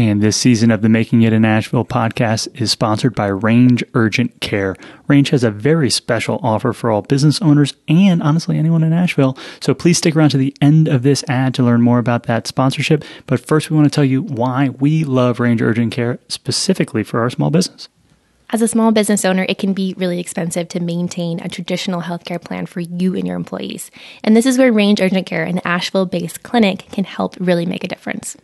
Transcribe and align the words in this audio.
And 0.00 0.22
this 0.22 0.38
season 0.38 0.70
of 0.70 0.80
the 0.80 0.88
Making 0.88 1.20
It 1.24 1.34
in 1.34 1.44
Asheville 1.44 1.84
podcast 1.84 2.48
is 2.58 2.70
sponsored 2.70 3.14
by 3.14 3.26
Range 3.26 3.84
Urgent 3.92 4.40
Care. 4.40 4.74
Range 5.08 5.28
has 5.28 5.44
a 5.44 5.50
very 5.50 5.90
special 5.90 6.40
offer 6.42 6.72
for 6.72 6.90
all 6.90 7.02
business 7.02 7.42
owners 7.42 7.74
and 7.86 8.22
honestly 8.22 8.56
anyone 8.56 8.82
in 8.82 8.94
Asheville. 8.94 9.36
So 9.60 9.74
please 9.74 9.98
stick 9.98 10.16
around 10.16 10.30
to 10.30 10.38
the 10.38 10.56
end 10.62 10.88
of 10.88 11.02
this 11.02 11.22
ad 11.28 11.52
to 11.56 11.62
learn 11.62 11.82
more 11.82 11.98
about 11.98 12.22
that 12.22 12.46
sponsorship. 12.46 13.04
But 13.26 13.40
first, 13.40 13.68
we 13.68 13.76
want 13.76 13.92
to 13.92 13.94
tell 13.94 14.06
you 14.06 14.22
why 14.22 14.70
we 14.70 15.04
love 15.04 15.38
Range 15.38 15.60
Urgent 15.60 15.92
Care 15.92 16.18
specifically 16.28 17.02
for 17.02 17.20
our 17.20 17.28
small 17.28 17.50
business. 17.50 17.90
As 18.48 18.62
a 18.62 18.68
small 18.68 18.92
business 18.92 19.26
owner, 19.26 19.44
it 19.50 19.58
can 19.58 19.74
be 19.74 19.94
really 19.98 20.18
expensive 20.18 20.68
to 20.68 20.80
maintain 20.80 21.40
a 21.40 21.50
traditional 21.50 22.00
healthcare 22.00 22.42
plan 22.42 22.64
for 22.64 22.80
you 22.80 23.14
and 23.16 23.26
your 23.26 23.36
employees. 23.36 23.90
And 24.24 24.34
this 24.34 24.46
is 24.46 24.56
where 24.56 24.72
Range 24.72 24.98
Urgent 24.98 25.26
Care, 25.26 25.44
an 25.44 25.60
Asheville 25.62 26.06
based 26.06 26.42
clinic, 26.42 26.86
can 26.90 27.04
help 27.04 27.36
really 27.38 27.66
make 27.66 27.84
a 27.84 27.88
difference. 27.88 28.38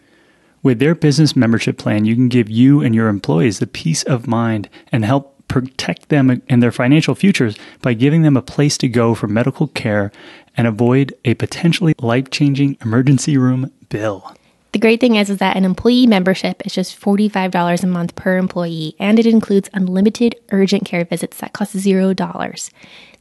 With 0.67 0.81
their 0.81 0.97
business 0.97 1.37
membership 1.37 1.79
plan, 1.79 2.07
you 2.07 2.17
can 2.17 2.29
give 2.29 2.51
you 2.51 2.81
and 2.81 2.93
your 2.93 3.07
employees 3.07 3.61
the 3.61 3.69
peace 3.69 4.03
of 4.03 4.27
mind 4.27 4.69
and 4.91 5.05
help 5.05 5.47
protect 5.47 6.09
them 6.09 6.43
and 6.49 6.61
their 6.61 6.73
financial 6.73 7.15
futures 7.15 7.57
by 7.83 7.95
giving 7.95 8.23
them 8.23 8.37
a 8.37 8.43
place 8.43 8.77
to 8.79 8.89
go 8.89 9.15
for 9.15 9.29
medical 9.29 9.69
care 9.69 10.11
and 10.57 10.67
avoid 10.67 11.15
a 11.25 11.35
potentially 11.35 11.95
life 12.01 12.31
changing 12.31 12.77
emergency 12.81 13.39
room 13.39 13.71
bill. 13.91 14.35
The 14.73 14.81
great 14.81 14.99
thing 14.99 15.15
is, 15.15 15.31
is 15.31 15.39
that 15.39 15.57
an 15.57 15.65
employee 15.65 16.09
membership 16.09 16.67
is 16.67 16.75
just 16.75 17.01
$45 17.01 17.85
a 17.85 17.87
month 17.87 18.17
per 18.17 18.37
employee, 18.37 18.97
and 18.99 19.21
it 19.21 19.27
includes 19.27 19.71
unlimited 19.73 20.35
urgent 20.51 20.85
care 20.85 21.05
visits 21.05 21.39
that 21.39 21.53
cost 21.53 21.77
$0. 21.77 22.71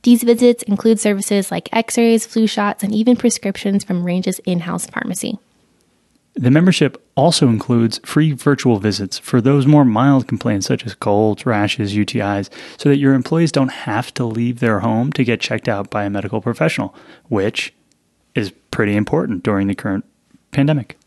These 0.01 0.23
visits 0.23 0.63
include 0.63 0.99
services 0.99 1.51
like 1.51 1.69
x 1.71 1.95
rays, 1.95 2.25
flu 2.25 2.47
shots, 2.47 2.83
and 2.83 2.91
even 2.91 3.15
prescriptions 3.15 3.83
from 3.83 4.03
Range's 4.03 4.39
in 4.47 4.61
house 4.61 4.87
pharmacy. 4.87 5.37
The 6.35 6.51
membership 6.51 7.01
also 7.15 7.47
includes 7.47 7.99
free 8.03 8.33
virtual 8.33 8.77
visits 8.77 9.17
for 9.17 9.39
those 9.39 9.65
more 9.65 9.85
mild 9.85 10.27
complaints 10.27 10.67
such 10.67 10.85
as 10.85 10.93
colds, 10.93 11.45
rashes, 11.45 11.95
UTIs, 11.95 12.49
so 12.77 12.89
that 12.89 12.97
your 12.97 13.13
employees 13.13 13.53
don't 13.53 13.71
have 13.71 14.13
to 14.15 14.25
leave 14.25 14.59
their 14.59 14.81
home 14.81 15.13
to 15.13 15.23
get 15.23 15.39
checked 15.39 15.69
out 15.69 15.89
by 15.89 16.03
a 16.03 16.09
medical 16.09 16.41
professional, 16.41 16.93
which 17.29 17.73
is 18.35 18.51
pretty 18.69 18.97
important 18.97 19.43
during 19.43 19.67
the 19.67 19.75
current 19.75 20.03
pandemic. 20.51 20.97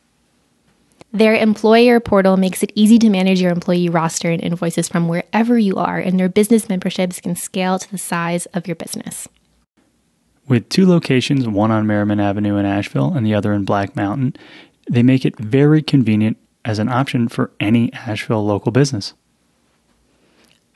Their 1.12 1.34
employer 1.34 2.01
portal 2.01 2.39
makes 2.39 2.62
it 2.62 2.73
easy 2.75 2.99
to 2.99 3.11
manage 3.11 3.41
your 3.41 3.53
employee 3.53 3.89
roster 3.91 4.31
and 4.31 4.43
invoices 4.43 4.89
from 4.89 5.09
wherever 5.09 5.59
you 5.59 5.77
are, 5.77 5.99
and 5.99 6.19
their 6.19 6.29
business 6.31 6.71
memberships 6.71 7.21
can 7.21 7.37
scale 7.37 7.79
to 7.79 7.91
the 7.91 7.99
size 7.99 8.47
of 8.47 8.67
your 8.67 8.77
business. 8.77 9.29
With 10.47 10.71
two 10.71 10.87
locations, 10.87 11.47
one 11.47 11.71
on 11.71 11.87
Merriman 11.87 12.21
Avenue 12.21 12.56
in 12.56 12.65
Asheville 12.65 13.12
and 13.12 13.27
the 13.27 13.34
other 13.34 13.53
in 13.53 13.65
Black 13.65 13.95
Mountain, 13.95 14.34
they 14.89 15.03
make 15.03 15.25
it 15.25 15.39
very 15.39 15.83
convenient 15.83 16.36
as 16.64 16.78
an 16.78 16.89
option 16.89 17.28
for 17.28 17.50
any 17.61 17.92
Asheville 17.92 18.44
local 18.44 18.72
business. 18.72 19.14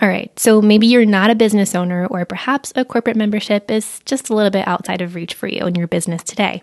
All 0.01 0.09
right, 0.09 0.37
so 0.39 0.61
maybe 0.61 0.87
you're 0.87 1.05
not 1.05 1.31
a 1.31 1.35
business 1.35 1.75
owner, 1.75 2.07
or 2.07 2.25
perhaps 2.25 2.73
a 2.75 2.85
corporate 2.85 3.17
membership 3.17 3.71
is 3.71 4.01
just 4.05 4.31
a 4.31 4.35
little 4.35 4.51
bit 4.51 4.67
outside 4.67 5.01
of 5.01 5.15
reach 5.15 5.35
for 5.35 5.47
you 5.47 5.65
in 5.67 5.77
your 5.77 5.87
business 5.87 6.25
today. 6.25 6.61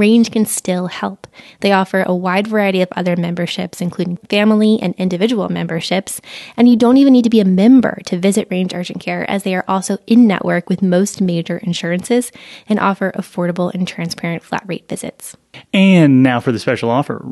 Range 0.00 0.30
can 0.30 0.46
still 0.46 0.86
help. 0.86 1.26
They 1.60 1.72
offer 1.72 2.02
a 2.02 2.14
wide 2.14 2.46
variety 2.46 2.80
of 2.80 2.88
other 2.92 3.16
memberships, 3.16 3.82
including 3.82 4.16
family 4.30 4.78
and 4.80 4.94
individual 4.94 5.50
memberships, 5.50 6.22
and 6.56 6.70
you 6.70 6.74
don't 6.74 6.96
even 6.96 7.12
need 7.12 7.24
to 7.24 7.30
be 7.30 7.40
a 7.40 7.44
member 7.44 8.00
to 8.06 8.18
visit 8.18 8.48
Range 8.50 8.72
Urgent 8.72 8.98
Care, 9.02 9.30
as 9.30 9.42
they 9.42 9.54
are 9.54 9.64
also 9.68 9.98
in 10.06 10.26
network 10.26 10.70
with 10.70 10.80
most 10.80 11.20
major 11.20 11.58
insurances 11.58 12.32
and 12.66 12.80
offer 12.80 13.12
affordable 13.14 13.74
and 13.74 13.86
transparent 13.86 14.42
flat 14.42 14.64
rate 14.66 14.88
visits. 14.88 15.36
And 15.74 16.22
now 16.22 16.40
for 16.40 16.50
the 16.50 16.58
special 16.58 16.88
offer. 16.88 17.22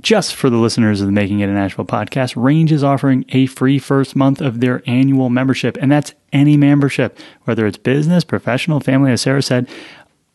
Just 0.00 0.34
for 0.34 0.50
the 0.50 0.56
listeners 0.58 1.00
of 1.00 1.06
the 1.06 1.12
Making 1.12 1.40
It 1.40 1.48
in 1.48 1.56
Asheville 1.56 1.86
podcast, 1.86 2.34
Range 2.36 2.70
is 2.70 2.84
offering 2.84 3.24
a 3.30 3.46
free 3.46 3.78
first 3.78 4.14
month 4.14 4.42
of 4.42 4.60
their 4.60 4.82
annual 4.86 5.30
membership, 5.30 5.78
and 5.80 5.90
that's 5.90 6.12
any 6.32 6.56
membership, 6.58 7.16
whether 7.44 7.64
it's 7.64 7.78
business, 7.78 8.24
professional, 8.24 8.80
family, 8.80 9.12
as 9.12 9.22
Sarah 9.22 9.40
said. 9.40 9.68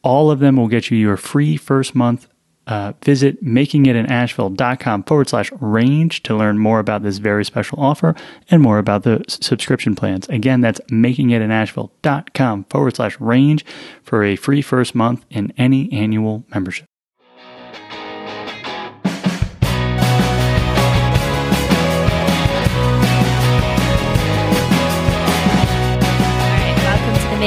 All 0.02 0.32
of 0.32 0.40
them 0.40 0.56
will 0.56 0.68
get 0.68 0.90
you 0.90 0.98
your 0.98 1.18
free 1.18 1.58
first 1.58 1.96
month. 1.96 2.28
Uh, 2.68 2.94
visit 3.04 3.44
makingitinasheville.com 3.44 5.04
forward 5.04 5.28
slash 5.28 5.52
range 5.60 6.22
to 6.22 6.36
learn 6.36 6.60
more 6.60 6.78
about 6.80 7.02
this 7.02 7.18
very 7.18 7.44
special 7.44 7.80
offer 7.82 8.14
and 8.52 8.62
more 8.62 8.78
about 8.78 9.02
the 9.02 9.24
s- 9.28 9.40
subscription 9.42 9.96
plans. 9.96 10.30
Again, 10.30 10.62
that's 10.62 10.80
makingitinasheville.com 10.92 12.66
forward 12.66 12.96
slash 12.96 13.20
range 13.20 13.66
for 14.04 14.24
a 14.24 14.36
free 14.36 14.62
first 14.62 14.94
month 14.94 15.26
in 15.32 15.52
any 15.58 15.92
annual 15.92 16.46
membership. 16.54 16.86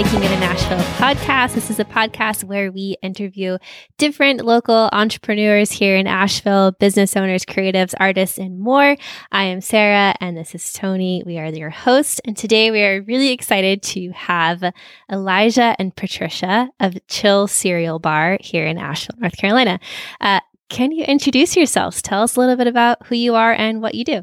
Making 0.03 0.25
It 0.25 0.33
in 0.33 0.43
Asheville 0.43 0.79
podcast. 0.97 1.55
This 1.55 1.71
is 1.71 1.79
a 1.79 1.85
podcast 1.85 2.43
where 2.43 2.73
we 2.73 2.97
interview 3.03 3.59
different 3.99 4.45
local 4.45 4.89
entrepreneurs 4.93 5.71
here 5.71 5.97
in 5.97 6.09
Asheville, 6.09 6.73
business 6.73 7.17
owners, 7.17 7.45
creatives, 7.45 7.95
artists, 8.01 8.37
and 8.37 8.59
more. 8.59 8.97
I 9.31 9.45
am 9.45 9.61
Sarah, 9.61 10.17
and 10.21 10.37
this 10.37 10.57
is 10.57 10.73
Tony. 10.73 11.23
We 11.25 11.39
are 11.39 11.47
your 11.47 11.71
host, 11.71 12.21
and 12.25 12.37
today 12.37 12.73
we 12.73 12.83
are 12.83 13.03
really 13.03 13.31
excited 13.31 13.81
to 13.85 14.11
have 14.11 14.65
Elijah 15.09 15.77
and 15.79 15.95
Patricia 15.95 16.69
of 16.81 16.99
Chill 17.07 17.47
Cereal 17.47 18.01
Bar 18.01 18.39
here 18.41 18.67
in 18.67 18.79
Asheville, 18.79 19.21
North 19.21 19.37
Carolina. 19.37 19.79
Uh, 20.21 20.41
can 20.69 20.91
you 20.91 21.05
introduce 21.05 21.57
yourselves? 21.57 22.03
Tell 22.03 22.25
us 22.25 22.35
a 22.35 22.41
little 22.41 22.57
bit 22.57 22.67
about 22.67 23.07
who 23.07 23.15
you 23.15 23.37
are 23.37 23.53
and 23.53 23.81
what 23.81 23.95
you 23.95 24.05
do. 24.05 24.23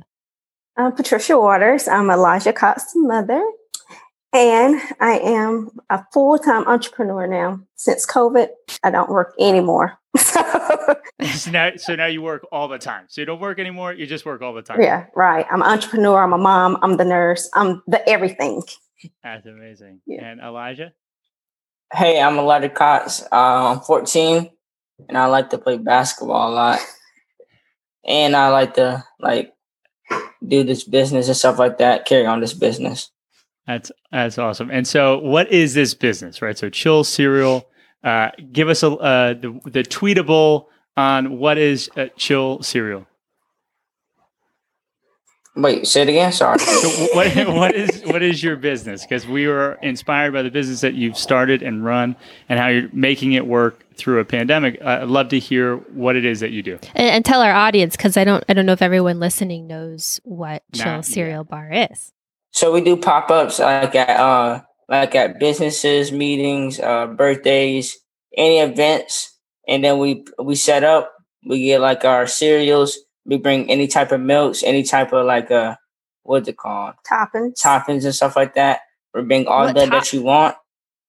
I'm 0.76 0.92
Patricia 0.92 1.40
Waters. 1.40 1.88
I'm 1.88 2.10
Elijah 2.10 2.52
Cox's 2.52 2.92
mother, 2.96 3.42
and 4.34 4.80
I 5.00 5.20
am 5.20 5.70
a 5.90 6.04
full 6.14 6.38
time 6.38 6.68
entrepreneur 6.68 7.28
now. 7.28 7.60
Since 7.76 8.06
COVID, 8.06 8.50
I 8.84 8.92
don't 8.92 9.10
work 9.10 9.34
anymore. 9.40 9.98
So, 10.18 10.42
so 11.34 11.52
now, 11.52 11.72
so 11.78 11.96
now 11.96 12.08
you 12.08 12.22
work 12.22 12.46
all 12.52 12.68
the 12.68 12.78
time. 12.78 13.06
So 13.10 13.22
you 13.22 13.26
don't 13.26 13.40
work 13.40 13.60
anymore. 13.60 13.94
You 13.94 14.06
just 14.06 14.26
work 14.26 14.42
all 14.42 14.54
the 14.54 14.62
time. 14.62 14.82
yeah, 14.82 15.06
right. 15.16 15.46
I'm 15.52 15.62
an 15.62 15.68
entrepreneur. 15.68 16.24
I'm 16.24 16.34
a 16.34 16.38
mom. 16.38 16.78
I'm 16.82 16.98
the 16.98 17.06
nurse. 17.06 17.50
I'm 17.54 17.84
the 17.88 18.08
everything. 18.10 18.64
That's 19.24 19.46
amazing. 19.46 20.02
Yeah. 20.06 20.26
And 20.26 20.40
Elijah? 20.42 20.94
Hey, 21.94 22.22
I'm 22.22 22.38
Elijah 22.38 22.70
Cox. 22.70 23.24
Uh, 23.32 23.74
I'm 23.74 23.80
14, 23.82 24.50
and 25.08 25.18
I 25.18 25.26
like 25.28 25.52
to 25.52 25.58
play 25.58 25.78
basketball 25.78 26.52
a 26.52 26.54
lot. 26.54 26.80
And 28.06 28.36
I 28.36 28.50
like 28.50 28.76
to 28.76 29.04
like 29.20 29.54
do 30.46 30.64
this 30.64 30.84
business 30.84 31.28
and 31.28 31.38
stuff 31.38 31.60
like 31.60 31.78
that. 31.80 32.06
Carry 32.06 32.26
on 32.26 32.40
this 32.40 32.54
business. 32.54 33.12
That's 33.70 33.92
that's 34.12 34.40
awesome. 34.40 34.72
And 34.72 34.88
so, 34.88 35.20
what 35.20 35.52
is 35.52 35.76
this 35.76 35.94
business, 35.94 36.42
right? 36.42 36.58
So, 36.58 36.72
Chill 36.72 37.04
Cereal. 37.04 37.68
Uh, 38.04 38.32
give 38.52 38.68
us 38.68 38.82
a 38.82 38.90
uh, 38.94 39.34
the 39.36 39.60
the 39.66 39.84
tweetable 39.84 40.66
on 40.98 41.38
what 41.38 41.60
is 41.60 41.88
uh, 41.96 42.08
Chill 42.18 42.64
Cereal. 42.64 43.06
Wait, 45.56 45.86
say 45.86 46.02
it 46.02 46.10
again. 46.10 46.32
Sorry. 46.32 46.58
So, 46.70 46.90
wh- 46.90 47.16
what 47.16 47.48
what 47.54 47.76
is 47.76 48.02
what 48.06 48.24
is 48.24 48.42
your 48.42 48.56
business? 48.56 49.04
Because 49.04 49.28
we 49.28 49.46
were 49.46 49.78
inspired 49.84 50.34
by 50.34 50.42
the 50.42 50.50
business 50.50 50.82
that 50.82 50.96
you've 50.96 51.18
started 51.18 51.62
and 51.62 51.86
run, 51.86 52.16
and 52.48 52.58
how 52.60 52.70
you're 52.70 52.90
making 52.92 53.34
it 53.34 53.46
work 53.46 53.86
through 53.96 54.20
a 54.20 54.26
pandemic. 54.26 54.80
Uh, 54.82 55.00
I'd 55.04 55.10
love 55.10 55.30
to 55.30 55.38
hear 55.38 55.76
what 55.94 56.16
it 56.16 56.26
is 56.26 56.40
that 56.40 56.50
you 56.50 56.64
do. 56.64 56.80
And, 56.96 57.10
and 57.10 57.26
tell 57.26 57.42
our 57.44 57.54
audience 57.54 57.96
because 57.96 58.18
I 58.18 58.24
don't 58.24 58.44
I 58.50 58.54
don't 58.54 58.66
know 58.66 58.74
if 58.74 58.82
everyone 58.82 59.20
listening 59.20 59.68
knows 59.68 60.20
what 60.24 60.64
Nah, 60.76 60.84
Chill 60.84 60.94
yeah. 60.94 61.02
Cereal 61.02 61.44
Bar 61.44 61.70
is. 61.92 62.14
So 62.52 62.72
we 62.72 62.82
do 62.82 62.98
pop 62.98 63.30
ups 63.32 63.60
like 63.60 63.96
at 63.96 64.20
uh 64.20 64.62
like 64.88 65.14
at 65.16 65.40
businesses, 65.40 66.12
meetings, 66.12 66.80
uh, 66.80 67.06
birthdays, 67.08 67.98
any 68.36 68.60
events, 68.60 69.38
and 69.68 69.84
then 69.84 70.00
we 70.00 70.26
we 70.44 70.56
set 70.56 70.84
up. 70.84 71.14
We 71.48 71.64
get 71.66 71.80
like 71.82 72.04
our 72.06 72.28
cereals. 72.28 72.98
We 73.26 73.38
bring 73.38 73.70
any 73.70 73.88
type 73.88 74.12
of 74.12 74.20
milks, 74.22 74.64
any 74.64 74.84
type 74.84 75.14
of 75.14 75.26
like 75.26 75.52
uh 75.52 75.76
what's 76.24 76.48
it 76.50 76.58
called 76.58 76.96
Toppings. 77.10 77.62
toppings 77.62 78.04
and 78.06 78.14
stuff 78.16 78.36
like 78.36 78.56
that. 78.56 78.82
We 79.14 79.22
bring 79.22 79.48
all 79.48 79.66
What 79.66 79.76
that 79.76 79.90
top- 79.90 80.04
that 80.04 80.14
you 80.14 80.24
want. 80.24 80.56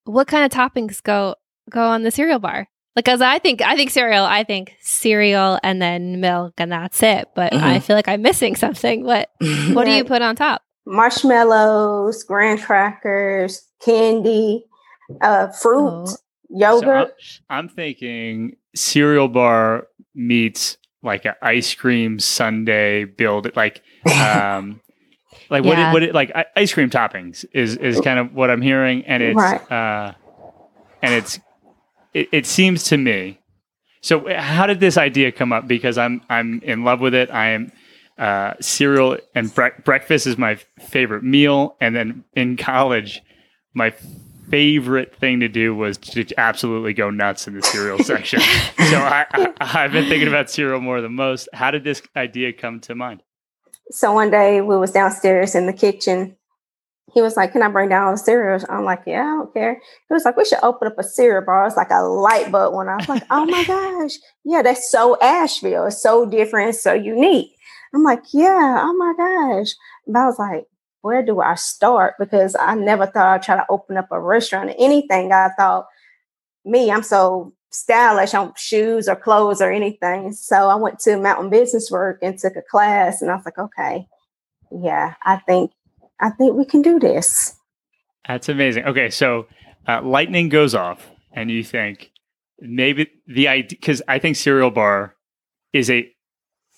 What 0.05 0.27
kind 0.29 0.45
of 0.45 0.51
toppings 0.53 1.03
go 1.03 1.35
go 1.71 1.83
on 1.85 2.03
the 2.03 2.11
cereal 2.11 2.39
bar? 2.39 2.69
Like, 2.97 3.05
Because 3.07 3.21
I 3.23 3.39
think 3.39 3.63
I 3.63 3.77
think 3.77 3.91
cereal, 3.91 4.25
I 4.25 4.45
think 4.45 4.75
cereal 4.81 5.59
and 5.63 5.81
then 5.81 6.21
milk 6.21 6.55
and 6.59 6.71
that's 6.73 7.03
it. 7.03 7.29
But 7.35 7.53
I 7.55 7.79
Mhm. 7.79 7.83
feel 7.83 7.97
like 7.97 8.09
I'm 8.09 8.23
missing 8.23 8.57
something. 8.57 9.05
What 9.05 9.31
what 9.73 9.85
do 9.85 9.93
you 9.93 10.05
put 10.05 10.21
on 10.23 10.37
top? 10.37 10.63
Marshmallows, 10.91 12.25
graham 12.25 12.59
crackers, 12.59 13.63
candy, 13.81 14.65
uh, 15.21 15.49
fruit, 15.49 16.05
Oh. 16.09 16.17
yogurt. 16.51 17.15
So 17.21 17.39
I'm, 17.49 17.59
I'm 17.65 17.69
thinking 17.69 18.57
cereal 18.75 19.29
bar 19.29 19.87
meets 20.15 20.77
like 21.03 21.25
an 21.25 21.35
ice 21.43 21.75
cream 21.75 22.19
sundae 22.19 23.05
build 23.05 23.55
like 23.57 23.83
um 24.07 24.81
like 25.51 25.65
what 25.65 25.79
Yeah. 25.79 25.91
it, 25.91 25.93
what 25.93 26.03
it 26.03 26.15
like 26.15 26.31
ice 26.57 26.73
cream 26.75 26.91
toppings 26.91 27.45
is 27.55 27.77
is 27.77 28.01
kind 28.01 28.19
of 28.19 28.35
what 28.35 28.51
I'm 28.51 28.61
hearing 28.61 29.05
and 29.07 29.23
it's 29.23 29.37
Right. 29.37 29.73
uh 29.73 30.13
and 31.03 31.15
it's 31.15 31.41
it, 32.13 32.29
it 32.33 32.47
seems 32.47 32.85
to 32.85 32.97
me 32.99 33.41
so 34.03 34.29
how 34.35 34.67
did 34.67 34.79
this 34.81 34.99
idea 34.99 35.33
come 35.33 35.53
up 35.53 35.67
because 35.67 35.97
I'm 35.97 36.21
I'm 36.29 36.61
in 36.63 36.85
love 36.85 37.01
with 37.01 37.15
it 37.15 37.31
I 37.31 37.51
am 37.51 37.73
uh, 38.21 38.55
cereal 38.61 39.17
and 39.35 39.53
bre- 39.55 39.81
breakfast 39.83 40.27
is 40.27 40.37
my 40.37 40.57
favorite 40.79 41.25
meal, 41.25 41.77
and 41.81 41.97
then 41.97 42.23
in 42.35 42.57
college, 42.59 43.23
my 43.73 43.95
favorite 44.51 45.17
thing 45.17 45.41
to 45.41 45.49
do 45.49 45.75
was 45.75 45.97
to 45.97 46.27
absolutely 46.37 46.93
go 46.93 47.09
nuts 47.09 47.49
in 47.49 47.55
the 47.55 47.63
cereal 47.63 47.99
section. 48.05 48.41
So 48.41 48.99
I, 48.99 49.25
I, 49.33 49.53
I've 49.61 49.93
been 49.93 50.09
thinking 50.09 50.29
about 50.29 50.51
cereal 50.51 50.81
more 50.81 51.01
than 51.01 51.15
most. 51.15 51.49
How 51.55 51.71
did 51.71 51.83
this 51.83 52.03
idea 52.15 52.53
come 52.53 52.81
to 52.81 52.95
mind? 52.95 53.23
So 53.91 54.13
one 54.13 54.31
day 54.31 54.61
we 54.61 54.77
was 54.77 54.93
downstairs 54.93 55.55
in 55.55 55.67
the 55.67 55.73
kitchen. 55.73 56.37
He 57.13 57.23
was 57.23 57.37
like, 57.37 57.53
"Can 57.53 57.63
I 57.63 57.69
bring 57.69 57.89
down 57.89 58.05
all 58.05 58.13
the 58.13 58.19
cereals?" 58.19 58.65
I'm 58.69 58.85
like, 58.85 59.03
"Yeah, 59.07 59.23
I 59.23 59.37
don't 59.39 59.55
care." 59.55 59.75
He 59.75 60.15
was 60.15 60.25
like, 60.25 60.37
"We 60.37 60.45
should 60.45 60.61
open 60.63 60.87
up 60.87 60.99
a 60.99 61.03
cereal 61.03 61.45
bar." 61.45 61.67
It's 61.67 61.77
like 61.77 61.91
a 61.91 62.03
light 62.03 62.53
bulb 62.53 62.75
when 62.75 62.89
I 62.89 62.97
was 62.97 63.09
like, 63.09 63.25
"Oh 63.31 63.47
my 63.47 63.65
gosh, 63.67 64.13
yeah, 64.45 64.63
that's 64.63 64.91
so 64.93 65.19
Asheville. 65.21 65.87
It's 65.87 66.03
so 66.03 66.25
different, 66.27 66.77
so 66.77 66.93
unique." 66.93 67.51
I'm 67.95 68.03
like, 68.03 68.23
"Yeah, 68.33 68.81
oh 68.83 68.95
my 68.95 69.15
gosh," 69.17 69.75
but 70.07 70.21
I 70.21 70.27
was 70.27 70.39
like, 70.39 70.67
"Where 71.03 71.25
do 71.25 71.41
I 71.41 71.55
start?" 71.57 72.15
Because 72.19 72.57
I 72.59 72.75
never 72.75 73.07
thought 73.07 73.35
I'd 73.35 73.43
try 73.43 73.57
to 73.57 73.67
open 73.69 73.97
up 73.97 74.09
a 74.11 74.21
restaurant 74.21 74.71
or 74.71 74.75
anything. 74.79 75.33
I 75.33 75.51
thought, 75.59 75.87
me, 76.65 76.91
I'm 76.91 77.03
so 77.03 77.53
stylish 77.71 78.35
on 78.35 78.53
shoes 78.57 79.09
or 79.09 79.17
clothes 79.17 79.61
or 79.61 79.71
anything. 79.71 80.33
So 80.33 80.69
I 80.69 80.75
went 80.75 80.99
to 81.01 81.17
Mountain 81.17 81.51
Business 81.51 81.91
Work 81.91 82.19
and 82.23 82.39
took 82.39 82.57
a 82.57 82.63
class, 82.63 83.23
and 83.23 83.31
I 83.31 83.37
was 83.37 83.45
like, 83.45 83.59
okay, 83.59 84.07
yeah, 84.71 85.15
I 85.23 85.37
think 85.39 85.73
I 86.21 86.31
think 86.31 86.55
we 86.55 86.65
can 86.65 86.83
do 86.83 86.99
this. 86.99 87.57
That's 88.27 88.49
amazing. 88.49 88.85
Okay, 88.85 89.11
so 89.11 89.47
uh, 89.89 90.03
lightning 90.03 90.49
goes 90.49 90.75
off, 90.75 91.11
and 91.33 91.51
you 91.51 91.65
think 91.65 92.13
maybe 92.61 93.09
the 93.27 93.49
idea 93.49 93.69
because 93.71 94.03
I 94.07 94.19
think 94.19 94.37
cereal 94.37 94.71
bar 94.71 95.17
is 95.73 95.91
a 95.91 96.11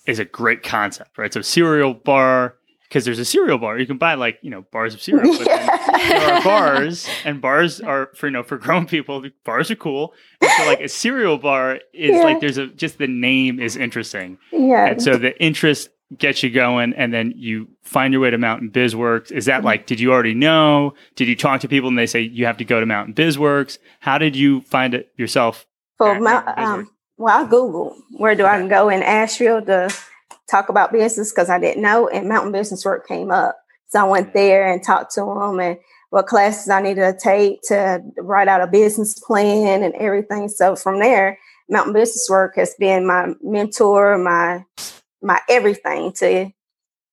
is 0.05 0.19
a 0.19 0.25
great 0.25 0.63
concept, 0.63 1.17
right? 1.17 1.33
So 1.33 1.41
cereal 1.41 1.93
bar 1.93 2.55
because 2.89 3.05
there's 3.05 3.17
a 3.19 3.25
cereal 3.25 3.57
bar 3.57 3.79
you 3.79 3.87
can 3.87 3.97
buy 3.97 4.13
like 4.13 4.37
you 4.43 4.49
know 4.51 4.61
bars 4.71 4.93
of 4.93 5.01
cereal. 5.01 5.35
But 5.37 5.45
there 5.97 6.33
are 6.35 6.43
bars, 6.43 7.07
and 7.25 7.41
bars 7.41 7.81
are 7.81 8.09
for 8.15 8.27
you 8.27 8.31
know 8.33 8.43
for 8.43 8.57
grown 8.65 8.85
people. 8.85 9.23
Bars 9.45 9.71
are 9.71 9.75
cool. 9.75 10.13
And 10.41 10.51
so 10.57 10.65
like 10.67 10.81
a 10.81 10.87
cereal 10.89 11.37
bar 11.37 11.79
is 11.93 12.11
Yeah. 12.11 12.23
like 12.23 12.39
there's 12.41 12.57
a 12.57 12.67
just 12.67 12.97
the 12.99 13.07
name 13.07 13.59
is 13.59 13.75
interesting, 13.75 14.37
Yeah. 14.51 14.87
and 14.87 15.01
so 15.01 15.17
the 15.17 15.39
interest 15.41 15.89
gets 16.15 16.43
you 16.43 16.51
going, 16.51 16.93
and 16.93 17.11
then 17.11 17.33
you 17.35 17.67
find 17.81 18.13
your 18.13 18.21
way 18.21 18.29
to 18.29 18.37
Mountain 18.37 18.69
Bizworks. 18.69 19.31
Is 19.31 19.45
that 19.45 19.63
like 19.63 19.87
did 19.87 19.99
you 19.99 20.11
already 20.13 20.35
know? 20.35 20.93
Did 21.15 21.27
you 21.27 21.35
talk 21.35 21.61
to 21.61 21.67
people 21.67 21.89
and 21.89 21.97
they 21.97 22.05
say 22.05 22.21
you 22.21 22.45
have 22.45 22.57
to 22.57 22.65
go 22.65 22.79
to 22.79 22.85
Mountain 22.85 23.15
Bizworks? 23.15 23.79
How 24.01 24.19
did 24.19 24.35
you 24.35 24.61
find 24.61 24.93
it 24.93 25.11
yourself? 25.17 25.65
At 25.99 26.21
Mount, 26.21 26.47
um, 26.59 26.91
well, 27.17 27.45
I 27.45 27.49
Googled 27.49 27.95
where 28.17 28.35
do 28.35 28.45
I 28.45 28.67
go 28.67 28.89
in 28.89 29.03
Asheville 29.03 29.63
to 29.65 29.93
talk 30.49 30.69
about 30.69 30.91
business 30.91 31.31
because 31.31 31.49
I 31.49 31.59
didn't 31.59 31.81
know, 31.81 32.07
and 32.07 32.29
Mountain 32.29 32.51
Business 32.51 32.85
Work 32.85 33.07
came 33.07 33.31
up. 33.31 33.57
So 33.87 33.99
I 33.99 34.03
went 34.03 34.33
there 34.33 34.71
and 34.71 34.83
talked 34.83 35.13
to 35.15 35.21
them 35.21 35.59
and 35.59 35.77
what 36.09 36.27
classes 36.27 36.69
I 36.69 36.81
needed 36.81 37.01
to 37.01 37.17
take 37.17 37.61
to 37.63 38.01
write 38.17 38.47
out 38.47 38.61
a 38.61 38.67
business 38.67 39.19
plan 39.19 39.83
and 39.83 39.93
everything. 39.95 40.47
So 40.47 40.75
from 40.75 40.99
there, 40.99 41.39
Mountain 41.69 41.93
Business 41.93 42.27
Work 42.29 42.55
has 42.55 42.75
been 42.77 43.05
my 43.05 43.33
mentor, 43.41 44.17
my 44.17 44.65
my 45.21 45.39
everything 45.49 46.11
to 46.13 46.51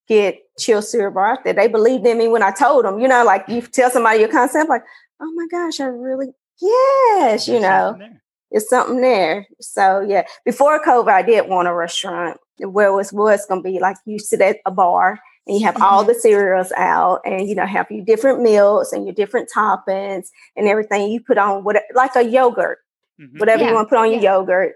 get 0.08 0.40
Chill 0.58 0.82
out 1.18 1.44
there. 1.44 1.54
They 1.54 1.68
believed 1.68 2.06
in 2.06 2.18
me 2.18 2.28
when 2.28 2.42
I 2.42 2.50
told 2.50 2.84
them, 2.84 2.98
you 3.00 3.08
know, 3.08 3.24
like 3.24 3.44
you 3.48 3.62
tell 3.62 3.90
somebody 3.90 4.20
your 4.20 4.28
concept, 4.28 4.68
like, 4.68 4.82
oh 5.20 5.32
my 5.32 5.46
gosh, 5.50 5.80
I 5.80 5.84
really, 5.84 6.28
yes, 6.60 7.48
you 7.48 7.60
know. 7.60 7.98
It's 8.50 8.68
something 8.68 9.00
there. 9.00 9.46
So 9.60 10.00
yeah, 10.00 10.26
before 10.44 10.82
COVID, 10.82 11.08
I 11.12 11.22
did 11.22 11.48
want 11.48 11.68
a 11.68 11.74
restaurant 11.74 12.38
where 12.58 12.88
it 12.88 12.94
was 12.94 13.12
was 13.12 13.46
gonna 13.46 13.62
be 13.62 13.78
like 13.78 13.96
you 14.04 14.18
sit 14.18 14.40
at 14.40 14.58
a 14.66 14.70
bar 14.70 15.20
and 15.46 15.58
you 15.58 15.64
have 15.64 15.80
all 15.80 16.04
the 16.04 16.14
cereals 16.14 16.72
out, 16.76 17.20
and 17.24 17.48
you 17.48 17.54
know 17.54 17.66
have 17.66 17.90
your 17.90 18.04
different 18.04 18.42
meals 18.42 18.92
and 18.92 19.04
your 19.06 19.14
different 19.14 19.48
toppings 19.54 20.28
and 20.56 20.68
everything. 20.68 21.10
You 21.10 21.20
put 21.20 21.38
on 21.38 21.64
what 21.64 21.82
like 21.94 22.16
a 22.16 22.22
yogurt, 22.24 22.78
Mhm. 23.20 23.38
whatever 23.38 23.62
Yeah, 23.62 23.68
you 23.70 23.74
want 23.74 23.88
to 23.88 23.90
put 23.90 23.98
on 23.98 24.10
your 24.12 24.20
yogurt. 24.20 24.74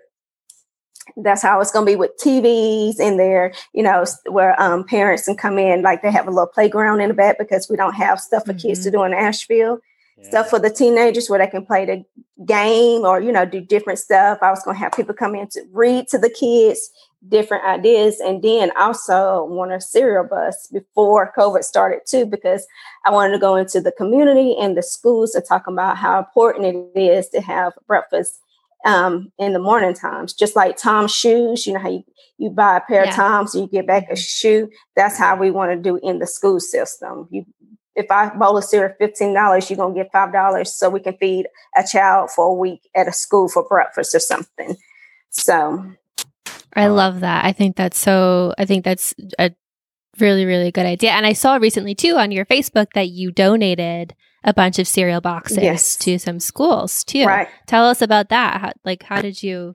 That's 1.19 1.43
how 1.43 1.61
it's 1.61 1.71
gonna 1.71 1.85
be 1.85 1.97
with 1.97 2.13
TVs 2.17 2.99
in 2.99 3.19
there, 3.19 3.53
you 3.75 3.83
know, 3.83 4.05
where 4.31 4.61
um, 4.61 4.85
parents 4.85 5.27
can 5.27 5.37
come 5.37 5.59
in, 5.59 5.83
like 5.83 6.01
they 6.01 6.11
have 6.11 6.27
a 6.27 6.31
little 6.31 6.47
playground 6.47 7.01
in 7.01 7.09
the 7.09 7.15
back 7.15 7.39
because 7.39 7.69
we 7.69 7.77
don't 7.77 7.95
have 7.95 8.21
stuff 8.21 8.47
for 8.47 8.55
kids 8.55 8.83
to 8.85 8.91
do 8.91 9.03
in 9.05 9.13
Asheville 9.13 9.81
Yeah. 10.17 10.29
stuff 10.29 10.49
for 10.51 10.59
the 10.59 10.71
teenagers 10.71 11.29
where 11.29 11.39
they 11.39 11.47
can 11.49 11.65
play 11.67 11.85
the 11.87 12.05
game 12.45 13.05
or 13.05 13.21
you 13.21 13.33
know 13.33 13.45
do 13.45 13.61
different 13.61 13.99
stuff. 13.99 14.39
I 14.43 14.51
was 14.51 14.63
going 14.63 14.77
to 14.77 14.81
have 14.81 14.93
people 14.93 15.15
come 15.15 15.35
in 15.35 15.49
to 15.49 15.63
read 15.73 16.09
to 16.09 16.19
the 16.19 16.31
kids 16.31 16.91
different 17.29 17.65
ideas 17.65 18.21
and 18.21 18.43
then 18.43 18.71
also 18.77 19.45
want 19.47 19.73
a 19.73 19.81
cereal 19.81 20.25
bus 20.25 20.67
before 20.71 21.33
covid 21.35 21.65
started 21.65 22.01
too 22.07 22.27
because 22.27 22.67
i 23.07 23.11
wanted 23.11 23.33
to 23.33 23.39
go 23.39 23.57
into 23.57 23.81
the 23.81 23.93
community 23.93 24.55
and 24.61 24.77
the 24.77 24.83
schools 24.83 25.31
to 25.33 25.41
talk 25.41 25.67
about 25.67 25.97
how 25.97 26.19
important 26.19 26.67
it 26.95 27.01
is 27.01 27.27
to 27.31 27.41
have 27.41 27.73
breakfast 27.87 28.41
um, 28.85 29.33
in 29.39 29.55
the 29.55 29.59
morning 29.59 29.95
times. 29.95 30.35
Just 30.35 30.55
like 30.55 30.77
tom's 30.77 31.11
shoes 31.15 31.67
you 31.67 31.73
know 31.73 31.79
how 31.81 31.89
you, 31.89 32.05
you 32.37 32.51
buy 32.51 32.77
a 32.77 32.81
pair 32.83 33.05
Yeah. 33.05 33.11
of 33.11 33.17
toms 33.17 33.55
and 33.55 33.63
you 33.65 33.71
get 33.71 33.87
back 33.87 34.11
a 34.11 34.17
shoe? 34.17 34.69
That's 34.95 35.17
how 35.17 35.37
we 35.37 35.51
want 35.51 35.73
to 35.73 35.77
do 35.77 35.99
in 36.03 36.19
the 36.19 36.27
school 36.27 36.61
system. 36.61 37.27
You 37.31 37.47
if 37.97 38.11
I 38.11 38.29
bowl 38.31 38.57
of 38.59 38.65
cereal 38.65 38.95
fifteen 38.99 39.35
dollars, 39.35 39.71
you're 39.71 39.77
gonna 39.77 39.95
get 39.95 40.11
five 40.13 40.33
dollars 40.33 40.73
so 40.73 40.89
we 40.91 41.01
can 41.01 41.17
feed 41.17 41.47
a 41.77 41.85
child 41.85 42.31
for 42.31 42.47
a 42.47 42.53
week 42.55 42.89
at 42.95 43.09
a 43.09 43.13
school 43.13 43.49
for 43.49 43.63
breakfast 43.69 44.15
or 44.15 44.21
something. 44.21 44.77
So 45.31 45.85
I 46.75 46.87
Uh, 46.87 46.93
love 46.93 47.21
that. 47.21 47.45
I 47.45 47.53
think 47.53 47.77
that's 47.77 47.99
so, 47.99 48.53
I 48.59 48.65
think 48.65 48.85
that's 48.85 49.15
a 49.39 49.53
really, 50.19 50.45
really 50.45 50.71
good 50.73 50.87
idea. 50.87 51.11
And 51.13 51.27
I 51.27 51.33
saw 51.33 51.57
recently 51.57 51.95
too 51.95 52.17
on 52.17 52.31
your 52.33 52.45
Facebook 52.45 52.89
that 52.95 53.09
you 53.09 53.31
donated 53.31 54.15
a 54.45 54.53
bunch 54.53 54.79
of 54.79 54.87
cereal 54.87 55.21
boxes 55.21 55.59
Yes. 55.59 55.97
to 55.97 56.19
some 56.19 56.39
schools 56.41 57.03
too. 57.05 57.25
right. 57.27 57.49
Tell 57.67 57.87
us 57.87 58.03
about 58.03 58.29
that. 58.29 58.61
How, 58.61 58.73
like, 58.85 59.03
how 59.05 59.23
did 59.23 59.43
you 59.43 59.75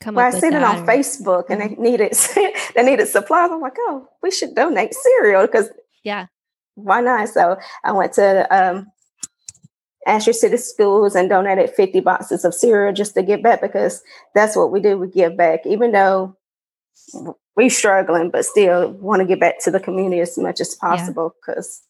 come 0.00 0.16
up 0.16 0.32
with 0.32 0.42
it? 0.42 0.46
Well, 0.52 0.54
I 0.54 0.60
seen 0.60 0.62
it 0.62 0.62
on 0.62 0.82
or- 0.82 0.86
Facebook 0.92 1.44
and 1.50 1.60
they 1.60 1.68
needed 1.80 2.12
they 2.74 2.82
needed 2.84 3.08
supplies. 3.08 3.50
I'm 3.50 3.60
like, 3.60 3.76
oh, 3.80 4.08
we 4.22 4.30
should 4.30 4.54
donate 4.54 4.94
cereal 4.94 5.42
because 5.46 5.68
Yeah. 6.02 6.26
Why 6.76 7.00
not? 7.00 7.28
So 7.28 7.58
I 7.82 7.92
went 7.92 8.12
to 8.14 8.46
um 8.54 8.86
Asheville 10.06 10.34
City 10.34 10.56
Schools 10.56 11.16
and 11.16 11.28
donated 11.28 11.70
50 11.70 12.00
boxes 12.00 12.44
of 12.44 12.54
cereal 12.54 12.92
just 12.92 13.14
to 13.14 13.22
give 13.22 13.42
back 13.42 13.60
because 13.60 14.02
that's 14.34 14.56
what 14.56 14.70
we 14.70 14.80
do. 14.80 14.96
We 14.96 15.08
give 15.08 15.36
back, 15.36 15.66
even 15.66 15.90
though 15.90 16.36
we're 17.56 17.70
struggling, 17.70 18.30
but 18.30 18.44
still 18.44 18.92
want 18.92 19.20
to 19.20 19.26
give 19.26 19.40
back 19.40 19.58
to 19.64 19.70
the 19.70 19.80
community 19.80 20.20
as 20.20 20.38
much 20.38 20.60
as 20.60 20.74
possible 20.76 21.34
because 21.40 21.82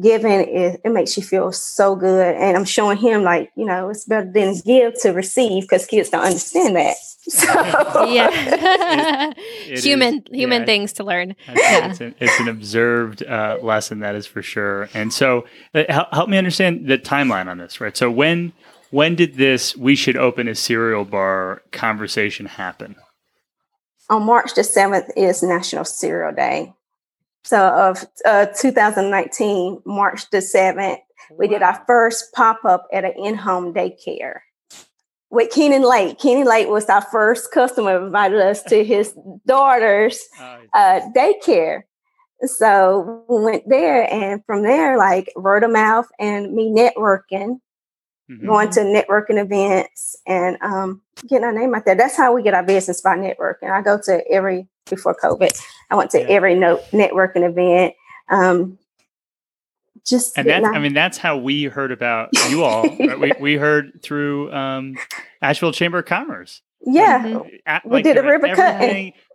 giving 0.00 0.32
it, 0.32 0.80
it 0.84 0.90
makes 0.90 1.16
you 1.16 1.22
feel 1.22 1.52
so 1.52 1.94
good. 1.96 2.34
And 2.36 2.56
I'm 2.56 2.64
showing 2.64 2.96
him 2.96 3.22
like, 3.22 3.50
you 3.56 3.66
know, 3.66 3.90
it's 3.90 4.04
better 4.04 4.30
than 4.30 4.58
give 4.64 4.98
to 5.02 5.10
receive 5.10 5.64
because 5.64 5.86
kids 5.86 6.08
don't 6.08 6.24
understand 6.24 6.76
that. 6.76 6.96
So 7.28 8.04
yeah. 8.04 9.32
It 9.68 9.78
human, 9.78 10.14
is- 10.16 10.22
human 10.32 10.62
yeah. 10.62 10.66
things 10.66 10.92
to 10.94 11.04
learn. 11.04 11.36
I 11.48 11.54
think 11.54 11.84
It's, 11.92 12.00
an, 12.06 12.14
it's 12.20 12.40
an 12.40 12.48
observed 12.48 13.22
uh, 13.22 13.58
lesson, 13.62 14.00
that 14.00 14.14
is 14.16 14.26
for 14.26 14.42
sure. 14.42 14.88
And 14.92 15.12
so, 15.12 15.46
uh, 15.74 15.84
help, 15.88 16.08
help 16.12 16.28
me 16.28 16.36
understand 16.36 16.88
the 16.88 16.98
timeline 16.98 17.46
on 17.48 17.58
this, 17.58 17.80
right? 17.80 17.96
So, 17.96 18.10
when 18.10 18.52
when 18.90 19.14
did 19.14 19.36
this 19.36 19.76
"we 19.76 19.94
should 19.94 20.16
open 20.16 20.48
a 20.48 20.54
cereal 20.54 21.04
bar" 21.04 21.62
conversation 21.70 22.46
happen? 22.46 22.96
on 24.10 24.24
March 24.24 24.54
the 24.54 24.62
7th 24.62 25.08
is 25.16 25.42
National 25.42 25.84
Cereal 25.84 26.32
Day. 26.34 26.72
So 27.44 27.58
of 27.68 28.04
uh, 28.24 28.46
2019, 28.46 29.82
March 29.86 30.28
the 30.30 30.38
7th, 30.38 30.98
we 31.38 31.48
did 31.48 31.62
our 31.62 31.82
first 31.86 32.32
pop-up 32.34 32.86
at 32.92 33.04
an 33.04 33.14
in-home 33.16 33.72
daycare 33.72 34.40
with 35.32 35.50
Keenan 35.50 35.82
Lake. 35.82 36.18
Keenan 36.18 36.46
Lake 36.46 36.68
was 36.68 36.84
our 36.90 37.00
first 37.00 37.50
customer, 37.50 38.04
invited 38.04 38.38
us 38.40 38.62
to 38.64 38.84
his 38.84 39.16
daughter's 39.46 40.20
uh, 40.74 41.00
daycare. 41.16 41.82
So 42.44 43.24
we 43.28 43.40
went 43.42 43.68
there, 43.68 44.12
and 44.12 44.44
from 44.44 44.62
there, 44.62 44.98
like 44.98 45.32
word 45.36 45.64
of 45.64 45.70
mouth 45.72 46.06
and 46.20 46.52
me 46.52 46.70
networking, 46.70 47.60
Mhm. 48.30 48.46
going 48.46 48.70
to 48.70 48.80
networking 48.80 49.40
events 49.42 50.16
and 50.26 50.56
um, 50.62 51.02
getting 51.28 51.44
our 51.44 51.52
name 51.52 51.74
out 51.74 51.84
there. 51.84 51.94
That's 51.96 52.16
how 52.16 52.32
we 52.32 52.42
get 52.42 52.54
our 52.54 52.62
business 52.62 53.00
by 53.00 53.16
networking. 53.16 53.70
I 53.70 53.82
go 53.82 53.98
to 54.04 54.22
every 54.30 54.68
before 54.88 55.16
COVID. 55.22 55.50
I 55.90 55.96
went 55.96 56.10
to 56.12 56.20
Yeah. 56.20 56.26
every 56.28 56.54
no, 56.54 56.76
networking 56.92 57.42
event. 57.48 57.94
Um, 58.28 58.78
just 60.06 60.36
And 60.36 60.46
getting 60.46 60.62
that's, 60.64 60.76
I 60.76 60.80
mean, 60.80 60.94
that's 60.94 61.18
how 61.18 61.36
we 61.36 61.64
heard 61.64 61.92
about 61.92 62.30
you 62.50 62.64
all. 62.64 62.82
right? 62.84 63.18
we, 63.20 63.32
we 63.40 63.54
heard 63.54 64.02
through 64.02 64.52
um, 64.52 64.96
Asheville 65.40 65.72
Chamber 65.72 65.98
of 65.98 66.06
Commerce. 66.06 66.62
yeah, 66.84 67.22
Mhm. 67.22 67.48
At- 67.64 67.86
We 67.88 68.02
did 68.02 68.16
a 68.18 68.22
they're 68.22 68.30
ribbon 68.32 68.54
cut. 68.56 68.80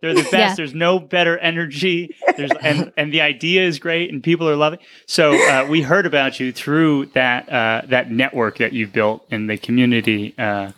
They're 0.02 0.14
the 0.14 0.22
best. 0.32 0.34
Yeah. 0.34 0.56
There's 0.56 0.74
no 0.74 1.00
better 1.00 1.38
energy. 1.38 2.14
There's 2.36 2.52
and 2.62 2.92
and 2.98 3.14
the 3.14 3.22
idea 3.22 3.64
is 3.66 3.80
great, 3.80 4.12
and 4.12 4.22
people 4.22 4.50
are 4.50 4.56
loving. 4.58 4.80
So 5.06 5.34
uh, 5.34 5.66
we 5.70 5.82
heard 5.82 6.06
about 6.06 6.40
you 6.42 6.52
through 6.52 7.06
that 7.14 7.48
uh, 7.50 7.84
that 7.88 8.12
network 8.12 8.58
that 8.58 8.74
you've 8.74 8.92
built 8.92 9.26
in 9.32 9.48
the 9.48 9.58
community. 9.58 10.34
Uh, 10.38 10.72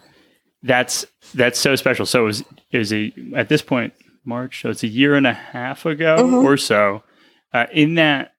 that's 0.62 1.06
that's 1.34 1.58
so 1.60 1.76
special. 1.76 2.06
So 2.06 2.28
it 2.28 2.44
was 2.78 2.94
a 2.94 3.12
at 3.36 3.50
this 3.50 3.62
point 3.64 3.94
March. 4.26 4.62
So 4.62 4.70
it's 4.70 4.84
a 4.84 4.88
year 4.88 5.16
and 5.16 5.26
a 5.26 5.34
half 5.34 5.86
ago 5.88 6.18
Mhm. 6.20 6.44
or 6.44 6.56
so. 6.58 7.02
Uh, 7.52 7.66
in 7.74 7.96
that, 7.96 8.34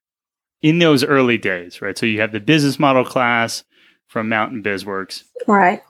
in 0.63 0.79
those 0.79 1.03
early 1.05 1.39
days, 1.39 1.81
right? 1.83 1.97
So 1.97 2.07
you 2.07 2.21
have 2.21 2.33
the 2.33 2.41
business 2.41 2.79
model 2.79 3.05
class 3.05 3.65
from 4.07 4.29
Mountain 4.29 4.63
BizWorks. 4.63 5.23
Right. 5.47 5.83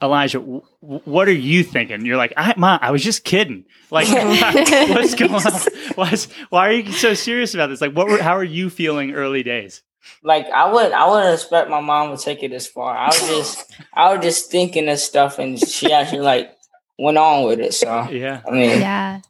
Elijah, 0.00 0.38
w- 0.38 0.62
w- 0.80 1.00
what 1.04 1.26
are 1.26 1.32
you 1.32 1.64
thinking? 1.64 2.06
You're 2.06 2.16
like, 2.16 2.32
I, 2.36 2.54
Ma, 2.56 2.78
I 2.80 2.92
was 2.92 3.02
just 3.02 3.24
kidding. 3.24 3.64
Like, 3.90 4.06
what's 4.90 5.14
going 5.16 5.32
on? 5.34 5.42
Why's, 5.96 6.26
why 6.50 6.68
are 6.68 6.72
you 6.72 6.92
so 6.92 7.14
serious 7.14 7.54
about 7.54 7.66
this? 7.68 7.80
Like, 7.80 7.92
what? 7.94 8.06
Were, 8.06 8.22
how 8.22 8.36
are 8.36 8.44
you 8.44 8.70
feeling 8.70 9.12
early 9.12 9.42
days? 9.42 9.82
Like 10.22 10.46
I 10.50 10.72
would, 10.72 10.92
I 10.92 11.08
wouldn't 11.10 11.34
expect 11.34 11.68
my 11.68 11.80
mom 11.80 12.10
would 12.10 12.20
take 12.20 12.42
it 12.42 12.50
this 12.50 12.66
far. 12.66 12.96
I 12.96 13.06
was 13.08 13.28
just, 13.28 13.74
I 13.92 14.14
was 14.14 14.22
just 14.24 14.50
thinking 14.50 14.86
this 14.86 15.04
stuff, 15.04 15.38
and 15.40 15.58
she 15.58 15.92
actually 15.92 16.20
like 16.20 16.52
went 16.98 17.18
on 17.18 17.46
with 17.46 17.58
it. 17.60 17.74
So 17.74 18.08
Yeah. 18.10 18.40
I 18.46 18.50
mean, 18.52 18.80
Yeah. 18.80 19.20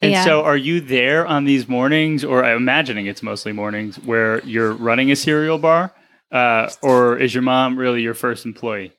And 0.00 0.12
yeah. 0.12 0.24
so, 0.24 0.44
are 0.44 0.56
you 0.56 0.80
there 0.80 1.26
on 1.26 1.44
these 1.44 1.68
mornings, 1.68 2.24
or 2.24 2.44
I'm 2.44 2.58
imagining 2.58 3.06
it's 3.06 3.22
mostly 3.22 3.52
mornings, 3.52 3.96
where 3.98 4.44
you're 4.44 4.72
running 4.72 5.10
a 5.10 5.16
cereal 5.16 5.58
bar, 5.58 5.92
uh, 6.30 6.70
or 6.82 7.18
is 7.18 7.34
your 7.34 7.42
mom 7.42 7.78
really 7.78 8.02
your 8.02 8.14
first 8.14 8.44
employee? 8.46 8.92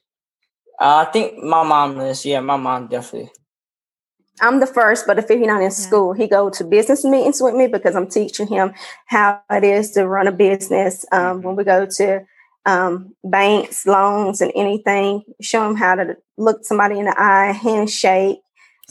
uh, 0.79 1.05
I 1.07 1.11
think 1.11 1.43
my 1.43 1.63
mom 1.63 1.99
is. 2.01 2.25
Yeah, 2.25 2.39
my 2.39 2.57
mom 2.57 2.87
definitely. 2.87 3.31
I'm 4.41 4.59
the 4.61 4.67
first, 4.67 5.05
but 5.05 5.19
if 5.19 5.27
he's 5.27 5.45
not 5.45 5.61
in 5.61 5.71
school, 5.71 6.13
he 6.13 6.27
go 6.27 6.49
to 6.49 6.63
business 6.63 7.03
meetings 7.03 7.41
with 7.41 7.55
me 7.55 7.67
because 7.67 7.95
I'm 7.95 8.07
teaching 8.07 8.47
him 8.47 8.73
how 9.07 9.41
it 9.51 9.65
is 9.65 9.91
to 9.91 10.07
run 10.07 10.27
a 10.27 10.31
business. 10.31 11.05
Um, 11.11 11.41
when 11.41 11.57
we 11.57 11.65
go 11.65 11.85
to 11.85 12.25
um, 12.65 13.15
banks, 13.23 13.85
loans, 13.85 14.39
and 14.39 14.51
anything, 14.55 15.23
show 15.41 15.69
him 15.69 15.75
how 15.75 15.95
to 15.95 16.15
look 16.37 16.63
somebody 16.63 16.99
in 16.99 17.05
the 17.05 17.21
eye, 17.21 17.51
handshake. 17.51 18.39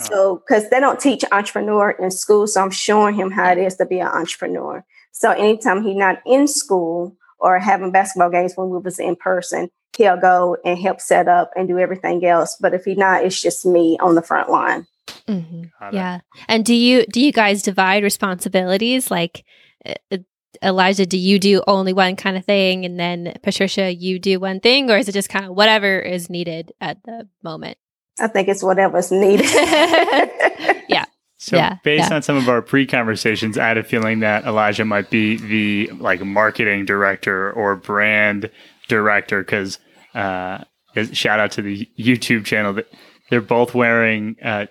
So, 0.04 0.42
because 0.46 0.70
they 0.70 0.80
don't 0.80 1.00
teach 1.00 1.24
entrepreneur 1.32 1.90
in 1.90 2.10
school, 2.10 2.46
so 2.46 2.62
I'm 2.62 2.70
showing 2.70 3.14
him 3.14 3.30
how 3.30 3.50
it 3.52 3.58
is 3.58 3.76
to 3.76 3.86
be 3.86 4.00
an 4.00 4.08
entrepreneur. 4.08 4.84
So, 5.12 5.30
anytime 5.30 5.82
he's 5.82 5.96
not 5.96 6.20
in 6.24 6.46
school 6.46 7.16
or 7.38 7.58
having 7.58 7.90
basketball 7.90 8.30
games 8.30 8.54
when 8.56 8.70
we 8.70 8.78
was 8.78 8.98
in 8.98 9.16
person, 9.16 9.70
he'll 9.96 10.16
go 10.16 10.56
and 10.64 10.78
help 10.78 11.00
set 11.00 11.28
up 11.28 11.50
and 11.56 11.68
do 11.68 11.78
everything 11.78 12.24
else. 12.24 12.56
But 12.60 12.74
if 12.74 12.84
he's 12.84 12.96
not, 12.96 13.24
it's 13.24 13.40
just 13.40 13.66
me 13.66 13.98
on 14.00 14.14
the 14.14 14.22
front 14.22 14.50
line. 14.50 14.86
Mhm. 15.26 15.70
Yeah. 15.92 16.20
And 16.48 16.64
do 16.64 16.74
you 16.74 17.04
do 17.06 17.20
you 17.20 17.32
guys 17.32 17.62
divide 17.62 18.02
responsibilities? 18.02 19.10
Like 19.10 19.44
uh, 19.86 20.18
Elijah, 20.62 21.06
do 21.06 21.18
you 21.18 21.38
do 21.38 21.62
only 21.66 21.92
one 21.92 22.16
kind 22.16 22.36
of 22.36 22.44
thing, 22.44 22.84
and 22.84 22.98
then 22.98 23.34
Patricia, 23.42 23.92
you 23.92 24.18
do 24.18 24.40
one 24.40 24.60
thing, 24.60 24.90
or 24.90 24.96
is 24.96 25.08
it 25.08 25.12
just 25.12 25.28
kind 25.28 25.44
of 25.44 25.54
whatever 25.56 25.98
is 25.98 26.30
needed 26.30 26.72
at 26.80 27.02
the 27.04 27.28
moment? 27.42 27.78
I 28.20 28.26
think 28.28 28.48
it's 28.48 28.62
whatever's 28.62 29.10
needed. 29.10 29.46
Yeah. 30.88 31.04
So, 31.36 31.56
Yeah, 31.56 31.76
based 31.84 32.10
yeah. 32.10 32.16
on 32.16 32.22
some 32.22 32.36
of 32.36 32.48
our 32.48 32.62
pre-conversations, 32.62 33.58
I 33.58 33.68
had 33.68 33.78
a 33.78 33.84
feeling 33.84 34.20
that 34.20 34.44
Elijah 34.44 34.84
might 34.84 35.10
be 35.10 35.36
the 35.36 35.92
like 35.98 36.20
marketing 36.24 36.84
director 36.86 37.52
or 37.52 37.76
brand 37.76 38.50
director 38.88 39.42
because 39.42 39.78
uh, 40.14 40.64
shout 41.12 41.38
out 41.38 41.52
to 41.52 41.62
the 41.62 41.88
YouTube 41.98 42.44
channel 42.44 42.72
that 42.74 42.88
they're 43.30 43.40
both 43.40 43.74
wearing 43.74 44.36
uh, 44.42 44.66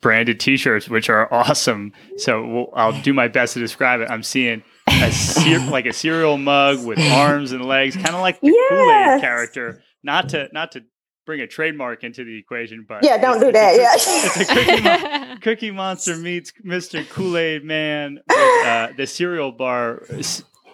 branded 0.00 0.40
T-shirts, 0.40 0.88
which 0.88 1.08
are 1.10 1.32
awesome. 1.32 1.92
So 2.16 2.44
we'll, 2.46 2.68
I'll 2.74 3.00
do 3.02 3.12
my 3.12 3.28
best 3.28 3.54
to 3.54 3.60
describe 3.60 4.00
it. 4.00 4.10
I'm 4.10 4.22
seeing 4.22 4.62
a 4.88 5.12
cer- 5.12 5.58
like 5.70 5.86
a 5.86 5.92
cereal 5.92 6.38
mug 6.38 6.84
with 6.84 6.98
arms 6.98 7.52
and 7.52 7.64
legs, 7.64 7.94
kind 7.94 8.14
of 8.14 8.20
like 8.20 8.40
the 8.40 8.48
Kool-Aid 8.48 9.20
character. 9.20 9.82
Not 10.02 10.30
to 10.30 10.48
not 10.52 10.72
to 10.72 10.82
bring 11.24 11.40
a 11.40 11.46
trademark 11.46 12.04
into 12.04 12.24
the 12.24 12.36
equation, 12.38 12.84
but 12.88 13.04
yeah, 13.04 13.16
don't 13.18 13.42
it's- 13.42 13.42
do 13.42 13.48
it's 13.48 14.06
a 14.06 14.10
that. 14.10 14.40
it's 14.40 14.50
a 14.50 14.54
cookie 14.54 14.82
Yeah. 14.82 15.26
Mon- 15.28 15.38
Cookie 15.42 15.70
Monster 15.70 16.16
meets 16.16 16.52
Mr. 16.64 17.08
Kool 17.08 17.36
Aid 17.36 17.64
Man. 17.64 18.18
With, 18.28 18.66
uh, 18.66 18.88
the 18.96 19.06
cereal 19.06 19.50
bar, 19.52 20.02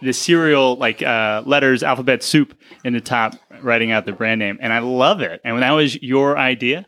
the 0.02 0.12
cereal 0.12 0.76
like 0.76 1.02
uh, 1.02 1.43
letters, 1.47 1.83
alphabet 1.83 2.23
soup 2.23 2.55
in 2.85 2.93
the 2.93 3.00
top, 3.00 3.35
writing 3.62 3.90
out 3.93 4.05
the 4.07 4.12
brand 4.12 4.38
name, 4.40 4.59
and 4.61 4.73
I 4.73 4.78
love 4.81 5.21
it. 5.23 5.40
And 5.45 5.62
that 5.62 5.73
was 5.73 6.00
your 6.02 6.37
idea, 6.38 6.87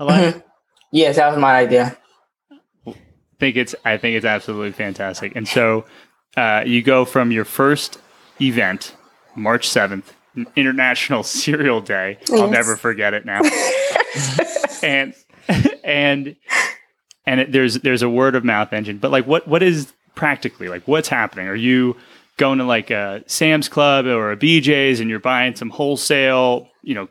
Elijah. 0.00 0.42
Yes, 0.92 1.16
that 1.16 1.28
was 1.30 1.38
my 1.38 1.56
idea. 1.56 1.96
I 2.86 2.94
think 3.40 3.56
it's 3.56 3.74
I 3.84 3.96
think 3.98 4.16
it's 4.16 4.24
absolutely 4.26 4.72
fantastic. 4.72 5.34
And 5.36 5.46
so 5.46 5.84
uh, 6.36 6.62
you 6.66 6.82
go 6.82 7.04
from 7.04 7.30
your 7.30 7.44
first 7.44 7.98
event, 8.40 8.94
March 9.36 9.68
seventh, 9.68 10.14
International 10.56 11.22
Cereal 11.24 11.80
Day. 11.80 12.18
I'll 12.32 12.50
never 12.50 12.76
forget 12.76 13.14
it 13.14 13.24
now. 13.24 13.40
and 14.82 15.14
and 15.84 16.36
and 17.26 17.40
it, 17.40 17.52
there's 17.52 17.74
there's 17.76 18.02
a 18.02 18.08
word 18.08 18.34
of 18.34 18.44
mouth 18.44 18.72
engine. 18.72 18.98
But 18.98 19.10
like, 19.10 19.26
what 19.26 19.46
what 19.48 19.62
is 19.62 19.92
practically 20.14 20.68
like? 20.68 20.86
What's 20.86 21.08
happening? 21.08 21.48
Are 21.48 21.54
you 21.56 21.96
going 22.36 22.58
to 22.58 22.64
like 22.64 22.90
a 22.90 23.22
Sam's 23.26 23.68
Club 23.68 24.06
or 24.06 24.32
a 24.32 24.36
BJ's 24.36 25.00
and 25.00 25.08
you're 25.08 25.20
buying 25.20 25.54
some 25.54 25.70
wholesale, 25.70 26.68
you 26.82 26.94
know, 26.94 27.08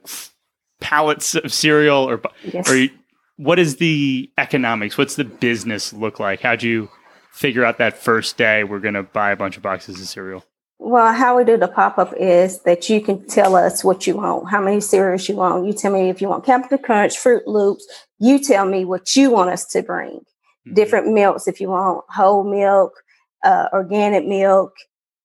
pallets 0.82 1.36
of 1.36 1.54
cereal, 1.54 2.08
or 2.10 2.22
Yes. 2.44 2.70
or 2.70 2.76
you, 2.76 2.90
what 3.38 3.58
is 3.58 3.78
the 3.78 4.30
economics? 4.38 4.98
What's 4.98 5.16
the 5.16 5.24
business 5.24 5.94
look 5.94 6.20
like? 6.20 6.42
How'd 6.42 6.62
you 6.64 6.90
figure 7.32 7.66
out 7.66 7.78
that 7.80 7.98
first 7.98 8.38
day 8.38 8.64
we're 8.64 8.80
going 8.80 8.94
to 8.94 9.04
buy 9.04 9.32
a 9.32 9.36
bunch 9.36 9.58
of 9.58 9.64
boxes 9.64 10.00
of 10.00 10.08
cereal? 10.08 10.44
Well, 10.86 11.14
how 11.14 11.38
we 11.38 11.46
do 11.46 11.56
the 11.56 11.70
pop 11.70 11.98
up 11.98 12.14
is 12.18 12.60
that 12.64 12.90
you 12.90 13.00
can 13.00 13.26
tell 13.26 13.56
us 13.56 13.86
what 13.86 14.06
you 14.06 14.18
want, 14.18 14.50
how 14.50 14.60
many 14.60 14.82
cereals 14.82 15.30
you 15.30 15.38
want. 15.38 15.66
You 15.66 15.72
tell 15.72 15.94
me 15.94 16.10
if 16.10 16.22
you 16.22 16.28
want 16.28 16.44
Cap'n 16.44 16.78
Crunch, 16.78 17.14
Froot 17.14 17.44
Loops. 17.48 17.88
You 18.20 18.38
tell 18.38 18.66
me 18.66 18.84
what 18.84 19.16
you 19.16 19.32
want 19.32 19.50
us 19.50 19.66
to 19.68 19.82
bring. 19.82 20.26
Mhm. 20.68 20.76
Different 20.76 21.08
milks, 21.08 21.48
if 21.48 21.62
you 21.62 21.70
want 21.70 22.04
whole 22.10 22.44
milk, 22.44 23.02
uh, 23.46 23.70
organic 23.72 24.28
milk, 24.28 24.74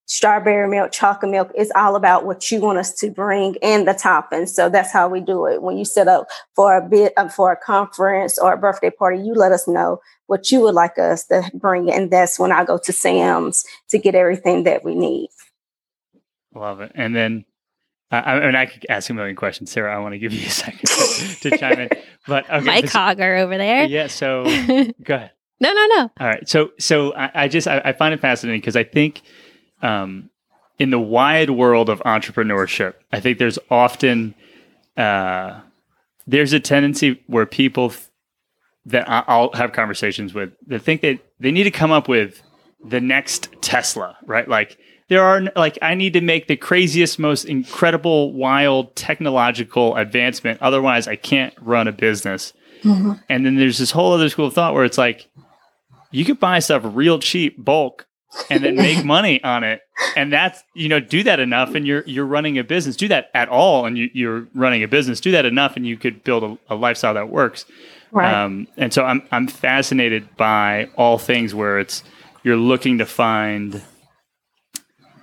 strawberry 0.06 0.68
milk, 0.68 0.92
chocolate 0.92 1.32
milk. 1.32 1.50
It's 1.56 1.72
all 1.74 1.96
about 1.96 2.24
what 2.24 2.52
you 2.52 2.60
want 2.60 2.78
us 2.78 2.94
to 3.00 3.10
bring 3.10 3.56
and 3.60 3.86
the 3.88 3.94
toppings. 3.94 4.50
So 4.50 4.68
that's 4.68 4.92
how 4.92 5.08
we 5.08 5.20
do 5.20 5.46
it. 5.46 5.60
When 5.60 5.76
you 5.76 5.84
set 5.84 6.06
up 6.06 6.28
for 6.54 6.76
a 6.76 6.88
bit 6.88 7.12
uh, 7.16 7.28
for 7.28 7.50
a 7.50 7.56
conference 7.56 8.38
or 8.38 8.52
a 8.52 8.56
birthday 8.56 8.90
party, 8.90 9.18
you 9.20 9.34
let 9.34 9.50
us 9.50 9.66
know 9.66 10.00
what 10.28 10.52
you 10.52 10.60
would 10.60 10.74
like 10.76 10.98
us 10.98 11.26
to 11.26 11.50
bring, 11.52 11.90
and 11.90 12.12
that's 12.12 12.38
when 12.38 12.52
I 12.52 12.64
go 12.64 12.78
to 12.78 12.92
Sam's 12.92 13.64
to 13.88 13.98
get 13.98 14.14
everything 14.14 14.62
that 14.62 14.84
we 14.84 14.94
need. 14.94 15.30
Love 16.54 16.80
it. 16.80 16.92
And 16.94 17.14
then, 17.14 17.44
I 18.10 18.18
I 18.18 18.46
mean, 18.46 18.54
I 18.56 18.66
could 18.66 18.86
ask 18.88 19.10
a 19.10 19.14
million 19.14 19.36
questions, 19.36 19.70
Sarah. 19.70 19.94
I 19.94 19.98
want 19.98 20.14
to 20.14 20.18
give 20.18 20.32
you 20.32 20.46
a 20.46 20.50
second 20.50 20.80
to, 20.88 21.50
to 21.50 21.58
chime 21.58 21.78
in. 21.80 21.88
But 22.26 22.44
okay, 22.50 22.64
Mike 22.64 22.82
this- 22.84 22.92
Hogger 22.94 23.40
over 23.40 23.56
there. 23.58 23.84
yeah. 23.84 24.06
So 24.06 24.44
go 25.02 25.14
ahead. 25.14 25.32
no, 25.60 25.72
no. 25.72 25.86
No. 25.96 26.10
All 26.20 26.26
right. 26.26 26.48
So 26.48 26.70
so 26.78 27.14
I, 27.14 27.30
I 27.44 27.48
just 27.48 27.68
I, 27.68 27.80
I 27.84 27.92
find 27.92 28.14
it 28.14 28.20
fascinating 28.20 28.60
because 28.60 28.76
I 28.76 28.84
think 28.84 29.20
um, 29.82 30.30
in 30.78 30.90
the 30.90 30.98
wide 30.98 31.50
world 31.50 31.88
of 31.90 32.00
entrepreneurship, 32.00 32.94
I 33.12 33.20
think 33.20 33.38
there's 33.38 33.58
often 33.70 34.34
uh, 34.96 35.60
there's 36.26 36.52
a 36.52 36.60
tendency 36.60 37.22
where 37.26 37.46
people 37.46 37.90
th- 37.90 38.02
that 38.86 39.04
I'll 39.08 39.52
have 39.52 39.72
conversations 39.72 40.32
with 40.32 40.50
that 40.68 40.80
think 40.80 41.02
that 41.02 41.18
they 41.40 41.50
need 41.50 41.64
to 41.64 41.70
come 41.70 41.90
up 41.92 42.08
with 42.08 42.42
the 42.82 43.00
next 43.00 43.48
Tesla, 43.60 44.16
right? 44.24 44.48
Like 44.48 44.78
there 45.08 45.22
are 45.22 45.42
like 45.56 45.78
I 45.82 45.94
need 45.94 46.12
to 46.12 46.20
make 46.20 46.48
the 46.48 46.56
craziest, 46.56 47.18
most 47.18 47.44
incredible, 47.44 48.32
wild 48.32 48.94
technological 48.94 49.96
advancement. 49.96 50.60
Otherwise, 50.62 51.08
I 51.08 51.16
can't 51.16 51.54
run 51.60 51.88
a 51.88 51.92
business. 51.92 52.52
And 53.28 53.46
then 53.46 53.56
there's 53.56 53.78
this 53.78 53.90
whole 53.90 54.12
other 54.12 54.28
school 54.28 54.46
of 54.46 54.54
thought 54.54 54.74
where 54.74 54.84
it's 54.84 54.98
like 54.98 55.28
you 56.10 56.24
could 56.24 56.38
buy 56.38 56.58
stuff 56.58 56.82
real 56.84 57.18
cheap, 57.18 57.62
bulk, 57.62 58.06
and 58.50 58.62
then 58.62 58.76
make 58.76 59.04
money 59.16 59.42
on 59.42 59.64
it. 59.64 59.80
And 60.16 60.32
that's 60.32 60.62
you 60.74 60.88
know 60.88 61.00
do 61.00 61.22
that 61.24 61.40
enough, 61.40 61.74
and 61.74 61.86
you're 61.86 62.04
you're 62.06 62.26
running 62.26 62.58
a 62.58 62.64
business. 62.64 62.96
Do 62.96 63.08
that 63.08 63.30
at 63.34 63.48
all, 63.48 63.86
and 63.86 63.98
you, 63.98 64.10
you're 64.12 64.48
running 64.54 64.82
a 64.82 64.88
business. 64.88 65.20
Do 65.20 65.32
that 65.32 65.46
enough, 65.46 65.76
and 65.76 65.86
you 65.86 65.96
could 65.96 66.22
build 66.22 66.44
a, 66.44 66.74
a 66.74 66.76
lifestyle 66.76 67.14
that 67.14 67.30
works. 67.30 67.64
Right. 68.10 68.32
Um, 68.32 68.68
and 68.76 68.92
so 68.92 69.04
I'm 69.04 69.22
I'm 69.32 69.48
fascinated 69.48 70.36
by 70.36 70.88
all 70.96 71.18
things 71.18 71.54
where 71.54 71.78
it's 71.78 72.02
you're 72.42 72.56
looking 72.56 72.98
to 72.98 73.06
find, 73.06 73.82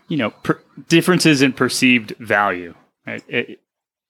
you 0.07 0.17
know, 0.17 0.29
per, 0.31 0.59
differences 0.87 1.41
in 1.41 1.53
perceived 1.53 2.13
value. 2.19 2.73
Right? 3.07 3.23
It, 3.27 3.59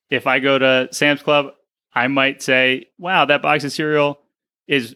if 0.09 0.27
I 0.27 0.39
go 0.39 0.57
to 0.59 0.87
Sam's 0.91 1.21
Club, 1.21 1.47
I 1.93 2.07
might 2.07 2.41
say, 2.41 2.87
"Wow, 2.97 3.25
that 3.25 3.41
box 3.41 3.63
of 3.63 3.71
cereal 3.71 4.19
is 4.67 4.95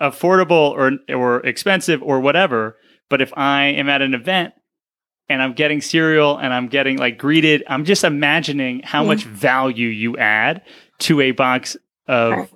affordable 0.00 0.70
or 0.72 0.92
or 1.14 1.44
expensive 1.46 2.02
or 2.02 2.20
whatever." 2.20 2.76
But 3.10 3.20
if 3.22 3.32
I 3.36 3.64
am 3.66 3.88
at 3.88 4.02
an 4.02 4.14
event 4.14 4.54
and 5.28 5.42
I'm 5.42 5.52
getting 5.54 5.80
cereal 5.80 6.36
and 6.36 6.52
I'm 6.52 6.68
getting 6.68 6.98
like 6.98 7.18
greeted, 7.18 7.64
I'm 7.66 7.84
just 7.84 8.04
imagining 8.04 8.80
how 8.84 9.02
Yeah. 9.02 9.08
much 9.08 9.24
value 9.24 9.88
you 9.88 10.16
add 10.18 10.62
to 11.00 11.20
a 11.20 11.30
box 11.32 11.76
of 12.06 12.32
Right. 12.32 12.50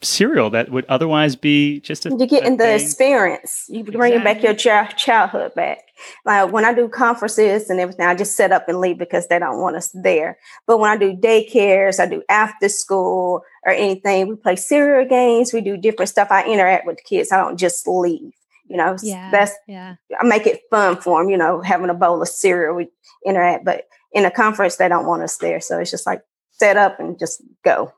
cereal 0.00 0.48
that 0.50 0.70
would 0.70 0.86
otherwise 0.88 1.36
be 1.36 1.80
just 1.80 2.06
a 2.06 2.10
You're 2.10 2.26
getting 2.26 2.56
the 2.56 2.74
experience. 2.74 3.66
You 3.68 3.84
bringing 3.84 4.22
back 4.24 4.42
your 4.42 4.54
child, 4.54 4.96
childhood 4.96 5.54
back. 5.54 5.78
Like 6.24 6.52
when 6.52 6.64
I 6.64 6.72
do 6.74 6.88
conferences 6.88 7.70
and 7.70 7.80
everything, 7.80 8.06
I 8.06 8.14
just 8.14 8.36
set 8.36 8.52
up 8.52 8.68
and 8.68 8.80
leave 8.80 8.98
because 8.98 9.28
they 9.28 9.38
don't 9.38 9.60
want 9.60 9.76
us 9.76 9.90
there. 9.94 10.38
But 10.66 10.78
when 10.78 10.90
I 10.90 10.96
do 10.96 11.14
daycares, 11.16 12.00
I 12.00 12.06
do 12.06 12.22
after 12.28 12.68
school 12.68 13.42
or 13.64 13.72
anything, 13.72 14.28
we 14.28 14.36
play 14.36 14.56
cereal 14.56 15.08
games, 15.08 15.52
we 15.52 15.60
do 15.60 15.76
different 15.76 16.08
stuff. 16.08 16.28
I 16.30 16.44
interact 16.46 16.86
with 16.86 16.96
the 16.96 17.02
kids. 17.02 17.32
I 17.32 17.36
don't 17.38 17.56
just 17.58 17.86
leave. 17.86 18.32
You 18.66 18.76
know, 18.76 18.96
Yeah. 19.02 19.30
that's 19.30 19.52
Yeah. 19.66 19.96
I 20.20 20.24
make 20.24 20.46
it 20.46 20.60
fun 20.70 20.96
for 21.00 21.20
them. 21.20 21.28
You 21.30 21.36
know, 21.36 21.60
having 21.60 21.90
a 21.90 21.94
bowl 21.94 22.22
of 22.22 22.28
cereal, 22.28 22.76
we 22.76 22.88
interact. 23.26 23.64
But 23.64 23.86
in 24.12 24.24
a 24.24 24.30
conference, 24.30 24.76
they 24.76 24.88
don't 24.88 25.06
want 25.06 25.22
us 25.22 25.36
there, 25.38 25.60
so 25.60 25.78
it's 25.78 25.90
just 25.90 26.06
like 26.06 26.22
set 26.52 26.76
up 26.76 27.00
and 27.00 27.18
just 27.18 27.42
go. 27.64 27.92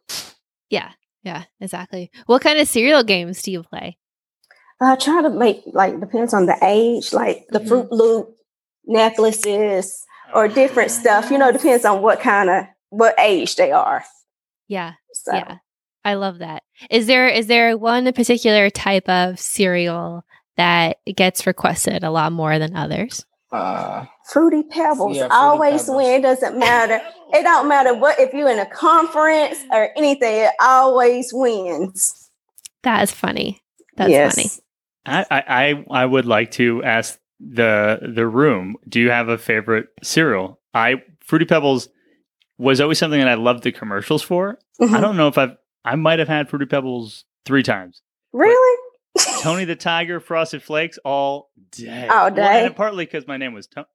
Yeah. 0.71 0.93
Yeah. 1.23 1.45
Exactly. 1.61 2.11
What 2.27 2.43
kind 2.43 2.59
of 2.59 2.67
cereal 2.69 3.03
games 3.05 3.43
do 3.43 3.53
you 3.53 3.63
play? 3.63 3.99
I 4.83 4.97
try 4.97 5.23
to 5.23 5.31
make 5.31 5.63
like 5.73 5.99
depends 6.01 6.35
on 6.35 6.47
the 6.47 6.57
age, 6.63 7.13
like 7.13 7.47
the 7.51 7.61
Mhm. 7.61 7.69
Froot 7.69 7.89
Loop 7.91 8.37
necklaces 8.85 10.05
or 10.35 10.49
different 10.49 10.91
stuff. 10.91 11.31
You 11.31 11.39
know, 11.39 11.53
depends 11.53 11.85
on 11.85 12.03
what 12.03 12.21
kind 12.21 12.51
of 12.51 12.65
what 12.91 13.15
age 13.19 13.57
they 13.57 13.73
are. 13.73 14.05
Yeah. 14.69 14.93
So 15.13 15.35
Yeah. 15.35 15.57
I 16.05 16.15
love 16.15 16.39
that. 16.39 16.63
Is 16.91 17.07
there 17.07 17.29
is 17.29 17.47
there 17.47 17.77
one 17.77 18.11
particular 18.13 18.71
type 18.71 19.09
of 19.09 19.39
cereal 19.39 20.25
that 20.57 20.99
gets 21.15 21.47
requested 21.47 22.03
a 22.05 22.11
lot 22.11 22.33
more 22.33 22.59
than 22.59 22.75
others? 22.77 23.25
Uh, 23.53 24.07
fruity 24.31 24.63
pebbles 24.63 25.17
Yeah, 25.17 25.29
Fruity 25.29 25.35
always 25.35 25.83
Pebbles. 25.83 25.97
win. 25.97 26.11
It 26.21 26.23
doesn't 26.23 26.59
matter. 26.59 27.01
It 27.35 27.43
don't 27.43 27.69
matter 27.69 27.95
what 27.95 28.19
if 28.19 28.33
you're 28.33 28.49
in 28.51 28.59
a 28.59 28.67
conference 28.67 29.59
or 29.71 29.91
anything. 29.97 30.45
It 30.47 30.53
always 30.61 31.31
wins. 31.35 32.31
That 32.83 33.03
is 33.03 33.11
funny. 33.13 33.61
That's 33.97 34.11
yes. 34.11 34.35
funny. 34.35 34.51
I, 35.07 35.25
I, 35.31 35.43
I 35.49 35.85
I 36.03 36.07
would 36.07 36.27
like 36.27 36.51
to 36.53 36.83
ask 36.85 37.19
the 37.41 37.99
the 38.15 38.27
room. 38.27 38.77
Do 38.89 39.01
you 39.01 39.11
have 39.11 39.29
a 39.29 39.39
favorite 39.39 39.89
cereal? 40.03 40.61
I 40.75 41.03
Fruity 41.25 41.45
Pebbles 41.45 41.89
was 42.59 42.81
always 42.81 42.99
something 42.99 43.19
that 43.19 43.29
I 43.29 43.35
loved 43.35 43.65
the 43.65 43.73
commercials 43.73 44.23
for. 44.23 44.59
I 44.81 44.85
Mhm. 44.85 45.01
don't 45.01 45.17
know 45.17 45.29
if 45.29 45.39
I've 45.39 45.57
I 45.85 45.97
might 45.97 46.19
have 46.21 46.29
had 46.29 46.49
Fruity 46.49 46.67
Pebbles 46.67 47.25
three 47.45 47.63
times. 47.65 48.03
Really? 48.33 48.79
Tony 49.43 49.65
the 49.65 49.77
Tiger, 49.77 50.21
Frosted 50.21 50.63
Flakes, 50.63 50.99
all 51.05 51.51
day. 51.73 52.07
All 52.09 52.27
Well, 52.27 52.35
day. 52.35 52.65
and 52.67 52.75
partly 52.77 53.05
because 53.05 53.27
my 53.27 53.37
name 53.37 53.53
was 53.53 53.67
to- 53.69 53.87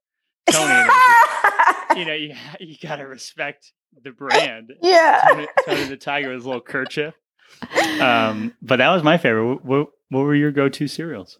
Tony. 0.50 0.72
Was 0.88 1.74
you 1.96 2.04
know, 2.04 2.12
you 2.12 2.34
you 2.60 2.76
gotta 2.82 3.06
respect 3.06 3.72
the 4.02 4.10
brand. 4.10 4.72
yeah. 4.82 5.22
Tony, 5.28 5.48
Tony 5.66 5.84
the 5.84 5.96
Tiger 5.96 6.30
was 6.34 6.44
a 6.44 6.48
little 6.48 6.60
kerchief. 6.60 7.14
Um, 8.00 8.54
but 8.62 8.76
that 8.76 8.90
was 8.90 9.02
my 9.02 9.18
favorite. 9.18 9.46
What, 9.46 9.64
what, 9.64 9.86
what 10.10 10.20
were 10.20 10.34
your 10.34 10.52
go-to 10.52 10.86
cereals? 10.88 11.38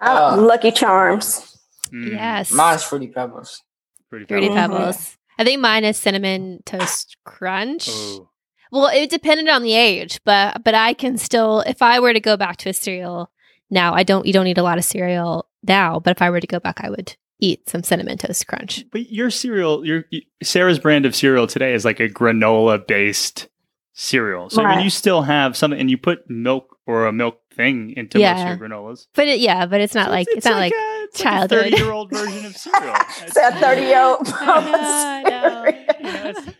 Oh, 0.00 0.32
Uh, 0.32 0.36
Lucky 0.36 0.70
Charms. 0.70 1.58
Mm, 1.92 2.12
Yes. 2.12 2.52
mine's 2.52 2.82
Fruity 2.82 3.08
Pebbles. 3.08 3.62
Fruity 4.10 4.26
Fruity 4.26 4.48
Pebbles. 4.48 4.96
Mhm. 4.96 5.16
I 5.38 5.44
think 5.44 5.60
mine 5.60 5.84
is 5.84 5.96
cinnamon 5.96 6.60
toast 6.66 7.16
crunch. 7.24 7.88
Oh. 7.90 8.28
Well, 8.70 8.86
it 8.88 9.10
depended 9.10 9.48
on 9.48 9.62
the 9.62 9.74
age, 9.74 10.20
but 10.24 10.62
but 10.64 10.74
I 10.74 10.94
can 10.94 11.16
still 11.18 11.60
if 11.66 11.82
I 11.82 12.00
were 12.00 12.12
to 12.12 12.20
go 12.20 12.36
back 12.36 12.56
to 12.58 12.70
a 12.70 12.72
cereal 12.72 13.30
now, 13.70 13.94
I 13.94 14.02
don't 14.02 14.26
you 14.26 14.32
don't 14.32 14.46
eat 14.46 14.58
a 14.58 14.62
lot 14.62 14.78
of 14.78 14.84
cereal 14.84 15.48
now, 15.62 16.00
but 16.00 16.10
if 16.16 16.22
I 16.22 16.30
were 16.30 16.40
to 16.40 16.46
go 16.46 16.58
back, 16.60 16.80
I 16.82 16.90
would 16.90 17.16
eat 17.38 17.68
some 17.68 17.82
cinnamon 17.82 18.18
toast 18.18 18.46
crunch. 18.46 18.84
But 18.90 19.10
your 19.10 19.30
cereal, 19.30 19.84
your 19.86 20.04
Sarah's 20.42 20.78
brand 20.78 21.04
of 21.06 21.14
cereal 21.16 21.46
today 21.46 21.74
is 21.74 21.84
like 21.84 22.00
a 22.00 22.08
granola 22.08 22.86
based 22.86 23.48
cereal. 23.92 24.50
So 24.50 24.62
I 24.62 24.66
mean, 24.66 24.76
Right. 24.76 24.84
you 24.84 24.90
still 24.90 25.22
have 25.22 25.56
something, 25.56 25.78
and 25.78 25.90
you 25.90 25.98
put 25.98 26.28
milk 26.28 26.76
or 26.86 27.06
a 27.06 27.12
milk 27.12 27.38
thing 27.54 27.92
into 27.96 28.18
most 28.18 28.40
of 28.40 28.48
your 28.48 28.68
granolas. 28.68 29.06
But 29.14 29.28
it, 29.28 29.40
yeah, 29.40 29.66
but 29.66 29.80
it's 29.80 29.94
not 29.94 30.06
So 30.06 30.10
like 30.12 30.26
it's, 30.30 30.46
not 30.46 30.56
like, 30.56 30.72
a, 30.72 31.04
it's 31.04 31.18
childhood. 31.20 31.58
like 31.58 31.66
a 31.66 31.70
thirty-year-old 31.70 32.10
version 32.10 32.46
of 32.46 32.56
cereal. 32.56 32.94
It's 33.22 33.36
a 33.36 33.52
30 33.52 33.80
year 33.82 34.00
old 34.02 34.28
I 34.28 35.22
know, 35.22 36.06
I 36.08 36.32
know. 36.32 36.34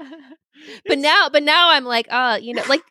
but 0.87 0.99
now 0.99 1.29
but 1.33 1.43
now 1.43 1.71
I'm 1.71 1.85
like, 1.85 2.07
oh, 2.11 2.37
you 2.37 2.55
know, 2.55 2.63
like 2.69 2.83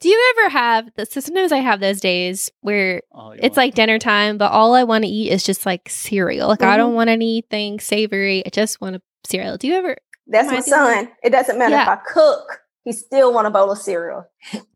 do 0.00 0.08
you 0.08 0.34
ever 0.36 0.48
have 0.50 0.88
this 0.96 1.10
so 1.10 1.20
sometimes 1.20 1.52
I 1.52 1.58
have 1.58 1.80
those 1.80 2.00
days 2.00 2.50
where 2.60 3.02
oh, 3.12 3.34
it's 3.38 3.56
like 3.56 3.74
dinner 3.74 3.98
time, 3.98 4.38
but 4.38 4.50
all 4.50 4.74
I 4.74 4.84
want 4.84 5.04
to 5.04 5.10
eat 5.10 5.30
is 5.30 5.42
just 5.44 5.66
like 5.66 5.88
cereal. 5.88 6.48
Like 6.48 6.62
I 6.62 6.76
don't 6.76 6.88
mm-hmm. 6.88 6.96
want 6.96 7.10
anything 7.10 7.80
savory. 7.80 8.44
I 8.44 8.50
just 8.50 8.80
want 8.80 8.96
a 8.96 9.02
cereal. 9.24 9.56
Do 9.56 9.68
you 9.68 9.74
ever 9.74 9.96
That's 10.26 10.46
my 10.48 10.60
the 10.60 10.74
only- 10.74 10.94
son. 10.94 11.08
It 11.22 11.30
doesn't 11.30 11.58
matter 11.58 11.76
if 11.76 11.88
I 11.88 11.96
cook, 11.96 12.60
he 12.84 12.92
still 12.92 13.32
want 13.32 13.46
a 13.46 13.50
bowl 13.50 13.70
of 13.72 13.78
cereal. 13.78 14.26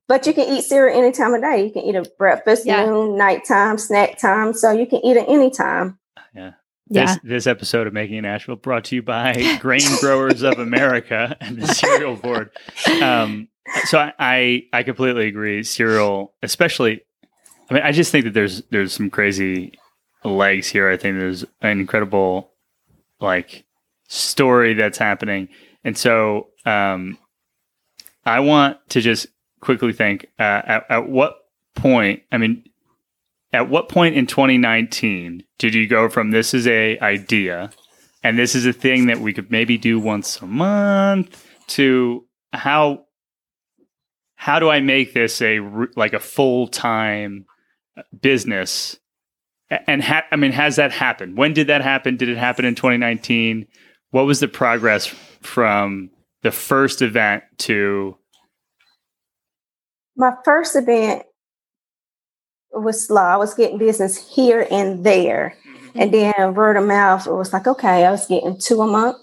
But 0.06 0.26
you 0.26 0.32
can 0.32 0.48
eat 0.48 0.62
cereal 0.62 0.98
any 0.98 1.12
time 1.12 1.34
of 1.34 1.42
day. 1.42 1.64
You 1.66 1.70
can 1.70 1.82
eat 1.82 1.94
it 1.94 2.16
breakfast, 2.16 2.64
Yeah. 2.66 2.86
noon, 2.86 3.16
nighttime, 3.18 3.76
snack 3.78 4.18
time. 4.18 4.54
So 4.54 4.70
you 4.72 4.86
can 4.86 5.04
eat 5.04 5.16
it 5.16 5.28
anytime. 5.28 5.98
yeah. 6.34 6.52
Yeah. 6.90 7.04
This, 7.04 7.18
this 7.22 7.46
episode 7.46 7.86
of 7.86 7.92
Making 7.92 8.16
in 8.16 8.24
Asheville 8.24 8.56
brought 8.56 8.84
to 8.86 8.94
you 8.96 9.02
by 9.02 9.58
Grain 9.60 9.82
Growers 10.00 10.42
of 10.42 10.58
America 10.58 11.36
and 11.38 11.60
the 11.60 11.66
Cereal 11.66 12.16
Board. 12.16 12.48
Um, 13.02 13.48
so 13.84 13.98
I, 13.98 14.12
I 14.18 14.62
I 14.72 14.82
completely 14.84 15.28
agree. 15.28 15.62
Cereal, 15.64 16.32
especially. 16.42 17.02
I 17.70 17.74
mean, 17.74 17.82
I 17.82 17.92
just 17.92 18.10
think 18.10 18.24
that 18.24 18.32
there's 18.32 18.62
there's 18.70 18.94
some 18.94 19.10
crazy 19.10 19.78
legs 20.24 20.66
here. 20.68 20.88
I 20.88 20.96
think 20.96 21.18
there's 21.18 21.44
an 21.60 21.78
incredible 21.78 22.52
like 23.20 23.64
story 24.08 24.72
that's 24.72 24.96
happening, 24.96 25.48
and 25.84 25.94
so 25.98 26.48
um, 26.64 27.18
I 28.28 28.40
want 28.40 28.78
to 28.90 29.00
just 29.00 29.26
quickly 29.60 29.92
think 29.92 30.26
uh, 30.38 30.62
at, 30.64 30.86
at 30.90 31.08
what 31.08 31.36
point. 31.74 32.22
I 32.30 32.38
mean, 32.38 32.64
at 33.52 33.70
what 33.70 33.88
point 33.88 34.16
in 34.16 34.26
2019 34.26 35.42
did 35.58 35.74
you 35.74 35.86
go 35.86 36.08
from 36.08 36.30
this 36.30 36.52
is 36.52 36.66
a 36.66 36.98
idea 37.00 37.70
and 38.22 38.38
this 38.38 38.54
is 38.54 38.66
a 38.66 38.72
thing 38.72 39.06
that 39.06 39.18
we 39.18 39.32
could 39.32 39.50
maybe 39.50 39.78
do 39.78 39.98
once 39.98 40.40
a 40.42 40.46
month 40.46 41.44
to 41.68 42.26
how 42.52 43.04
how 44.34 44.58
do 44.58 44.68
I 44.68 44.80
make 44.80 45.14
this 45.14 45.40
a 45.42 45.60
like 45.96 46.12
a 46.12 46.20
full 46.20 46.68
time 46.68 47.46
business? 48.20 48.98
And 49.86 50.02
ha- 50.02 50.26
I 50.30 50.36
mean, 50.36 50.52
has 50.52 50.76
that 50.76 50.92
happened? 50.92 51.36
When 51.36 51.54
did 51.54 51.66
that 51.66 51.82
happen? 51.82 52.16
Did 52.16 52.28
it 52.28 52.38
happen 52.38 52.64
in 52.64 52.74
2019? 52.74 53.66
What 54.10 54.26
was 54.26 54.40
the 54.40 54.48
progress 54.48 55.06
from 55.06 56.10
the 56.42 56.52
first 56.52 57.02
event 57.02 57.44
to? 57.58 58.17
My 60.18 60.34
first 60.44 60.74
event 60.74 61.22
was 62.72 63.06
slow. 63.06 63.22
I 63.22 63.36
was 63.36 63.54
getting 63.54 63.78
business 63.78 64.34
here 64.34 64.66
and 64.70 65.04
there. 65.04 65.56
And 65.94 66.12
then 66.12 66.54
word 66.54 66.76
of 66.76 66.86
mouth, 66.86 67.26
it 67.26 67.32
was 67.32 67.52
like, 67.52 67.66
okay, 67.66 68.04
I 68.04 68.10
was 68.10 68.26
getting 68.26 68.58
two 68.58 68.82
a 68.82 68.86
month. 68.86 69.16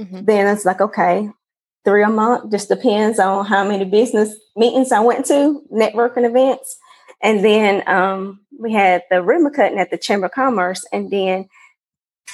Mhm. 0.00 0.24
Then 0.24 0.46
it's 0.46 0.64
like, 0.64 0.80
okay, 0.80 1.30
three 1.84 2.02
a 2.02 2.08
month. 2.08 2.50
Just 2.50 2.68
depends 2.68 3.18
on 3.18 3.44
how 3.44 3.68
many 3.68 3.84
business 3.84 4.34
meetings 4.56 4.92
I 4.92 5.00
went 5.00 5.26
to, 5.26 5.62
networking 5.70 6.28
events. 6.28 6.76
And 7.22 7.44
then 7.44 7.86
um, 7.86 8.40
we 8.58 8.72
had 8.72 9.02
the 9.10 9.22
ribbon 9.22 9.52
cutting 9.52 9.78
at 9.78 9.90
the 9.90 9.98
Chamber 9.98 10.26
of 10.26 10.32
Commerce. 10.32 10.86
And 10.92 11.10
then 11.10 11.48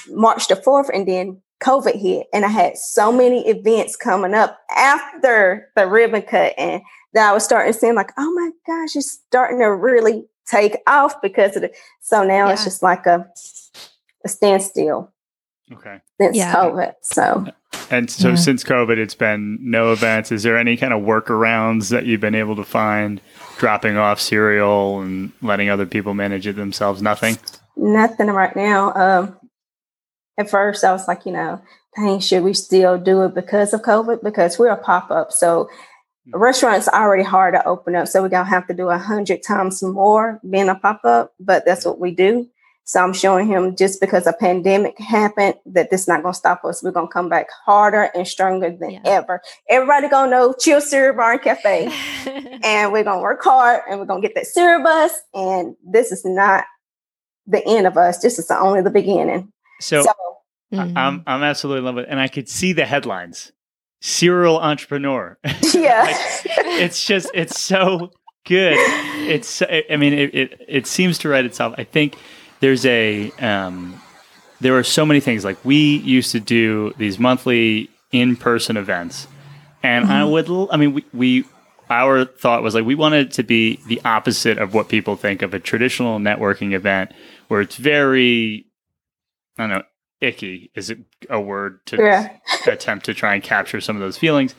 March 0.09 0.47
the 0.47 0.55
4th, 0.55 0.89
and 0.93 1.07
then 1.07 1.41
COVID 1.61 1.99
hit. 1.99 2.27
And 2.33 2.45
I 2.45 2.49
had 2.49 2.77
so 2.77 3.11
many 3.11 3.47
events 3.47 3.95
coming 3.95 4.33
up 4.33 4.59
after 4.75 5.69
the 5.75 5.87
ribbon 5.87 6.21
cut. 6.21 6.53
And 6.57 6.81
that 7.15 7.29
I 7.29 7.33
was 7.33 7.43
starting 7.43 7.73
to 7.73 7.79
see, 7.79 7.91
like, 7.91 8.11
oh 8.17 8.31
my 8.33 8.51
gosh, 8.67 8.95
it's 8.95 9.11
starting 9.11 9.59
to 9.59 9.73
really 9.73 10.25
take 10.47 10.77
off 10.85 11.19
because 11.21 11.55
of 11.57 11.63
it. 11.63 11.75
So 12.01 12.23
now 12.23 12.49
it's 12.49 12.63
just 12.63 12.83
like 12.83 13.07
a, 13.07 13.27
a 14.23 14.29
standstill 14.29 15.11
Okay. 15.73 15.99
since 16.21 16.37
Yeah. 16.37 16.53
COVID. 16.53 16.93
So 17.01 17.47
And 17.89 18.11
so 18.11 18.29
Yeah. 18.29 18.35
since 18.35 18.63
COVID, 18.63 18.97
it's 18.97 19.15
been 19.15 19.57
no 19.61 19.91
events. 19.91 20.31
Is 20.31 20.43
there 20.43 20.57
any 20.57 20.77
kind 20.77 20.93
of 20.93 21.01
workarounds 21.01 21.89
that 21.89 22.05
you've 22.05 22.21
been 22.21 22.35
able 22.35 22.55
to 22.57 22.63
find, 22.63 23.19
dropping 23.57 23.97
off 23.97 24.19
cereal 24.19 24.99
and 25.01 25.31
letting 25.41 25.69
other 25.69 25.85
people 25.87 26.13
manage 26.13 26.45
it 26.45 26.55
themselves? 26.57 27.01
Nothing. 27.01 27.37
nothing 27.77 28.27
right 28.27 28.55
now. 28.55 28.93
Um, 28.93 29.37
at 30.37 30.49
first, 30.49 30.83
I 30.83 30.91
was 30.91 31.07
like, 31.07 31.25
you 31.25 31.31
know, 31.31 31.61
dang, 31.95 32.19
should 32.19 32.43
we 32.43 32.53
still 32.53 32.97
do 32.99 33.23
it 33.23 33.33
because 33.33 33.73
of 33.73 33.81
COVID? 33.81 34.21
Because 34.23 34.59
we're 34.59 34.67
a 34.69 34.77
pop 34.77 35.09
up, 35.11 35.31
so 35.31 35.69
restaurants 36.33 36.87
are 36.87 37.03
already 37.03 37.23
hard 37.23 37.53
to 37.53 37.65
open 37.67 37.95
up. 37.95 38.07
So 38.07 38.21
we're 38.21 38.29
gonna 38.29 38.49
have 38.49 38.67
to 38.67 38.73
do 38.73 38.89
a 38.89 38.97
hundred 38.97 39.43
times 39.43 39.81
more 39.83 40.39
being 40.49 40.69
a 40.69 40.75
pop 40.75 41.01
up. 41.05 41.33
But 41.39 41.65
that's 41.65 41.85
what 41.85 41.99
we 41.99 42.11
do. 42.11 42.47
So 42.87 43.01
I'm 43.03 43.13
showing 43.13 43.47
him 43.47 43.75
just 43.75 43.99
because 43.99 44.27
a 44.27 44.33
pandemic 44.33 44.99
happened 44.99 45.55
that 45.65 45.89
this 45.89 46.07
not 46.07 46.21
gonna 46.21 46.35
stop 46.35 46.63
us. 46.65 46.83
We're 46.83 46.91
gonna 46.91 47.07
come 47.07 47.29
back 47.29 47.47
harder 47.65 48.09
and 48.13 48.27
stronger 48.27 48.69
than 48.69 48.91
Yeah. 48.91 48.99
ever. 49.05 49.41
Everybody 49.69 50.07
gonna 50.07 50.29
know 50.29 50.53
Chill 50.59 50.81
Cereal 50.81 51.15
Bar 51.15 51.33
and 51.33 51.41
Cafe 51.41 51.91
and 52.63 52.91
we're 52.93 53.03
gonna 53.03 53.21
work 53.21 53.43
hard 53.43 53.81
and 53.89 53.99
we're 53.99 54.05
gonna 54.05 54.21
get 54.21 54.35
that 54.35 54.45
cereal 54.45 54.83
bus. 54.83 55.11
And 55.33 55.75
this 55.83 56.11
is 56.11 56.23
not 56.25 56.65
the 57.47 57.65
end 57.67 57.87
of 57.87 57.97
us. 57.97 58.19
This 58.19 58.37
is 58.37 58.49
only 58.51 58.81
the 58.81 58.89
beginning. 58.91 59.51
So, 59.81 60.03
So, 60.03 60.11
Mhm. 60.73 60.95
I- 60.97 61.07
I'm 61.07 61.23
I'm 61.27 61.43
absolutely 61.43 61.79
in 61.79 61.85
love 61.85 61.95
with, 61.95 62.05
it. 62.05 62.09
and 62.11 62.19
I 62.19 62.27
could 62.27 62.47
see 62.49 62.71
the 62.73 62.85
headlines: 62.85 63.51
serial 64.01 64.59
entrepreneur. 64.59 65.37
yeah, 65.73 66.03
Like, 66.03 66.15
it's 66.81 67.05
just 67.05 67.29
it's 67.33 67.59
so 67.59 68.11
good. 68.45 68.75
It's 69.27 69.61
I 69.61 69.95
mean 69.97 70.13
it, 70.13 70.35
it 70.35 70.61
it 70.67 70.87
seems 70.87 71.17
to 71.19 71.29
write 71.29 71.45
itself. 71.45 71.75
I 71.77 71.83
think 71.83 72.17
there's 72.59 72.85
a 72.85 73.31
um 73.39 74.01
there 74.61 74.77
are 74.77 74.83
so 74.83 75.05
many 75.05 75.19
things. 75.19 75.43
Like 75.43 75.63
we 75.63 75.97
used 75.97 76.31
to 76.31 76.39
do 76.39 76.93
these 76.97 77.19
monthly 77.19 77.89
in 78.11 78.35
person 78.35 78.77
events, 78.77 79.27
and 79.83 80.05
I 80.05 80.23
would. 80.23 80.49
I 80.71 80.77
mean, 80.77 80.93
we, 80.93 81.05
we 81.13 81.45
our 81.89 82.25
thought 82.25 82.63
was 82.63 82.73
like 82.73 82.85
we 82.85 82.95
wanted 82.95 83.27
it 83.27 83.33
to 83.33 83.43
be 83.43 83.79
the 83.87 84.01
opposite 84.05 84.57
of 84.57 84.73
what 84.73 84.89
people 84.89 85.15
think 85.15 85.41
of 85.41 85.53
a 85.53 85.59
traditional 85.59 86.19
networking 86.19 86.73
event, 86.73 87.11
where 87.47 87.61
it's 87.61 87.75
very, 87.75 88.65
I 89.57 89.67
don't 89.67 89.69
know, 89.69 89.83
icky 90.25 90.71
is 90.75 90.89
it 90.89 90.99
a 91.29 91.39
word 91.39 91.85
to 91.87 91.97
Yeah. 91.97 92.29
attempt 92.67 93.05
to 93.05 93.13
try 93.13 93.35
and 93.35 93.43
capture 93.43 93.79
some 93.79 93.95
of 93.95 94.01
those 94.01 94.17
feelings. 94.17 94.55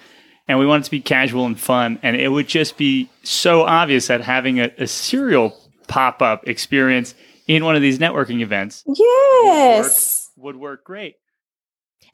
And 0.49 0.59
we 0.61 0.67
want 0.67 0.83
it 0.83 0.85
to 0.85 0.91
be 0.93 1.01
casual 1.01 1.45
and 1.45 1.59
fun. 1.59 1.99
And 2.03 2.15
it 2.17 2.29
would 2.29 2.47
just 2.47 2.77
be 2.77 3.11
so 3.25 3.63
obvious 3.63 4.07
that 4.07 4.21
having 4.21 4.61
a, 4.61 4.71
a 4.79 4.87
serial 4.87 5.59
pop 5.89 6.23
up 6.23 6.47
experience 6.49 7.15
in 7.49 7.65
one 7.65 7.75
of 7.77 7.83
these 7.83 7.99
networking 7.99 8.41
events 8.41 8.85
Yes. 8.87 10.31
would 10.37 10.57
work 10.57 10.85
great. 10.85 11.17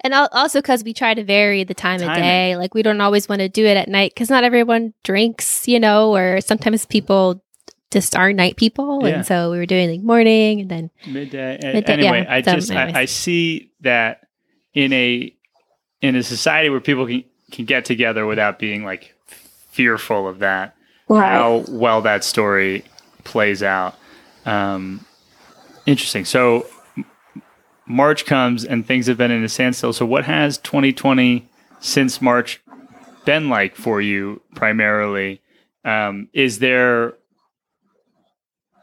And 0.04 0.14
also 0.14 0.60
because 0.60 0.82
we 0.82 0.94
try 0.94 1.14
to 1.14 1.22
vary 1.22 1.62
the 1.62 1.74
time 1.74 2.00
of 2.00 2.06
Timing. 2.08 2.22
day. 2.22 2.56
Like 2.56 2.74
we 2.74 2.82
don't 2.82 3.00
always 3.00 3.28
want 3.28 3.40
to 3.40 3.48
do 3.48 3.64
it 3.64 3.76
at 3.76 3.88
night 3.88 4.12
because 4.14 4.30
not 4.30 4.42
everyone 4.44 4.94
drinks, 5.04 5.68
you 5.68 5.78
know, 5.78 6.14
or 6.14 6.40
sometimes 6.40 6.86
people 6.86 7.44
just 7.92 8.16
aren't 8.16 8.36
night 8.36 8.56
people. 8.56 9.00
Yeah. 9.02 9.16
And 9.16 9.26
so 9.26 9.50
we 9.50 9.58
were 9.58 9.66
doing 9.66 9.90
like 9.90 10.00
morning 10.00 10.60
and 10.60 10.70
then 10.70 10.90
Midday. 11.06 11.58
A- 11.62 11.72
Midday, 11.74 11.92
anyway, 11.92 12.22
yeah. 12.26 12.34
I 12.34 12.42
So 12.42 12.52
just. 12.54 12.70
I, 12.72 13.00
I 13.00 13.04
see 13.04 13.70
that 13.82 14.26
in 14.74 14.92
a 14.92 15.34
in 16.00 16.16
a 16.16 16.22
society 16.22 16.68
where 16.70 16.80
people 16.80 17.06
can 17.06 17.24
can 17.52 17.64
get 17.66 17.84
together 17.84 18.26
without 18.26 18.58
being 18.58 18.84
like 18.84 19.14
fearful 19.26 20.26
of 20.26 20.40
that. 20.40 20.74
Right. 21.08 21.30
how 21.32 21.64
well 21.68 22.00
that 22.02 22.24
story 22.24 22.84
plays 23.24 23.62
out. 23.62 23.94
Um, 24.46 25.04
interesting. 25.84 26.24
So 26.24 26.66
March 27.86 28.24
comes 28.24 28.64
and 28.64 28.86
things 28.86 29.06
have 29.08 29.18
been 29.18 29.30
in 29.30 29.44
a 29.44 29.48
standstill. 29.48 29.92
So 29.92 30.06
what 30.06 30.24
has 30.24 30.56
2020 30.58 31.46
since 31.80 32.22
March 32.22 32.62
been 33.26 33.48
like 33.50 33.76
for 33.76 34.00
you 34.00 34.40
primarily? 34.54 35.42
Um, 35.84 36.28
is 36.32 36.60
there 36.60 37.14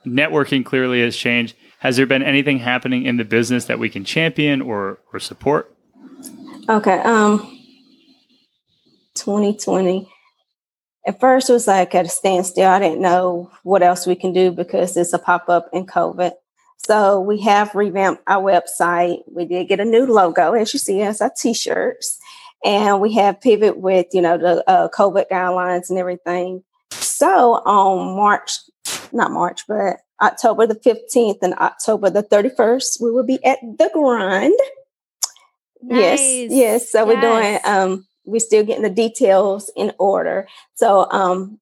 networking 0.05 0.65
clearly 0.65 1.01
has 1.01 1.15
changed? 1.15 1.55
Has 1.79 1.97
there 1.97 2.05
been 2.05 2.23
anything 2.23 2.59
happening 2.59 3.05
in 3.05 3.17
the 3.17 3.25
business 3.25 3.65
that 3.65 3.79
we 3.79 3.89
can 3.89 4.03
champion 4.03 4.61
or 4.61 4.99
or 5.13 5.19
support? 5.19 5.73
Okay. 6.67 6.99
Um, 6.99 7.59
2020. 9.15 10.09
At 11.07 11.19
first, 11.19 11.49
it 11.49 11.53
was 11.53 11.67
like 11.67 11.95
at 11.95 12.05
a 12.05 12.09
standstill. 12.09 12.69
I 12.69 12.79
didn't 12.79 13.01
know 13.01 13.49
what 13.63 13.81
else 13.81 14.05
we 14.05 14.15
can 14.15 14.33
do 14.33 14.51
because 14.51 14.95
it's 14.97 15.13
a 15.13 15.19
pop 15.19 15.49
up 15.49 15.69
in 15.73 15.85
COVID. 15.85 16.33
So 16.77 17.19
we 17.19 17.41
have 17.41 17.75
revamped 17.75 18.23
our 18.27 18.41
website. 18.41 19.19
We 19.27 19.45
did 19.45 19.67
get 19.67 19.79
a 19.79 19.85
new 19.85 20.05
logo, 20.05 20.53
as 20.53 20.73
you 20.73 20.79
see, 20.79 21.01
as 21.01 21.21
our 21.21 21.31
t-shirts, 21.35 22.19
and 22.63 23.01
we 23.01 23.13
have 23.13 23.41
pivot 23.41 23.77
with 23.77 24.07
you 24.13 24.21
know 24.21 24.37
the 24.37 24.69
uh, 24.69 24.89
COVID 24.89 25.25
guidelines 25.29 25.89
and 25.89 25.99
everything. 25.99 26.63
So 26.91 27.55
on 27.65 28.15
March, 28.15 28.51
not 29.11 29.31
March, 29.31 29.67
but 29.67 29.97
October 30.21 30.67
the 30.67 30.75
15th 30.75 31.39
and 31.41 31.53
October 31.55 32.09
the 32.09 32.23
31st, 32.23 33.01
we 33.01 33.11
will 33.11 33.25
be 33.25 33.43
at 33.45 33.59
the 33.61 33.89
grind. 33.93 34.57
Nice. 35.81 36.19
Yes, 36.19 36.51
yes. 36.51 36.91
So 36.91 37.05
we're 37.05 37.21
doing 37.21 37.59
um 37.65 38.05
we're 38.25 38.39
still 38.39 38.63
getting 38.63 38.83
the 38.83 38.89
details 38.89 39.71
in 39.75 39.93
order. 39.97 40.47
So 40.75 41.09
um 41.11 41.59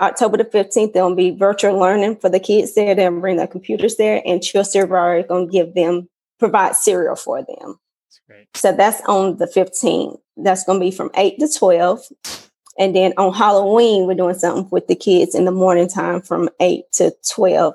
October 0.00 0.36
the 0.36 0.44
15th, 0.44 0.92
there'll 0.92 1.14
be 1.14 1.30
virtual 1.30 1.78
learning 1.78 2.16
for 2.16 2.28
the 2.28 2.38
kids 2.38 2.74
there. 2.74 2.94
They'll 2.94 3.20
bring 3.20 3.36
their 3.36 3.46
computers 3.46 3.96
there 3.96 4.22
and 4.24 4.42
Chill 4.42 4.64
are 4.74 5.22
gonna 5.22 5.46
give 5.46 5.74
them 5.74 6.08
provide 6.38 6.76
cereal 6.76 7.16
for 7.16 7.38
them. 7.42 7.80
That's 8.06 8.20
great. 8.26 8.48
So 8.54 8.72
that's 8.72 9.00
on 9.08 9.38
the 9.38 9.46
15th. 9.46 10.18
That's 10.36 10.64
gonna 10.64 10.78
be 10.78 10.90
from 10.90 11.10
8 11.16 11.38
to 11.40 11.48
12. 11.48 12.00
And 12.78 12.94
then 12.94 13.12
on 13.16 13.32
Halloween, 13.34 14.06
we're 14.06 14.14
doing 14.14 14.34
something 14.38 14.68
with 14.70 14.86
the 14.86 14.94
kids 14.94 15.34
in 15.34 15.44
the 15.44 15.50
morning 15.50 15.88
time 15.88 16.20
from 16.22 16.48
8 16.60 16.84
to 16.92 17.12
12 17.34 17.74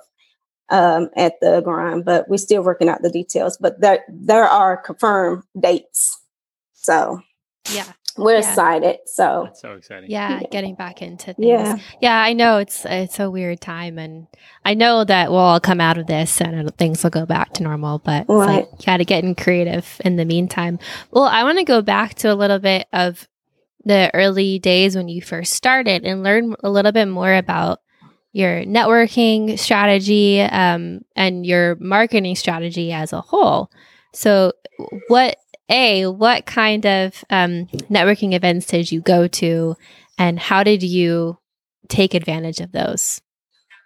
um, 0.70 1.10
at 1.18 1.40
the 1.42 1.62
grind, 1.62 2.06
but 2.06 2.28
we're 2.30 2.38
still 2.38 2.64
working 2.64 2.88
out 2.90 3.02
the 3.02 3.12
details. 3.12 3.58
But 3.58 3.82
there, 3.82 4.04
there 4.10 4.46
are 4.46 4.78
confirmed 4.78 5.44
dates. 5.60 6.20
So 6.74 7.22
yeah, 7.74 7.86
we're 8.18 8.34
Yeah. 8.34 8.40
excited. 8.50 8.98
So 9.06 9.44
That's 9.46 9.62
so 9.62 9.72
exciting. 9.74 10.10
yeah, 10.10 10.40
Yeah. 10.42 10.48
getting 10.52 10.76
back 10.76 11.02
into 11.02 11.34
things. 11.34 11.48
yeah, 11.48 11.78
Yeah, 12.02 12.18
I 12.22 12.34
know 12.34 12.58
it's 12.58 12.86
it's 12.86 13.20
a 13.20 13.30
weird 13.30 13.60
time, 13.62 13.98
and 14.00 14.28
I 14.66 14.74
know 14.74 15.04
that 15.04 15.32
we'll 15.32 15.40
all 15.40 15.60
come 15.60 15.82
out 15.82 15.98
of 15.98 16.08
this 16.08 16.40
and 16.42 16.56
it'll- 16.60 16.72
things 16.78 17.04
will 17.04 17.10
go 17.10 17.26
back 17.26 17.54
to 17.54 17.64
normal. 17.64 18.00
But 18.00 18.22
it's 18.22 18.30
like 18.30 18.48
Right. 18.48 18.68
you 18.80 18.86
got 18.86 18.98
to 18.98 19.06
get 19.06 19.24
in 19.24 19.36
creative 19.36 20.00
in 20.06 20.16
the 20.16 20.26
meantime. 20.26 20.80
Well, 21.12 21.26
I 21.26 21.44
want 21.44 21.58
to 21.60 21.64
go 21.66 21.82
back 21.82 22.16
to 22.16 22.32
a 22.32 22.36
little 22.36 22.60
bit 22.60 22.88
of 22.94 23.28
the 23.86 24.12
early 24.14 24.60
days 24.60 24.96
when 24.96 25.08
you 25.08 25.22
first 25.22 25.54
started 25.54 26.06
and 26.06 26.24
learn 26.24 26.56
a 26.64 26.70
little 26.70 26.92
bit 26.92 27.08
more 27.08 27.34
about 27.34 27.80
your 28.32 28.64
networking 28.64 29.58
strategy 29.60 30.42
um, 30.42 31.02
and 31.16 31.46
your 31.46 31.76
marketing 31.76 32.36
strategy 32.36 32.92
as 32.92 33.14
a 33.14 33.22
whole. 33.22 33.70
So, 34.14 34.54
what 35.08 35.38
a 35.70 36.08
what 36.08 36.46
kind 36.46 36.86
of 36.86 37.24
um, 37.30 37.68
networking 37.90 38.34
events 38.34 38.66
did 38.68 38.92
you 38.92 39.02
go 39.02 39.28
to, 39.28 39.76
and 40.18 40.40
how 40.40 40.64
did 40.64 40.84
you 40.84 41.38
take 41.90 42.14
advantage 42.14 42.60
of 42.60 42.72
those? 42.72 43.22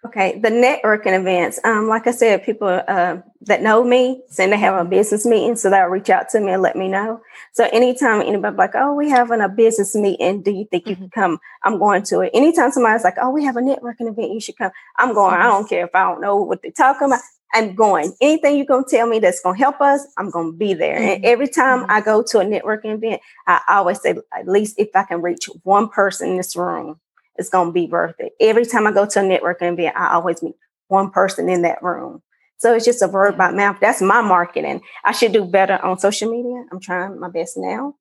Okay, 0.05 0.39
the 0.39 0.49
networking 0.49 1.19
events. 1.19 1.59
Um, 1.63 1.87
like 1.87 2.07
I 2.07 2.11
said, 2.11 2.45
people 2.45 2.67
uh, 2.67 3.17
that 3.41 3.61
know 3.61 3.83
me, 3.83 4.21
send 4.29 4.53
they 4.53 4.57
have 4.57 4.79
a 4.79 4.87
business 4.87 5.25
meeting, 5.25 5.55
so 5.55 5.69
they'll 5.69 5.85
reach 5.87 6.09
out 6.09 6.29
to 6.29 6.39
me 6.39 6.53
and 6.53 6.61
let 6.61 6.75
me 6.75 6.87
know. 6.87 7.19
So 7.53 7.67
anytime 7.73 8.21
anybody 8.21 8.55
like, 8.55 8.75
oh, 8.75 8.93
we 8.93 9.09
having 9.09 9.41
a 9.41 9.49
business 9.49 9.95
meeting, 9.95 10.43
do 10.43 10.51
you 10.51 10.65
think 10.71 10.87
you 10.87 10.95
can 10.95 11.09
come? 11.09 11.39
I'm 11.63 11.77
going 11.77 12.03
to 12.03 12.21
it. 12.21 12.31
Anytime 12.33 12.71
somebody's 12.71 13.03
like, 13.03 13.15
oh, 13.21 13.31
we 13.31 13.43
have 13.43 13.57
a 13.57 13.61
networking 13.61 14.07
event, 14.09 14.31
you 14.31 14.39
should 14.39 14.57
come. 14.57 14.71
I'm 14.97 15.13
going. 15.13 15.35
I 15.35 15.43
don't 15.43 15.67
care 15.67 15.85
if 15.85 15.95
I 15.95 16.03
don't 16.03 16.21
know 16.21 16.37
what 16.37 16.61
they're 16.61 16.71
talking 16.71 17.07
about. 17.07 17.21
I'm 17.53 17.75
going. 17.75 18.13
Anything 18.21 18.57
you're 18.57 18.65
gonna 18.65 18.85
tell 18.87 19.07
me 19.07 19.19
that's 19.19 19.41
gonna 19.41 19.57
help 19.57 19.81
us, 19.81 20.05
I'm 20.17 20.29
gonna 20.29 20.53
be 20.53 20.73
there. 20.73 20.95
And 20.97 21.25
every 21.25 21.47
time 21.47 21.85
I 21.89 22.01
go 22.01 22.23
to 22.23 22.39
a 22.39 22.45
networking 22.45 22.95
event, 22.95 23.21
I 23.47 23.61
always 23.69 24.01
say, 24.01 24.15
at 24.37 24.47
least 24.47 24.75
if 24.77 24.89
I 24.95 25.03
can 25.03 25.21
reach 25.21 25.49
one 25.63 25.89
person 25.89 26.31
in 26.31 26.37
this 26.37 26.55
room, 26.55 26.99
it's 27.37 27.49
going 27.49 27.67
to 27.69 27.73
be 27.73 27.87
worth 27.87 28.15
it. 28.19 28.33
Every 28.39 28.65
time 28.65 28.87
I 28.87 28.91
go 28.91 29.05
to 29.05 29.19
a 29.19 29.23
networking 29.23 29.73
event, 29.73 29.95
I 29.97 30.13
always 30.13 30.41
meet 30.41 30.55
one 30.87 31.11
person 31.11 31.49
in 31.49 31.61
that 31.63 31.81
room. 31.83 32.21
So 32.57 32.73
it's 32.73 32.85
just 32.85 33.03
a 33.03 33.07
word 33.07 33.37
by 33.37 33.51
mouth. 33.51 33.77
That's 33.79 34.01
my 34.01 34.21
marketing. 34.21 34.81
I 35.05 35.11
should 35.11 35.31
do 35.31 35.45
better 35.45 35.77
on 35.83 35.99
social 35.99 36.31
media. 36.31 36.65
I'm 36.71 36.79
trying 36.79 37.19
my 37.19 37.29
best 37.29 37.55
now. 37.57 37.95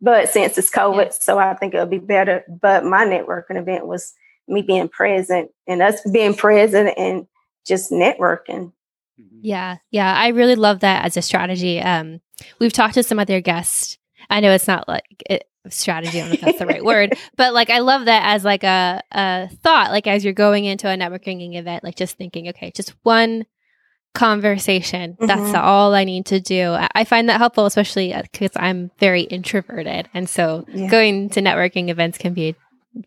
But 0.00 0.30
since 0.30 0.56
it's 0.56 0.70
COVID, 0.70 1.06
Yeah. 1.06 1.10
so 1.10 1.38
I 1.38 1.54
think 1.54 1.74
it'll 1.74 1.86
be 1.86 1.98
better. 1.98 2.44
But 2.48 2.84
my 2.84 3.04
networking 3.04 3.56
event 3.58 3.86
was 3.86 4.14
me 4.48 4.62
being 4.62 4.88
present 4.88 5.50
and 5.66 5.82
us 5.82 6.00
being 6.10 6.34
present 6.34 6.94
and 6.96 7.26
just 7.66 7.90
networking. 7.90 8.72
Mhm. 9.20 9.40
Yeah, 9.42 9.76
yeah, 9.90 10.14
I 10.16 10.28
really 10.28 10.56
love 10.56 10.80
that 10.80 11.04
as 11.04 11.16
a 11.16 11.22
strategy. 11.22 11.78
Um, 11.80 12.20
we've 12.58 12.72
talked 12.72 12.94
to 12.94 13.02
some 13.02 13.18
other 13.18 13.40
guests. 13.40 13.98
I 14.30 14.40
know 14.40 14.52
it's 14.52 14.66
not 14.66 14.88
like 14.88 15.04
it, 15.28 15.44
strategy. 15.68 16.18
I 16.18 16.22
don't 16.22 16.30
know 16.30 16.34
if 16.34 16.40
that's 16.40 16.58
the 16.58 16.66
right 16.66 16.84
word, 16.84 17.16
but 17.36 17.54
like 17.54 17.70
I 17.70 17.78
love 17.78 18.06
that 18.06 18.22
as 18.34 18.44
like 18.44 18.64
a 18.64 19.02
a 19.12 19.48
thought. 19.62 19.90
Like 19.90 20.06
as 20.06 20.24
you're 20.24 20.32
going 20.32 20.64
into 20.64 20.88
a 20.88 20.96
networking 20.96 21.54
event, 21.56 21.84
like 21.84 21.96
just 21.96 22.16
thinking, 22.16 22.48
okay, 22.48 22.70
just 22.70 22.94
one 23.02 23.46
conversation. 24.14 25.16
That's 25.18 25.50
Mhm. 25.52 25.62
all 25.62 25.94
I 25.94 26.04
need 26.04 26.26
to 26.26 26.40
do. 26.40 26.72
I, 26.72 26.88
I 26.94 27.04
find 27.04 27.28
that 27.28 27.38
helpful, 27.38 27.64
especially 27.66 28.14
because 28.32 28.50
I'm 28.56 28.90
very 28.98 29.22
introverted, 29.22 30.08
and 30.14 30.28
so 30.28 30.64
Yeah. 30.72 30.88
going 30.88 31.30
to 31.30 31.40
networking 31.40 31.88
events 31.88 32.18
can 32.18 32.34
be 32.34 32.54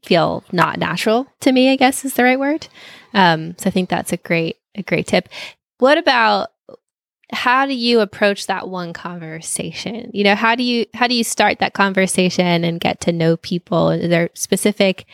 feel 0.04 0.44
not 0.52 0.80
natural 0.80 1.28
to 1.42 1.52
me. 1.52 1.70
I 1.70 1.76
guess 1.76 2.04
is 2.06 2.16
the 2.16 2.24
right 2.24 2.40
word. 2.40 2.68
Um, 3.14 3.56
so 3.60 3.68
I 3.68 3.72
think 3.72 3.88
that's 3.90 4.12
a 4.12 4.18
great 4.18 4.58
a 4.74 4.82
great 4.82 5.06
tip. 5.08 5.30
What 5.78 5.98
about 5.98 6.50
how 7.32 7.66
do 7.66 7.74
you 7.74 8.00
approach 8.00 8.48
that 8.48 8.70
one 8.70 8.94
conversation? 8.94 10.12
You 10.14 10.24
know, 10.24 10.36
how 10.36 10.56
do 10.56 10.64
you 10.64 10.86
how 10.94 11.08
do 11.08 11.16
you 11.16 11.24
start 11.24 11.60
that 11.60 11.74
conversation 11.74 12.64
and 12.64 12.80
get 12.80 13.02
to 13.02 13.12
know 13.12 13.38
people? 13.38 13.92
Are 13.92 14.08
there 14.08 14.30
specific 14.34 15.06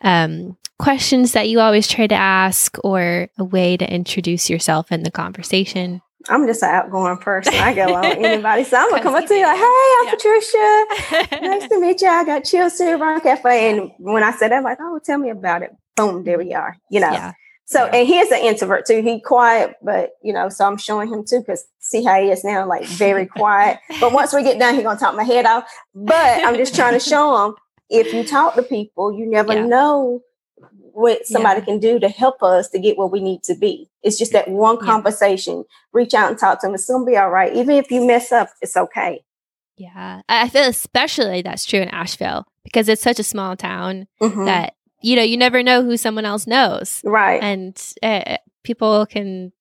um, 0.00 0.56
questions 0.78 1.32
that 1.32 1.48
you 1.48 1.60
always 1.60 1.86
try 1.86 2.06
to 2.06 2.14
ask, 2.14 2.76
or 2.82 3.28
a 3.38 3.44
way 3.44 3.76
to 3.76 3.92
introduce 3.92 4.50
yourself 4.50 4.90
in 4.90 5.02
the 5.02 5.10
conversation? 5.10 6.02
I'm 6.28 6.46
just 6.46 6.62
an 6.62 6.70
outgoing 6.70 7.18
person. 7.18 7.54
I 7.54 7.74
go 7.74 7.94
on 7.94 8.04
anybody. 8.24 8.64
So 8.64 8.78
I'm 8.78 8.90
to 8.94 9.00
come 9.00 9.14
up 9.14 9.26
to 9.26 9.34
you 9.34 9.42
like, 9.42 9.56
hey, 9.56 9.62
I'm 9.62 10.06
Yeah. 10.06 10.14
Patricia. 10.14 11.40
nice 11.42 11.68
to 11.68 11.80
meet 11.80 12.00
you. 12.00 12.08
I 12.08 12.24
got 12.24 12.44
Chill 12.44 12.70
Cereal 12.70 13.20
Cafe. 13.20 13.70
And 13.70 13.90
when 13.98 14.22
I 14.22 14.32
said 14.32 14.50
that, 14.50 14.56
I'm 14.58 14.64
like, 14.64 14.78
oh, 14.80 14.98
tell 15.04 15.18
me 15.18 15.30
about 15.30 15.62
it. 15.62 15.70
Boom, 15.96 16.24
there 16.24 16.38
we 16.38 16.54
are. 16.54 16.76
You 16.90 17.00
know. 17.00 17.10
Yeah, 17.12 17.32
So, 17.66 17.84
Yeah. 17.86 17.92
and 17.96 18.06
he 18.06 18.18
is 18.18 18.30
an 18.30 18.40
introvert 18.40 18.86
too. 18.86 19.00
He 19.02 19.20
quiet, 19.20 19.76
but 19.82 20.12
you 20.22 20.32
know, 20.32 20.48
so 20.48 20.66
I'm 20.66 20.76
showing 20.76 21.08
him 21.12 21.24
too 21.24 21.40
because 21.40 21.66
see 21.78 22.04
how 22.04 22.20
he 22.20 22.30
is 22.30 22.44
now, 22.44 22.66
like 22.66 22.84
very 22.84 23.26
quiet. 23.38 23.78
But 24.00 24.12
once 24.12 24.32
we 24.32 24.42
get 24.42 24.58
done, 24.58 24.74
he 24.74 24.82
gonna 24.82 24.98
talk 24.98 25.14
my 25.16 25.24
head 25.24 25.46
off. 25.46 25.64
But 25.94 26.44
I'm 26.44 26.56
just 26.56 26.74
trying 26.74 26.94
to 26.94 27.00
show 27.10 27.46
him 27.46 27.54
if 27.90 28.12
you 28.12 28.24
talk 28.24 28.54
to 28.54 28.62
people, 28.62 29.12
you 29.12 29.26
never 29.26 29.54
Yeah. 29.54 29.66
know 29.66 30.20
what 30.92 31.26
somebody 31.26 31.60
yeah. 31.60 31.64
can 31.64 31.78
do 31.80 31.98
to 31.98 32.08
help 32.08 32.42
us 32.42 32.68
to 32.70 32.78
get 32.78 32.96
where 32.96 33.08
we 33.08 33.20
need 33.20 33.42
to 33.42 33.54
be. 33.56 33.90
It's 34.02 34.16
just 34.16 34.32
that 34.32 34.48
one 34.48 34.76
conversation. 34.78 35.64
Reach 35.92 36.14
out 36.14 36.30
and 36.30 36.38
talk 36.38 36.60
to 36.60 36.66
them. 36.66 36.74
It's 36.74 36.88
gonna 36.88 37.04
be 37.04 37.16
all 37.16 37.30
right. 37.30 37.52
Even 37.54 37.76
if 37.76 37.90
you 37.90 38.06
mess 38.06 38.30
up, 38.30 38.48
it's 38.60 38.76
okay. 38.76 39.24
Yeah, 39.76 40.22
I 40.28 40.48
feel 40.48 40.62
especially 40.68 41.42
that's 41.42 41.64
true 41.64 41.80
in 41.80 41.88
Asheville 41.88 42.46
because 42.62 42.88
it's 42.88 43.02
such 43.02 43.18
a 43.18 43.24
small 43.24 43.56
town 43.56 44.06
mm-hmm. 44.22 44.44
that 44.44 44.74
you 45.04 45.16
know 45.16 45.22
you 45.22 45.36
never 45.36 45.62
know 45.62 45.82
who 45.82 45.96
someone 45.96 46.24
else 46.24 46.46
knows, 46.46 47.00
right? 47.04 47.42
And 47.42 47.80
uh, 48.02 48.38
people 48.62 49.06
can 49.06 49.52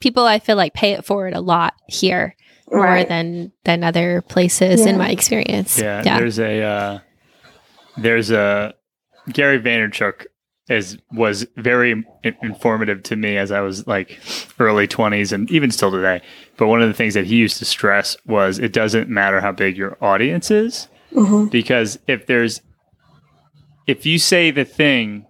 people 0.00 0.24
I 0.24 0.38
feel 0.38 0.56
like 0.56 0.74
pay 0.74 0.92
it 0.92 1.04
forward 1.04 1.34
a 1.34 1.40
lot 1.40 1.74
here 1.88 2.36
more 2.70 2.84
right. 2.84 3.08
than 3.08 3.52
than 3.64 3.82
other 3.82 4.22
places 4.22 4.80
yeah. 4.80 4.88
in 4.88 4.98
my 4.98 5.10
experience. 5.10 5.78
Yeah, 5.78 6.02
yeah. 6.04 6.18
there's 6.18 6.38
a 6.38 6.62
uh, 6.62 6.98
there's 7.96 8.30
a 8.30 8.74
Gary 9.32 9.60
Vaynerchuk 9.60 10.26
is 10.68 10.96
was 11.12 11.46
very 11.56 12.04
informative 12.42 13.02
to 13.02 13.16
me 13.16 13.36
as 13.36 13.50
I 13.50 13.60
was 13.60 13.86
like 13.86 14.18
early 14.58 14.88
20s 14.88 15.32
and 15.32 15.50
even 15.50 15.70
still 15.70 15.90
today. 15.90 16.22
But 16.56 16.68
one 16.68 16.80
of 16.80 16.88
the 16.88 16.94
things 16.94 17.14
that 17.14 17.26
he 17.26 17.36
used 17.36 17.58
to 17.58 17.64
stress 17.64 18.16
was 18.26 18.58
it 18.58 18.72
doesn't 18.72 19.08
matter 19.08 19.40
how 19.40 19.52
big 19.52 19.76
your 19.76 19.98
audience 20.02 20.50
is 20.50 20.88
mm-hmm. 21.12 21.48
because 21.48 21.98
if 22.06 22.26
there's 22.26 22.62
if 23.86 24.06
you 24.06 24.18
say 24.18 24.50
the 24.50 24.64
thing 24.64 25.26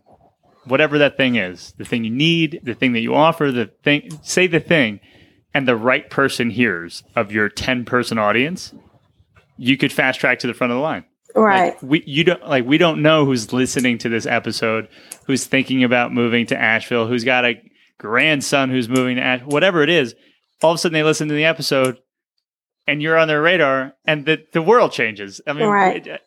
whatever 0.67 0.99
that 0.99 1.17
thing 1.17 1.37
is, 1.37 1.73
the 1.77 1.85
thing 1.85 2.05
you 2.05 2.11
need, 2.11 2.61
the 2.63 2.75
thing 2.75 2.93
that 2.93 3.01
you 3.01 3.15
offer, 3.15 3.53
the 3.53 3.71
thing 3.83 4.11
say 4.23 4.47
the 4.47 4.61
thing 4.61 5.01
and 5.53 5.69
the 5.69 5.77
right 5.77 6.09
person 6.11 6.51
hears 6.51 7.03
of 7.15 7.31
your 7.33 7.49
10 7.49 7.85
person 7.85 8.19
audience, 8.19 8.75
you 9.57 9.77
could 9.77 9.93
fast 9.93 10.21
track 10.21 10.39
to 10.41 10.47
the 10.47 10.55
front 10.55 10.73
of 10.73 10.77
the 10.77 10.83
line. 10.83 11.05
Right. 11.35 11.75
Like 11.75 11.83
we 11.83 12.05
you 12.07 12.25
don't 12.25 12.47
like 12.47 12.65
we 12.65 12.79
don't 12.79 13.03
know 13.03 13.25
who's 13.25 13.53
listening 13.53 13.99
to 13.99 14.09
this 14.09 14.27
episode, 14.27 14.89
who's 15.27 15.45
thinking 15.45 15.83
about 15.83 16.13
moving 16.13 16.47
to 16.47 16.57
Asheville, 16.57 17.07
who's 17.07 17.25
got 17.25 17.45
a 17.45 17.61
grandson 17.99 18.71
who's 18.71 18.89
moving 18.89 19.17
to 19.17 19.23
Asheville, 19.23 19.51
whatever 19.51 19.83
it 19.83 19.91
is. 19.91 20.15
All 20.63 20.71
of 20.71 20.77
a 20.77 20.79
sudden 20.79 20.95
they 20.95 21.03
listen 21.03 21.29
to 21.29 21.35
the 21.35 21.45
episode 21.45 21.99
and 22.87 23.03
you're 23.03 23.19
on 23.19 23.29
their 23.29 23.43
radar 23.43 23.95
and 24.05 24.25
the, 24.25 24.45
the 24.53 24.63
world 24.63 24.93
changes. 24.93 25.41
I 25.47 25.53
mean, 25.55 25.67
right. 25.67 26.07
Uh, 26.07 26.19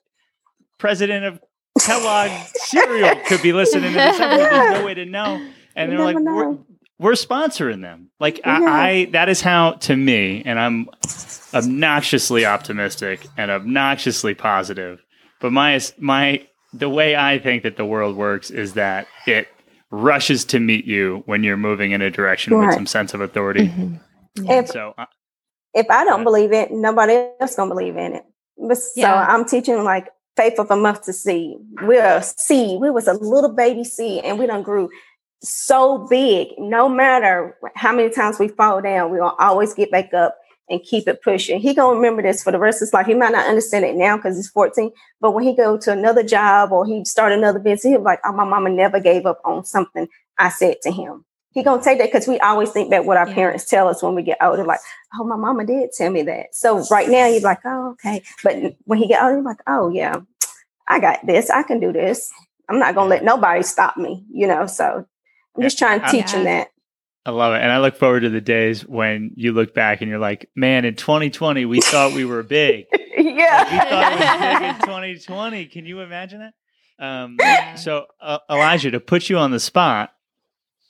president 0.77 1.25
of 1.25 1.39
Kellogg 1.85 2.31
cereal 2.55 3.15
could 3.27 3.41
be 3.41 3.53
listening 3.53 3.91
to 3.91 3.97
this 3.97 4.19
episode. 4.19 4.37
There's 4.37 4.79
no 4.79 4.85
way 4.85 4.93
to 4.93 5.05
know. 5.05 5.45
And 5.75 5.91
they're 5.91 5.99
like, 5.99 6.17
we're, 6.17 6.57
we're, 6.99 7.11
sponsoring 7.13 7.81
them. 7.81 8.09
Like 8.19 8.39
yeah. 8.39 8.59
I, 8.59 8.89
I, 8.89 9.05
that 9.11 9.29
is 9.29 9.41
how 9.41 9.73
to 9.73 9.95
me, 9.95 10.41
and 10.45 10.59
I'm 10.59 10.89
obnoxiously 11.53 12.45
optimistic 12.45 13.27
and 13.37 13.51
obnoxiously 13.51 14.33
positive. 14.33 15.03
But 15.39 15.51
my 15.53 15.79
my 15.99 16.47
the 16.73 16.89
way 16.89 17.15
I 17.15 17.39
think 17.39 17.63
that 17.63 17.77
the 17.77 17.85
world 17.85 18.15
works 18.15 18.49
is 18.49 18.73
that 18.73 19.07
it 19.25 19.47
rushes 19.91 20.45
to 20.45 20.59
meet 20.59 20.85
you 20.85 21.23
when 21.25 21.43
you're 21.43 21.57
moving 21.57 21.91
in 21.91 22.01
a 22.01 22.09
direction 22.09 22.53
right. 22.53 22.67
with 22.67 22.75
some 22.75 22.85
sense 22.85 23.13
of 23.13 23.21
authority. 23.21 23.67
Mm-hmm. 23.67 24.49
If, 24.49 24.67
so, 24.67 24.93
uh, 24.97 25.05
if 25.73 25.87
I 25.89 26.03
don't 26.03 26.23
believe 26.23 26.51
it, 26.51 26.71
nobody 26.71 27.29
else 27.39 27.55
gonna 27.55 27.73
believe 27.73 27.95
in 27.97 28.15
it. 28.15 28.23
But, 28.57 28.77
yeah. 28.95 29.25
So 29.25 29.31
I'm 29.31 29.45
teaching 29.45 29.83
like 29.83 30.09
faith 30.37 30.59
of 30.59 30.71
a 30.71 30.77
mustard 30.77 31.15
seed. 31.15 31.57
We're 31.81 32.17
a 32.17 32.23
seed. 32.23 32.79
We 32.79 32.91
was 32.91 33.07
a 33.07 33.13
little 33.13 33.51
baby 33.51 33.83
seed, 33.83 34.23
and 34.23 34.39
we 34.39 34.47
done 34.47 34.63
grew 34.63 34.89
so 35.41 36.07
big. 36.09 36.49
No 36.57 36.87
matter 36.87 37.57
how 37.75 37.93
many 37.93 38.09
times 38.09 38.39
we 38.39 38.47
fall 38.47 38.81
down, 38.81 39.11
we 39.11 39.17
gonna 39.17 39.35
always 39.39 39.73
get 39.73 39.91
back 39.91 40.13
up 40.13 40.37
and 40.69 40.81
keep 40.83 41.07
it 41.07 41.21
pushing. 41.21 41.59
He 41.59 41.73
gonna 41.73 41.95
remember 41.95 42.21
this 42.21 42.43
for 42.43 42.51
the 42.51 42.59
rest 42.59 42.77
of 42.77 42.87
his 42.87 42.93
life. 42.93 43.07
He 43.07 43.13
might 43.13 43.31
not 43.31 43.47
understand 43.47 43.85
it 43.85 43.95
now 43.95 44.17
because 44.17 44.35
he's 44.35 44.49
14, 44.49 44.91
but 45.21 45.31
when 45.31 45.43
he 45.43 45.55
go 45.55 45.77
to 45.77 45.91
another 45.91 46.23
job 46.23 46.71
or 46.71 46.85
he 46.85 47.03
start 47.05 47.31
another 47.31 47.59
business, 47.59 47.83
he'll 47.83 47.99
be 47.99 48.05
like, 48.05 48.21
"Oh, 48.25 48.33
my 48.33 48.45
mama 48.45 48.69
never 48.69 48.99
gave 48.99 49.25
up 49.25 49.41
on 49.45 49.65
something 49.65 50.07
I 50.37 50.49
said 50.49 50.77
to 50.83 50.91
him." 50.91 51.25
He 51.51 51.63
gonna 51.63 51.81
take 51.81 51.97
that 51.99 52.11
because 52.11 52.27
we 52.27 52.39
always 52.39 52.69
think 52.71 52.91
that 52.91 53.05
what 53.05 53.17
our 53.17 53.27
yeah. 53.27 53.33
parents 53.33 53.65
tell 53.65 53.87
us 53.87 54.03
when 54.03 54.15
we 54.15 54.21
get 54.21 54.37
older, 54.41 54.63
like, 54.63 54.79
"Oh, 55.15 55.23
my 55.23 55.35
mama 55.35 55.65
did 55.65 55.91
tell 55.91 56.11
me 56.11 56.21
that." 56.23 56.53
So 56.53 56.85
right 56.91 57.09
now, 57.09 57.27
he's 57.27 57.43
like, 57.43 57.59
"Oh, 57.65 57.91
okay," 57.91 58.21
but 58.43 58.75
when 58.85 58.99
he 58.99 59.07
get 59.07 59.23
older, 59.23 59.37
he's 59.37 59.45
like, 59.45 59.61
"Oh, 59.65 59.89
yeah, 59.89 60.17
I 60.87 60.99
got 60.99 61.25
this. 61.25 61.49
I 61.49 61.63
can 61.63 61.79
do 61.79 61.91
this. 61.91 62.31
I'm 62.69 62.79
not 62.79 62.95
gonna 62.95 63.09
let 63.09 63.23
nobody 63.23 63.63
stop 63.63 63.97
me." 63.97 64.25
You 64.31 64.47
know, 64.47 64.67
so 64.67 65.05
I'm 65.55 65.63
just 65.63 65.79
trying 65.79 66.01
to 66.01 66.07
teach 66.07 66.31
him 66.31 66.43
that. 66.43 66.69
I 67.27 67.31
love 67.31 67.53
it. 67.55 67.61
And 67.61 67.69
I 67.69 67.79
look 67.79 67.97
forward 67.97 68.21
to 68.21 68.29
the 68.29 68.39
days 68.39 68.85
when 68.85 69.31
you 69.35 69.51
look 69.51 69.73
back 69.73 69.99
and 69.99 70.09
you're 70.09 70.17
like, 70.17 70.49
man, 70.55 70.85
in 70.85 70.95
2020, 70.95 71.65
we 71.65 71.81
thought 71.81 72.13
we 72.13 72.23
were 72.23 72.41
big. 72.41 72.85
yeah. 73.17 73.67
Like, 73.69 73.71
we 73.71 73.77
thought 73.77 74.13
it 74.13 74.47
was 74.47 74.59
big 74.61 74.69
in 74.69 74.75
2020. 75.25 75.65
Can 75.65 75.85
you 75.85 75.99
imagine 75.99 76.39
that? 76.39 76.53
Um, 77.05 77.37
so, 77.75 78.05
uh, 78.21 78.39
Elijah, 78.49 78.91
to 78.91 79.01
put 79.01 79.29
you 79.29 79.37
on 79.37 79.51
the 79.51 79.59
spot, 79.59 80.13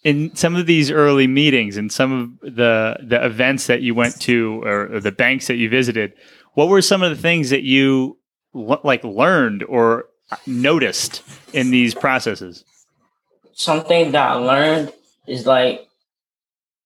in 0.08 0.34
some 0.38 0.56
of 0.56 0.66
these 0.66 0.90
early 0.90 1.28
meetings 1.28 1.76
and 1.76 1.92
some 1.92 2.40
of 2.42 2.56
the, 2.56 2.96
the 3.04 3.26
events 3.26 3.68
that 3.68 3.82
you 3.82 3.94
went 3.94 4.18
to 4.22 4.64
or, 4.64 4.96
or 4.96 5.00
the 5.02 5.12
banks 5.12 5.48
that 5.48 5.56
you 5.56 5.68
visited, 5.68 6.14
what 6.54 6.70
were 6.70 6.82
some 6.82 7.04
of 7.04 7.10
the 7.10 7.22
things 7.22 7.50
that 7.50 7.64
you 7.64 8.18
like 8.54 9.04
learned 9.04 9.64
or 9.64 10.06
noticed 10.46 11.24
in 11.52 11.72
these 11.72 11.94
processes? 11.94 12.64
Something 13.52 14.14
that 14.14 14.32
I 14.32 14.36
learned 14.36 14.94
is 15.28 15.46
like 15.46 15.86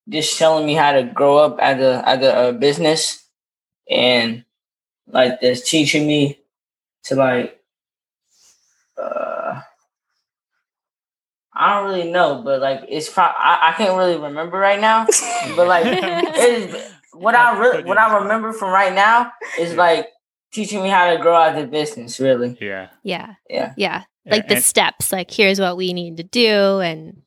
just 0.10 0.40
telling 0.40 0.66
me 0.66 0.74
how 0.74 0.94
to 0.94 1.04
grow 1.04 1.38
up 1.38 1.60
as 1.60 1.80
a 1.80 2.10
as 2.10 2.24
a, 2.24 2.50
a 2.50 2.54
business, 2.54 3.24
and 3.88 4.44
like 5.06 5.42
just 5.42 5.68
teaching 5.68 6.08
me 6.08 6.40
to 7.04 7.16
like 7.16 7.62
uh 8.98 9.41
I 11.62 11.76
don't 11.76 11.92
really 11.92 12.12
know, 12.12 12.42
but 12.44 12.60
like 12.60 12.82
it's 12.90 13.10
pro- 13.10 13.24
I, 13.24 13.70
I 13.70 13.74
can't 13.78 13.98
really 13.98 14.18
remember 14.18 14.58
right 14.58 14.80
now. 14.80 15.06
but 15.56 15.68
like 15.68 15.86
what 17.14 17.36
I 17.36 17.58
re- 17.60 17.84
what 17.84 17.98
I 17.98 18.20
remember 18.20 18.52
from 18.54 18.72
right 18.72 18.94
now 18.94 19.32
is 19.60 19.76
like 19.76 20.08
teaching 20.52 20.82
me 20.82 20.90
how 20.90 21.12
to 21.12 21.22
grow 21.22 21.40
as 21.40 21.64
a 21.64 21.68
business. 21.68 22.20
Really, 22.20 22.58
yeah, 22.60 22.90
yeah, 23.04 23.36
yeah, 23.50 23.74
yeah. 23.78 24.04
Like 24.26 24.48
the 24.48 24.62
steps. 24.62 25.12
Like 25.12 25.30
here's 25.30 25.60
what 25.60 25.78
we 25.78 25.94
need 25.94 26.18
to 26.18 26.24
do, 26.24 26.80
and 26.80 27.22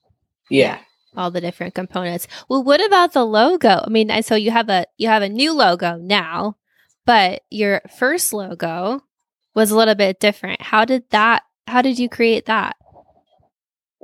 yeah 0.51 0.81
all 1.17 1.31
the 1.31 1.41
different 1.41 1.75
components. 1.75 2.27
Well, 2.49 2.63
what 2.63 2.85
about 2.85 3.13
the 3.13 3.25
logo? 3.25 3.83
I 3.85 3.89
mean, 3.89 4.11
so 4.23 4.35
you 4.35 4.51
have 4.51 4.69
a 4.69 4.87
you 4.97 5.09
have 5.09 5.23
a 5.23 5.29
new 5.29 5.53
logo 5.53 5.97
now, 5.97 6.57
but 7.07 7.43
your 7.51 7.83
first 7.97 8.33
logo 8.33 9.03
was 9.55 9.71
a 9.71 9.77
little 9.77 9.95
bit 9.95 10.21
different. 10.21 10.61
How 10.61 10.85
did 10.85 11.05
that 11.11 11.43
how 11.67 11.83
did 11.83 11.99
you 11.99 12.09
create 12.09 12.47
that? 12.47 12.77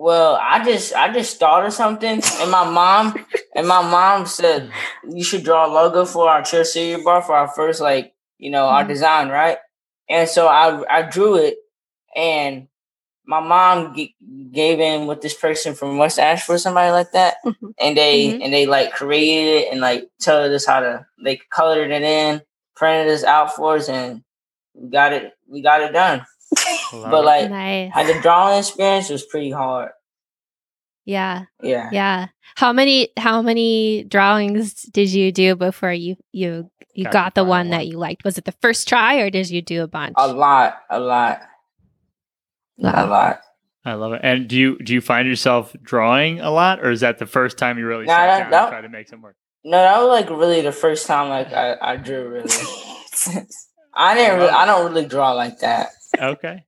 Well, 0.00 0.38
I 0.40 0.64
just 0.64 0.94
I 0.94 1.12
just 1.12 1.34
started 1.34 1.72
something 1.72 2.22
and 2.40 2.50
my 2.50 2.64
mom 2.64 3.22
and 3.54 3.68
my 3.68 3.82
mom 3.82 4.24
said 4.24 4.70
you 5.06 5.22
should 5.22 5.44
draw 5.44 5.66
a 5.66 5.68
logo 5.68 6.06
for 6.06 6.26
our 6.26 6.42
church 6.42 6.68
cereal 6.68 7.04
bar 7.04 7.20
for 7.20 7.34
our 7.34 7.48
first 7.48 7.82
like, 7.82 8.14
you 8.38 8.50
know, 8.50 8.64
mm-hmm. 8.64 8.76
our 8.76 8.84
design, 8.84 9.28
right? 9.28 9.58
And 10.08 10.26
so 10.26 10.48
I 10.48 10.82
I 10.88 11.02
drew 11.02 11.36
it 11.36 11.58
and 12.16 12.68
my 13.26 13.40
mom 13.40 13.94
g- 13.94 14.16
gave 14.50 14.80
in 14.80 15.06
with 15.06 15.20
this 15.20 15.34
person 15.34 15.74
from 15.74 15.98
West 15.98 16.18
Asheville, 16.18 16.58
somebody 16.58 16.90
like 16.92 17.12
that, 17.12 17.36
mm-hmm. 17.44 17.68
and 17.78 17.94
they 17.94 18.28
mm-hmm. 18.28 18.42
and 18.42 18.54
they 18.54 18.64
like 18.64 18.92
created 18.92 19.64
it 19.64 19.68
and 19.70 19.82
like 19.82 20.08
told 20.22 20.50
us 20.50 20.64
how 20.64 20.80
to 20.80 21.04
they 21.22 21.38
colored 21.50 21.90
it 21.90 22.00
in, 22.00 22.40
printed 22.74 23.12
us 23.12 23.22
out 23.22 23.54
for 23.54 23.76
us, 23.76 23.90
and 23.90 24.22
we 24.72 24.88
got 24.88 25.12
it. 25.12 25.34
We 25.46 25.60
got 25.60 25.82
it 25.82 25.92
done. 25.92 26.24
But 26.92 27.24
like, 27.24 27.50
nice. 27.50 27.92
the 28.06 28.20
drawing 28.20 28.58
experience 28.58 29.08
was 29.08 29.24
pretty 29.24 29.50
hard. 29.50 29.90
Yeah. 31.04 31.44
Yeah. 31.62 31.88
Yeah. 31.92 32.26
How 32.56 32.72
many 32.72 33.08
how 33.16 33.42
many 33.42 34.04
drawings 34.04 34.82
did 34.82 35.10
you 35.10 35.32
do 35.32 35.56
before 35.56 35.92
you 35.92 36.16
you 36.32 36.70
you 36.94 37.04
got, 37.04 37.12
got 37.12 37.34
the 37.34 37.42
one, 37.42 37.48
one 37.48 37.70
that 37.70 37.86
you 37.86 37.98
liked? 37.98 38.24
Was 38.24 38.38
it 38.38 38.44
the 38.44 38.54
first 38.60 38.86
try 38.86 39.16
or 39.16 39.30
did 39.30 39.50
you 39.50 39.62
do 39.62 39.82
a 39.82 39.88
bunch? 39.88 40.14
A 40.16 40.32
lot, 40.32 40.78
a 40.90 41.00
lot. 41.00 41.40
Wow. 42.76 42.92
A 42.94 43.06
lot. 43.06 43.40
I 43.84 43.94
love 43.94 44.12
it. 44.12 44.20
And 44.22 44.46
do 44.46 44.56
you 44.56 44.78
do 44.78 44.92
you 44.92 45.00
find 45.00 45.26
yourself 45.26 45.74
drawing 45.82 46.40
a 46.40 46.50
lot, 46.50 46.80
or 46.80 46.90
is 46.90 47.00
that 47.00 47.18
the 47.18 47.26
first 47.26 47.56
time 47.56 47.78
you 47.78 47.86
really 47.86 48.06
sat 48.06 48.26
down 48.26 48.50
that, 48.50 48.62
and 48.64 48.70
tried 48.70 48.80
to 48.82 48.88
make 48.88 49.08
some 49.08 49.22
work? 49.22 49.36
No, 49.64 49.78
that 49.78 49.98
was 49.98 50.08
like 50.08 50.30
really 50.30 50.60
the 50.60 50.72
first 50.72 51.06
time 51.06 51.28
like 51.28 51.52
I, 51.52 51.76
I 51.80 51.96
drew 51.96 52.28
really. 52.28 52.50
I 53.94 54.14
didn't. 54.14 54.38
Really, 54.38 54.50
I 54.50 54.66
don't 54.66 54.92
really 54.92 55.06
draw 55.06 55.32
like 55.32 55.60
that. 55.60 55.88
Okay. 56.20 56.64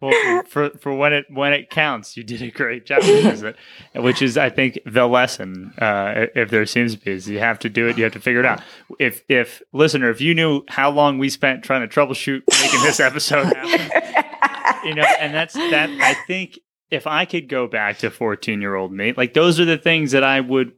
Well, 0.00 0.42
for 0.46 0.70
for 0.70 0.94
when 0.94 1.14
it 1.14 1.24
when 1.30 1.54
it 1.54 1.70
counts, 1.70 2.16
you 2.18 2.22
did 2.22 2.42
a 2.42 2.50
great 2.50 2.84
job. 2.84 3.02
Which 3.94 4.20
is, 4.20 4.36
I 4.36 4.50
think, 4.50 4.78
the 4.84 5.06
lesson. 5.06 5.72
Uh, 5.78 6.26
if 6.34 6.50
there 6.50 6.66
seems 6.66 6.94
to 6.94 7.00
be, 7.00 7.12
is 7.12 7.28
you 7.28 7.38
have 7.38 7.58
to 7.60 7.70
do 7.70 7.88
it. 7.88 7.96
You 7.96 8.04
have 8.04 8.12
to 8.12 8.20
figure 8.20 8.40
it 8.40 8.46
out. 8.46 8.60
If 8.98 9.22
if 9.28 9.62
listener, 9.72 10.10
if 10.10 10.20
you 10.20 10.34
knew 10.34 10.62
how 10.68 10.90
long 10.90 11.16
we 11.18 11.30
spent 11.30 11.64
trying 11.64 11.88
to 11.88 11.88
troubleshoot 11.88 12.42
making 12.60 12.82
this 12.82 13.00
episode 13.00 13.44
happen, 13.44 14.88
you 14.88 14.94
know, 14.94 15.06
and 15.18 15.34
that's 15.34 15.54
that. 15.54 15.88
I 15.88 16.12
think 16.26 16.58
if 16.90 17.06
I 17.06 17.24
could 17.24 17.48
go 17.48 17.66
back 17.66 17.98
to 17.98 18.10
14 18.10 18.60
year 18.60 18.74
old 18.74 18.92
me, 18.92 19.14
like 19.16 19.32
those 19.32 19.58
are 19.58 19.64
the 19.64 19.78
things 19.78 20.12
that 20.12 20.22
I 20.22 20.40
would 20.40 20.72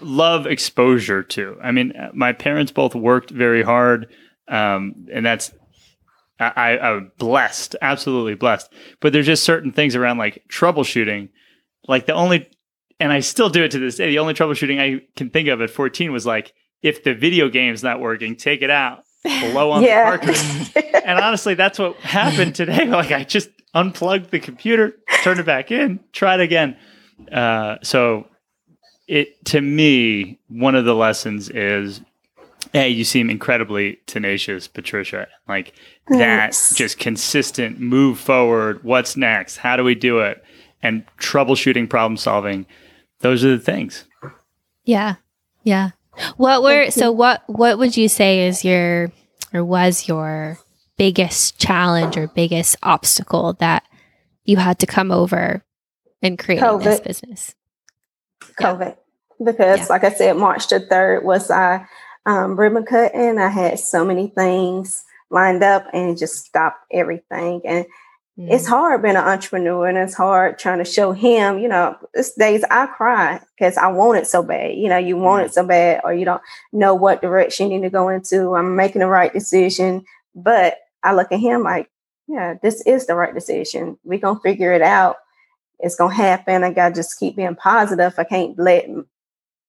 love 0.00 0.46
exposure 0.46 1.22
to. 1.22 1.58
I 1.62 1.72
mean, 1.72 1.92
my 2.14 2.32
parents 2.32 2.72
both 2.72 2.94
worked 2.94 3.30
very 3.30 3.62
hard. 3.62 4.08
Um, 4.48 5.06
and 5.12 5.24
that's 5.24 5.52
I, 6.40 6.78
I'm 6.78 7.12
blessed, 7.18 7.76
absolutely 7.80 8.34
blessed. 8.34 8.72
But 9.00 9.12
there's 9.12 9.26
just 9.26 9.44
certain 9.44 9.72
things 9.72 9.94
around 9.94 10.18
like 10.18 10.44
troubleshooting. 10.48 11.28
Like 11.86 12.06
the 12.06 12.14
only, 12.14 12.48
and 12.98 13.12
I 13.12 13.20
still 13.20 13.48
do 13.50 13.62
it 13.62 13.70
to 13.72 13.78
this 13.78 13.96
day. 13.96 14.08
The 14.10 14.18
only 14.18 14.34
troubleshooting 14.34 14.80
I 14.80 15.02
can 15.16 15.30
think 15.30 15.48
of 15.48 15.60
at 15.60 15.70
14 15.70 16.12
was 16.12 16.26
like, 16.26 16.52
if 16.82 17.04
the 17.04 17.14
video 17.14 17.48
game's 17.48 17.82
not 17.82 18.00
working, 18.00 18.36
take 18.36 18.62
it 18.62 18.70
out, 18.70 19.04
blow 19.22 19.70
on 19.70 19.82
Yeah. 19.82 20.16
the 20.16 20.18
cartridge. 20.18 20.84
and 21.04 21.18
honestly, 21.18 21.54
that's 21.54 21.78
what 21.78 21.96
happened 21.96 22.54
today. 22.54 22.86
Like 22.88 23.12
I 23.12 23.24
just 23.24 23.48
unplugged 23.72 24.30
the 24.30 24.40
computer, 24.40 24.94
turned 25.22 25.40
it 25.40 25.46
back 25.46 25.70
in, 25.70 26.00
tried 26.12 26.40
again. 26.40 26.76
Uh, 27.30 27.76
so 27.82 28.26
it 29.06 29.44
to 29.46 29.60
me, 29.60 30.40
one 30.48 30.74
of 30.74 30.84
the 30.84 30.94
lessons 30.94 31.48
is, 31.48 32.00
hey, 32.72 32.88
you 32.88 33.04
seem 33.04 33.30
incredibly 33.30 33.98
tenacious, 34.06 34.68
Patricia. 34.68 35.26
Like 35.48 35.74
that, 36.08 36.56
just 36.74 36.98
consistent 36.98 37.80
move 37.80 38.18
forward. 38.18 38.82
What's 38.84 39.16
next? 39.16 39.58
How 39.58 39.76
do 39.76 39.84
we 39.84 39.94
do 39.94 40.20
it? 40.20 40.42
And 40.82 41.04
troubleshooting, 41.18 41.88
problem 41.88 42.16
solving. 42.16 42.66
Those 43.20 43.44
are 43.44 43.56
the 43.56 43.62
things. 43.62 44.04
Yeah. 44.84 45.16
Yeah. 45.62 45.90
What 46.36 46.62
were 46.62 46.90
so 46.90 47.10
what 47.10 47.42
what 47.46 47.78
would 47.78 47.96
you 47.96 48.08
say 48.08 48.46
is 48.46 48.64
your 48.64 49.10
or 49.52 49.64
was 49.64 50.06
your 50.06 50.58
biggest 50.96 51.58
challenge 51.58 52.16
or 52.16 52.28
biggest 52.28 52.76
obstacle 52.82 53.54
that 53.54 53.82
you 54.44 54.58
had 54.58 54.78
to 54.80 54.86
come 54.86 55.10
over 55.10 55.64
in 56.22 56.36
creating 56.36 56.78
this 56.80 57.00
COVID. 57.00 57.04
business? 57.04 57.54
COVID 58.60 58.96
because, 59.44 59.80
Yeah. 59.80 59.86
like 59.88 60.04
I 60.04 60.10
said, 60.12 60.36
March 60.36 60.68
the 60.68 60.80
third 60.80 61.24
was 61.24 61.50
I 61.50 61.86
um, 62.26 62.58
ribbon 62.58 62.84
cutting. 62.84 63.38
I 63.38 63.48
had 63.48 63.78
so 63.78 64.04
many 64.04 64.28
things 64.28 65.04
lined 65.30 65.62
up 65.62 65.86
and 65.92 66.18
just 66.18 66.44
stopped 66.44 66.78
everything. 66.92 67.60
And 67.64 67.86
Mm. 68.36 68.50
it's 68.50 68.66
hard 68.66 69.00
being 69.00 69.14
an 69.14 69.22
entrepreneur, 69.22 69.86
and 69.86 69.96
it's 69.96 70.14
hard 70.14 70.58
trying 70.58 70.78
to 70.78 70.84
show 70.84 71.12
him. 71.12 71.60
You 71.60 71.68
know, 71.68 71.96
it's 72.14 72.34
days 72.34 72.64
I 72.68 72.86
cry 72.86 73.40
because 73.56 73.76
I 73.76 73.86
want 73.92 74.18
it 74.18 74.26
so 74.26 74.42
bad. 74.42 74.74
You 74.74 74.88
know, 74.88 74.98
you 74.98 75.16
want 75.16 75.46
it 75.46 75.54
so 75.54 75.64
bad, 75.64 76.00
or 76.02 76.12
you 76.12 76.24
don't 76.24 76.42
know 76.72 76.96
what 76.96 77.22
direction 77.22 77.70
you 77.70 77.78
need 77.78 77.86
to 77.86 77.90
go 77.90 78.08
into. 78.08 78.56
I'm 78.56 78.74
making 78.74 79.00
the 79.00 79.06
right 79.06 79.32
decision, 79.32 80.04
but 80.34 80.78
I 81.04 81.14
look 81.14 81.30
at 81.30 81.38
him 81.38 81.62
like, 81.62 81.88
yeah, 82.26 82.54
this 82.60 82.80
is 82.86 83.06
the 83.06 83.14
right 83.14 83.32
decision. 83.32 83.98
We're 84.02 84.18
gonna 84.18 84.40
figure 84.40 84.72
it 84.72 84.82
out 84.82 85.16
it's 85.80 85.96
gonna 85.96 86.14
happen. 86.14 86.64
I 86.64 86.72
gotta 86.72 86.94
just 86.94 87.18
keep 87.18 87.36
being 87.36 87.54
positive. 87.56 88.14
I 88.18 88.24
can't 88.24 88.58
let 88.58 88.86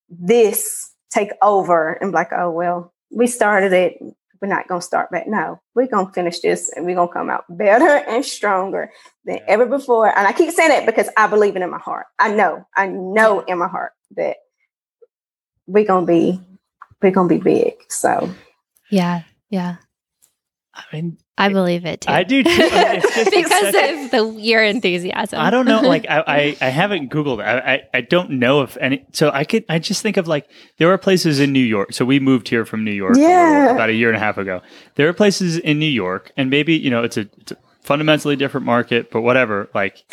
this 0.10 0.92
take 1.16 1.32
over 1.42 1.94
and 1.94 2.12
be 2.12 2.16
like, 2.16 2.32
oh 2.34 2.52
well, 2.52 2.94
we 3.12 3.26
started 3.28 3.74
it. 3.74 3.98
We're 4.42 4.50
not 4.50 4.68
gonna 4.68 4.82
start 4.82 5.10
back. 5.12 5.28
No, 5.28 5.60
we're 5.74 5.88
gonna 5.88 6.12
finish 6.12 6.40
this 6.42 6.70
and 6.76 6.86
we're 6.86 6.96
gonna 6.96 7.12
come 7.12 7.30
out 7.30 7.46
better 7.50 7.88
and 8.08 8.24
stronger 8.24 8.92
than 9.24 9.38
Yeah. 9.38 9.46
ever 9.48 9.66
before. 9.66 10.08
And 10.16 10.28
I 10.28 10.34
keep 10.34 10.52
saying 10.52 10.70
that 10.70 10.86
because 10.86 11.10
I 11.18 11.28
believe 11.28 11.56
it 11.56 11.62
in 11.62 11.70
my 11.72 11.80
heart. 11.80 12.06
I 12.20 12.34
know, 12.34 12.68
I 12.76 12.88
know 12.88 13.40
in 13.40 13.58
my 13.58 13.68
heart 13.68 13.94
that 14.18 14.38
we're 15.68 15.86
gonna 15.86 16.06
be 16.06 16.40
we're 17.02 17.12
gonna 17.12 17.30
be 17.30 17.38
big. 17.38 17.74
So 17.90 18.30
Yeah. 18.92 19.22
Yeah. 19.50 19.78
I 20.74 20.84
mean, 20.92 21.18
I 21.38 21.50
believe 21.50 21.86
it 21.86 22.02
too. 22.02 22.12
I 22.12 22.24
do 22.24 22.44
too. 22.44 22.50
It's 22.52 23.16
just- 23.16 23.32
because 23.32 23.74
such- 23.74 24.06
of 24.06 24.12
the 24.12 24.42
your 24.42 24.64
enthusiasm. 24.64 25.40
I 25.40 25.50
don't 25.50 25.66
know. 25.66 25.82
Like 25.86 26.06
I, 26.10 26.24
I, 26.26 26.58
I 26.62 26.70
haven't 26.70 27.12
Googled. 27.12 27.40
it. 27.40 27.44
I, 27.44 27.74
I, 27.74 27.82
I 27.96 28.02
don't 28.02 28.32
know 28.32 28.62
if 28.62 28.78
any. 28.78 29.06
So 29.12 29.30
I 29.34 29.44
could. 29.44 29.66
I 29.68 29.80
just 29.80 30.02
think 30.02 30.16
of 30.18 30.28
like 30.28 30.50
there 30.78 30.90
are 30.92 30.98
places 30.98 31.40
in 31.42 31.52
New 31.52 31.60
York. 31.60 31.94
So 31.94 32.06
we 32.06 32.20
moved 32.20 32.48
here 32.48 32.66
from 32.66 32.84
New 32.86 32.92
York 32.94 33.16
Yeah. 33.18 33.68
Uh, 33.70 33.74
about 33.76 33.90
a 33.90 33.94
year 33.94 34.08
and 34.08 34.16
a 34.16 34.20
half 34.20 34.38
ago. 34.38 34.62
There 34.96 35.08
are 35.10 35.14
places 35.14 35.58
in 35.58 35.78
New 35.80 35.86
York, 35.86 36.32
and 36.38 36.50
maybe 36.50 36.74
you 36.76 36.90
know 36.90 37.04
it's 37.04 37.18
a, 37.18 37.28
it's 37.38 37.52
a 37.52 37.58
fundamentally 37.82 38.36
different 38.38 38.66
market, 38.66 39.12
but 39.12 39.22
whatever. 39.22 39.70
Like 39.76 40.04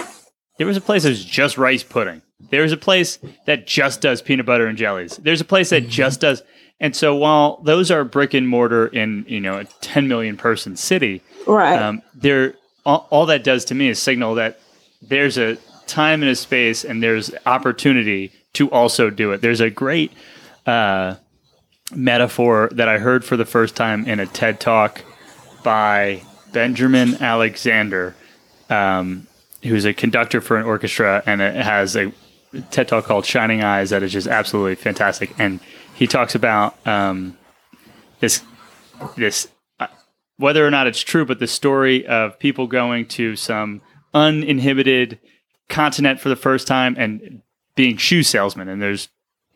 there 0.59 0.67
was 0.67 0.77
a 0.77 0.81
place 0.81 1.05
that's 1.05 1.25
just 1.25 1.57
rice 1.57 1.85
pudding. 1.85 2.23
There 2.51 2.63
was 2.63 2.73
a 2.73 2.77
place 2.77 3.21
that 3.47 3.69
just 3.69 4.01
does 4.01 4.21
peanut 4.21 4.45
butter 4.47 4.67
and 4.67 4.77
jellies. 4.77 5.17
There's 5.19 5.41
a 5.41 5.45
place 5.45 5.71
that 5.71 5.87
just 5.89 6.21
does. 6.21 6.43
And 6.83 6.95
so 6.95 7.15
while 7.15 7.61
those 7.63 7.91
are 7.91 8.05
brick 8.05 8.35
and 8.35 8.47
mortar 8.47 8.89
in 8.89 9.25
you 9.27 9.41
know 9.41 9.59
a 9.59 9.65
10 9.65 10.09
million 10.09 10.37
person 10.37 10.77
city, 10.77 11.23
right. 11.47 11.81
um, 11.81 12.03
there 12.13 12.55
all, 12.85 13.07
all 13.11 13.27
that 13.27 13.45
does 13.45 13.65
to 13.67 13.75
me 13.75 13.89
is 13.89 14.03
signal 14.03 14.35
that 14.35 14.61
there's 15.01 15.39
a 15.39 15.57
time 15.87 16.23
and 16.23 16.31
a 16.31 16.37
space 16.37 16.85
and 16.85 17.03
there's 17.03 17.33
opportunity 17.47 18.33
to 18.53 18.71
also 18.71 19.11
do 19.11 19.33
it 19.33 19.41
there's 19.41 19.61
a 19.61 19.71
great 19.71 20.13
uh, 20.67 21.15
metaphor 21.95 22.69
that 22.73 22.89
i 22.89 22.99
heard 22.99 23.25
for 23.25 23.37
the 23.37 23.45
first 23.45 23.75
time 23.77 24.07
in 24.07 24.21
a 24.21 24.27
ted 24.27 24.61
talk 24.61 25.03
by 25.63 26.23
benjamin 26.53 27.11
zander 27.11 28.15
um, 28.71 29.27
who's 29.63 29.85
a 29.85 29.93
conductor 29.93 30.41
for 30.41 30.57
an 30.57 30.65
orchestra 30.65 31.23
and 31.27 31.41
it 31.41 31.55
has 31.55 31.97
a 31.97 32.13
ted 32.71 32.87
talk 32.89 33.05
called 33.05 33.27
shining 33.27 33.63
eyes 33.63 33.91
that 33.91 34.03
is 34.03 34.13
just 34.13 34.29
absolutely 34.29 34.75
fantastic 34.75 35.35
and 35.39 35.61
he 36.03 36.09
talks 36.09 36.35
about 36.35 36.75
um, 36.85 37.39
this 38.19 38.43
this 39.17 39.47
whether 40.37 40.67
or 40.67 40.71
not 40.71 40.89
it's 40.89 41.01
true, 41.01 41.25
but 41.25 41.39
the 41.39 41.47
story 41.47 42.05
of 42.09 42.41
people 42.41 42.67
going 42.67 43.07
to 43.07 43.37
some 43.37 43.81
uninhibited 44.13 45.21
continent 45.69 46.19
for 46.19 46.29
the 46.29 46.35
first 46.35 46.67
time 46.67 46.97
and 46.99 47.43
being 47.77 47.97
shoe 47.97 48.25
salesmen. 48.25 48.69
And 48.69 48.83
there's 48.83 49.11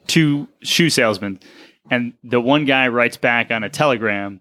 two 0.06 0.46
shoe 0.62 0.88
salesmen, 0.88 1.40
and 1.90 2.12
the 2.22 2.40
one 2.40 2.64
guy 2.64 2.86
writes 2.86 3.16
back 3.16 3.50
on 3.50 3.64
a 3.64 3.68
telegram, 3.68 4.40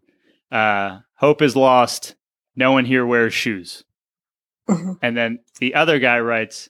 uh, 0.51 0.99
"Hope 1.15 1.41
is 1.41 1.55
lost. 1.55 2.13
No 2.55 2.71
one 2.71 2.85
here 2.85 3.03
wears 3.03 3.33
shoes." 3.33 3.83
Mhm. 4.69 4.99
And 5.01 5.17
then 5.17 5.39
the 5.57 5.73
other 5.73 5.97
guy 5.97 6.19
writes, 6.19 6.69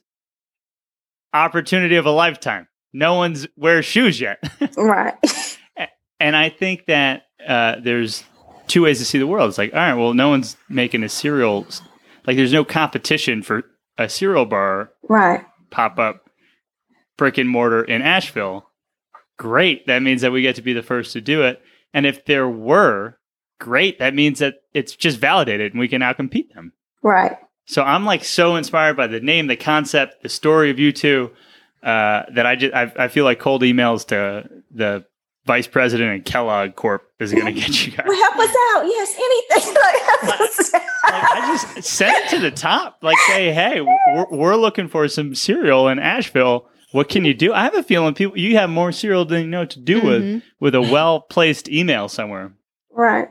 "Opportunity 1.34 1.96
of 1.96 2.06
a 2.06 2.10
lifetime. 2.10 2.68
No 2.92 3.14
one's 3.14 3.46
wears 3.56 3.84
shoes 3.84 4.20
yet." 4.20 4.38
right. 4.76 5.14
and 6.20 6.36
I 6.36 6.48
think 6.48 6.86
that 6.86 7.24
uh, 7.46 7.76
there's 7.82 8.24
two 8.66 8.82
ways 8.82 8.98
to 8.98 9.04
see 9.04 9.18
the 9.18 9.26
world. 9.26 9.48
It's 9.48 9.58
like, 9.58 9.72
all 9.72 9.78
right, 9.78 9.94
well, 9.94 10.14
no 10.14 10.28
one's 10.28 10.56
making 10.68 11.02
a 11.02 11.08
cereal. 11.08 11.66
Like, 12.26 12.36
there's 12.36 12.52
no 12.52 12.64
competition 12.64 13.42
for 13.42 13.64
a 13.98 14.08
cereal 14.08 14.46
bar 14.46 14.90
right. 15.08 15.44
pop 15.70 15.98
up 15.98 16.28
brick 17.16 17.38
and 17.38 17.48
mortar 17.48 17.82
in 17.82 18.02
Asheville. 18.02 18.68
Great. 19.38 19.86
That 19.86 20.02
means 20.02 20.22
that 20.22 20.32
we 20.32 20.42
get 20.42 20.56
to 20.56 20.62
be 20.62 20.72
the 20.72 20.82
first 20.82 21.12
to 21.12 21.20
do 21.20 21.42
it. 21.42 21.60
And 21.92 22.06
if 22.06 22.24
there 22.24 22.48
were, 22.48 23.18
great. 23.58 23.98
That 23.98 24.14
means 24.14 24.38
that 24.40 24.56
it's 24.74 24.94
just 24.94 25.18
validated 25.18 25.72
and 25.72 25.80
we 25.80 25.88
can 25.88 26.02
outcompete 26.02 26.52
them. 26.54 26.72
Right. 27.02 27.36
So 27.66 27.82
I'm 27.82 28.04
like 28.04 28.24
so 28.24 28.56
inspired 28.56 28.96
by 28.96 29.06
the 29.06 29.20
name, 29.20 29.46
the 29.46 29.56
concept, 29.56 30.22
the 30.22 30.28
story 30.28 30.70
of 30.70 30.78
you 30.78 30.92
two 30.92 31.32
uh, 31.82 32.22
that 32.34 32.46
I 32.46 32.56
just 32.56 32.74
I, 32.74 32.92
I 32.96 33.08
feel 33.08 33.24
like 33.24 33.38
cold 33.38 33.62
emails 33.62 34.06
to 34.08 34.48
the 34.70 35.04
vice 35.46 35.66
president 35.68 36.18
of 36.20 36.24
Kellogg 36.24 36.74
Corp 36.74 37.08
is 37.20 37.32
going 37.32 37.46
to 37.46 37.52
get 37.52 37.86
you 37.86 37.92
guys. 37.92 38.04
Well, 38.08 38.16
help 38.20 38.36
us 38.36 38.56
out. 38.74 38.84
Yes, 38.86 39.14
anything. 39.14 39.74
Like, 39.86 39.96
help 40.02 40.40
us 40.40 40.74
out. 40.74 40.82
Like, 41.04 41.22
I 41.22 41.46
just 41.74 41.88
send 41.88 42.16
it 42.16 42.30
to 42.30 42.38
the 42.40 42.50
top. 42.50 42.98
Like, 43.02 43.16
say, 43.28 43.52
hey, 43.52 43.80
we're, 43.80 44.26
we're 44.30 44.56
looking 44.56 44.88
for 44.88 45.06
some 45.06 45.34
cereal 45.36 45.86
in 45.88 45.98
Asheville. 46.00 46.68
What 46.92 47.08
can 47.08 47.24
you 47.24 47.32
do? 47.34 47.52
I 47.52 47.62
have 47.62 47.74
a 47.76 47.82
feeling 47.84 48.14
people 48.14 48.36
you 48.38 48.56
have 48.56 48.70
more 48.70 48.90
cereal 48.90 49.24
than 49.24 49.42
you 49.42 49.46
know 49.46 49.60
what 49.60 49.70
to 49.70 49.80
do 49.80 50.00
with 50.00 50.22
Mhm. 50.22 50.42
with 50.60 50.74
a 50.74 50.80
well 50.80 51.20
placed 51.20 51.68
email 51.68 52.08
somewhere. 52.08 52.52
right. 52.90 53.28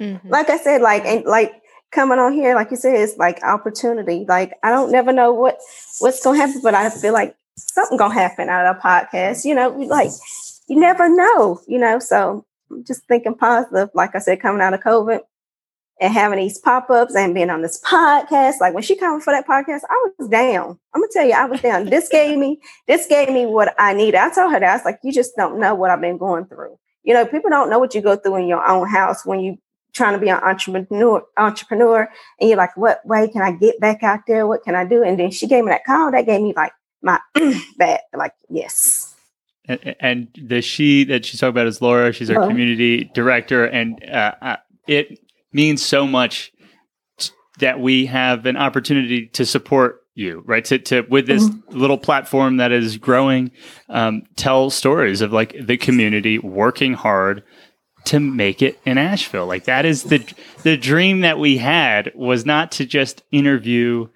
Mhm. 0.00 0.20
Like 0.28 0.50
I 0.50 0.58
said, 0.58 0.82
like 0.82 1.04
and 1.06 1.24
like 1.24 1.52
coming 1.92 2.18
on 2.18 2.32
here, 2.32 2.54
like 2.54 2.70
you 2.70 2.76
said, 2.76 2.94
it's 3.00 3.16
like 3.16 3.42
opportunity. 3.42 4.24
Like 4.28 4.52
I 4.62 4.70
don't 4.70 4.92
never 4.92 5.12
know 5.12 5.32
what 5.32 5.58
what's 6.00 6.22
gonna 6.22 6.38
happen, 6.38 6.60
but 6.62 6.74
I 6.74 6.90
feel 6.90 7.12
like 7.14 7.34
something 7.56 7.98
gonna 7.98 8.14
happen 8.14 8.48
out 8.48 8.66
of 8.66 8.82
podcast. 8.82 9.44
You 9.44 9.54
know, 9.54 9.68
like 9.68 10.10
you 10.68 10.78
never 10.78 11.08
know. 11.08 11.60
You 11.66 11.78
know, 11.78 11.98
so 11.98 12.44
just 12.86 13.06
thinking 13.06 13.34
positive. 13.34 13.90
Like 13.94 14.14
I 14.14 14.18
said, 14.18 14.40
coming 14.40 14.62
out 14.62 14.74
of 14.74 14.80
COVID 14.80 15.20
and 16.00 16.12
having 16.12 16.38
these 16.38 16.58
pop 16.58 16.90
ups 16.90 17.14
and 17.16 17.34
being 17.34 17.50
on 17.50 17.62
this 17.62 17.80
podcast. 17.82 18.60
Like 18.60 18.74
when 18.74 18.82
she 18.82 18.96
came 18.96 19.20
for 19.20 19.32
that 19.32 19.46
podcast, 19.46 19.80
I 19.88 20.08
was 20.18 20.28
down. 20.28 20.78
I'm 20.94 21.00
gonna 21.00 21.12
tell 21.12 21.26
you, 21.26 21.34
I 21.34 21.46
was 21.46 21.60
down. 21.60 21.86
this 21.86 22.08
gave 22.08 22.38
me 22.38 22.60
this 22.86 23.06
gave 23.06 23.30
me 23.30 23.46
what 23.46 23.74
I 23.78 23.94
needed. 23.94 24.16
I 24.16 24.32
told 24.32 24.52
her 24.52 24.60
that 24.60 24.70
I 24.70 24.76
was 24.76 24.84
like, 24.84 24.98
you 25.02 25.12
just 25.12 25.36
don't 25.36 25.60
know 25.60 25.74
what 25.74 25.90
I've 25.90 26.00
been 26.00 26.18
going 26.18 26.46
through. 26.46 26.78
You 27.02 27.14
know, 27.14 27.24
people 27.24 27.50
don't 27.50 27.70
know 27.70 27.78
what 27.78 27.94
you 27.94 28.00
go 28.00 28.16
through 28.16 28.36
in 28.36 28.48
your 28.48 28.66
own 28.68 28.88
house 28.88 29.24
when 29.24 29.40
you 29.40 29.58
trying 29.96 30.12
to 30.12 30.18
be 30.18 30.28
an 30.28 30.38
entrepreneur 30.42 31.24
entrepreneur 31.38 32.08
and 32.38 32.50
you're 32.50 32.58
like 32.58 32.76
what 32.76 33.00
way 33.06 33.26
can 33.28 33.40
i 33.40 33.50
get 33.50 33.80
back 33.80 34.02
out 34.02 34.20
there 34.26 34.46
what 34.46 34.62
can 34.62 34.74
i 34.74 34.84
do 34.84 35.02
and 35.02 35.18
then 35.18 35.30
she 35.30 35.46
gave 35.46 35.64
me 35.64 35.70
that 35.70 35.86
call 35.86 36.10
that 36.12 36.26
gave 36.26 36.42
me 36.42 36.52
like 36.54 36.72
my 37.06 37.20
back 37.78 38.00
like 38.14 38.34
yes 38.50 39.14
And, 39.66 39.96
and 40.00 40.28
the 40.40 40.60
she 40.60 41.04
that 41.04 41.24
she's 41.24 41.40
talking 41.40 41.50
about 41.50 41.66
is 41.66 41.80
Laura. 41.80 42.12
She's 42.12 42.30
our 42.30 42.36
Laura. 42.36 42.48
community 42.48 43.10
director, 43.14 43.64
and 43.64 44.02
uh, 44.04 44.34
uh, 44.40 44.56
it 44.86 45.18
means 45.52 45.82
so 45.82 46.06
much 46.06 46.52
that 47.58 47.80
we 47.80 48.06
have 48.06 48.46
an 48.46 48.56
opportunity 48.56 49.26
to 49.28 49.46
support 49.46 50.02
you, 50.14 50.42
right? 50.46 50.64
To, 50.66 50.78
to 50.78 51.00
with 51.08 51.26
this 51.26 51.48
little 51.70 51.98
platform 51.98 52.58
that 52.58 52.72
is 52.72 52.96
growing, 52.96 53.50
um, 53.88 54.22
tell 54.36 54.70
stories 54.70 55.20
of 55.20 55.32
like 55.32 55.54
the 55.58 55.76
community 55.76 56.38
working 56.38 56.94
hard 56.94 57.42
to 58.06 58.20
make 58.20 58.62
it 58.62 58.78
in 58.84 58.98
Asheville. 58.98 59.46
Like 59.46 59.64
that 59.64 59.84
is 59.84 60.04
the 60.04 60.24
the 60.62 60.76
dream 60.76 61.20
that 61.20 61.38
we 61.38 61.58
had 61.58 62.12
was 62.14 62.46
not 62.46 62.72
to 62.72 62.86
just 62.86 63.22
interview, 63.32 64.08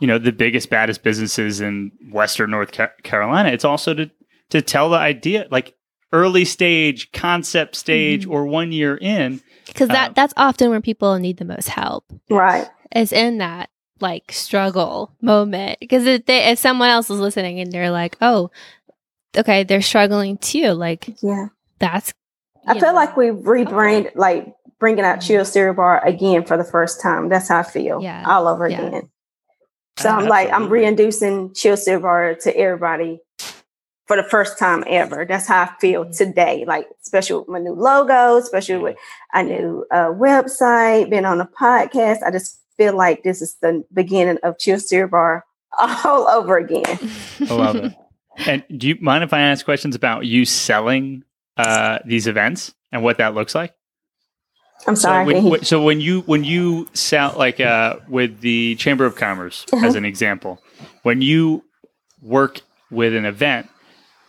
you 0.00 0.06
know, 0.06 0.18
the 0.18 0.32
biggest 0.32 0.70
baddest 0.70 1.02
businesses 1.02 1.60
in 1.60 1.92
Western 2.10 2.50
North 2.50 2.72
Carolina. 3.02 3.50
It's 3.50 3.64
also 3.64 3.94
to 3.94 4.10
to 4.50 4.62
tell 4.62 4.90
the 4.90 4.96
idea 4.96 5.46
like 5.50 5.74
early 6.12 6.44
stage, 6.44 7.12
concept 7.12 7.76
stage, 7.76 8.22
mm-hmm. 8.22 8.32
or 8.32 8.46
one 8.46 8.72
year 8.72 8.96
in. 8.96 9.40
Because 9.66 9.88
that 9.88 10.10
uh, 10.10 10.12
that's 10.14 10.34
often 10.36 10.70
where 10.70 10.80
people 10.80 11.18
need 11.18 11.38
the 11.38 11.44
most 11.44 11.68
help. 11.68 12.04
Right. 12.30 12.68
Is 12.94 13.12
in 13.12 13.38
that 13.38 13.70
like 14.00 14.32
struggle 14.32 15.14
moment. 15.20 15.78
Because 15.80 16.06
if, 16.06 16.22
if 16.26 16.58
someone 16.58 16.88
else 16.88 17.10
is 17.10 17.18
listening 17.18 17.60
and 17.60 17.72
they're 17.72 17.90
like, 17.90 18.16
oh, 18.20 18.50
okay, 19.36 19.64
they're 19.64 19.82
struggling 19.82 20.38
too. 20.38 20.70
Like, 20.72 21.16
yeah, 21.22 21.48
that's. 21.78 22.12
I 22.66 22.74
feel 22.74 22.88
know. 22.88 22.94
like 22.94 23.16
we 23.16 23.26
rebrand, 23.26 24.10
like 24.14 24.54
bringing 24.78 25.04
out 25.04 25.20
Chill 25.20 25.44
Cereal 25.44 25.74
Bar 25.74 26.04
again 26.04 26.44
for 26.44 26.56
the 26.56 26.64
first 26.64 27.00
time. 27.00 27.28
That's 27.28 27.48
how 27.48 27.60
I 27.60 27.62
feel. 27.62 28.02
Yeah. 28.02 28.24
All 28.26 28.46
over 28.46 28.68
yeah. 28.68 28.82
again. 28.82 29.10
So 29.98 30.08
I'm 30.10 30.26
like, 30.26 30.50
I'm 30.50 30.68
reintroducing 30.68 31.54
Chill 31.54 31.76
Bar 32.00 32.36
to 32.42 32.56
everybody 32.56 33.20
for 34.06 34.16
the 34.16 34.22
first 34.22 34.58
time 34.58 34.84
ever. 34.86 35.24
That's 35.24 35.46
how 35.46 35.62
I 35.62 35.70
feel 35.80 36.04
mm-hmm. 36.04 36.12
today. 36.12 36.64
Like, 36.66 36.86
especially 37.02 37.40
with 37.40 37.48
my 37.48 37.58
new 37.58 37.74
logo, 37.74 38.36
especially 38.36 38.78
with 38.78 38.96
a 39.32 39.42
new 39.42 39.84
uh, 39.90 40.06
website, 40.06 41.10
being 41.10 41.24
on 41.24 41.40
a 41.40 41.46
podcast. 41.46 42.22
I 42.22 42.30
just 42.30 42.60
feel 42.76 42.96
like 42.96 43.22
this 43.22 43.42
is 43.42 43.56
the 43.60 43.84
beginning 43.92 44.38
of 44.42 44.58
Chill 44.58 44.80
Bar 45.08 45.44
all 45.78 46.28
over 46.28 46.56
again. 46.56 46.98
I 47.40 47.54
love 47.54 47.76
it. 47.76 47.94
And 48.46 48.64
do 48.76 48.88
you 48.88 48.96
mind 49.00 49.24
if 49.24 49.32
I 49.32 49.40
ask 49.40 49.64
questions 49.64 49.96
about 49.96 50.24
you 50.24 50.44
selling 50.44 51.24
uh, 51.56 51.98
these 52.06 52.28
events 52.28 52.72
and 52.92 53.02
what 53.02 53.18
that 53.18 53.34
looks 53.34 53.54
like? 53.54 53.74
I'm 54.86 54.96
sorry. 54.96 55.32
So 55.32 55.48
when, 55.48 55.64
so 55.64 55.82
when 55.82 56.00
you 56.00 56.20
when 56.22 56.44
you 56.44 56.88
sell 56.94 57.34
like 57.36 57.60
uh, 57.60 57.96
with 58.08 58.40
the 58.40 58.76
Chamber 58.76 59.04
of 59.04 59.16
Commerce 59.16 59.66
uh-huh. 59.72 59.86
as 59.86 59.94
an 59.94 60.04
example, 60.04 60.62
when 61.02 61.22
you 61.22 61.64
work 62.22 62.60
with 62.90 63.14
an 63.14 63.24
event, 63.24 63.68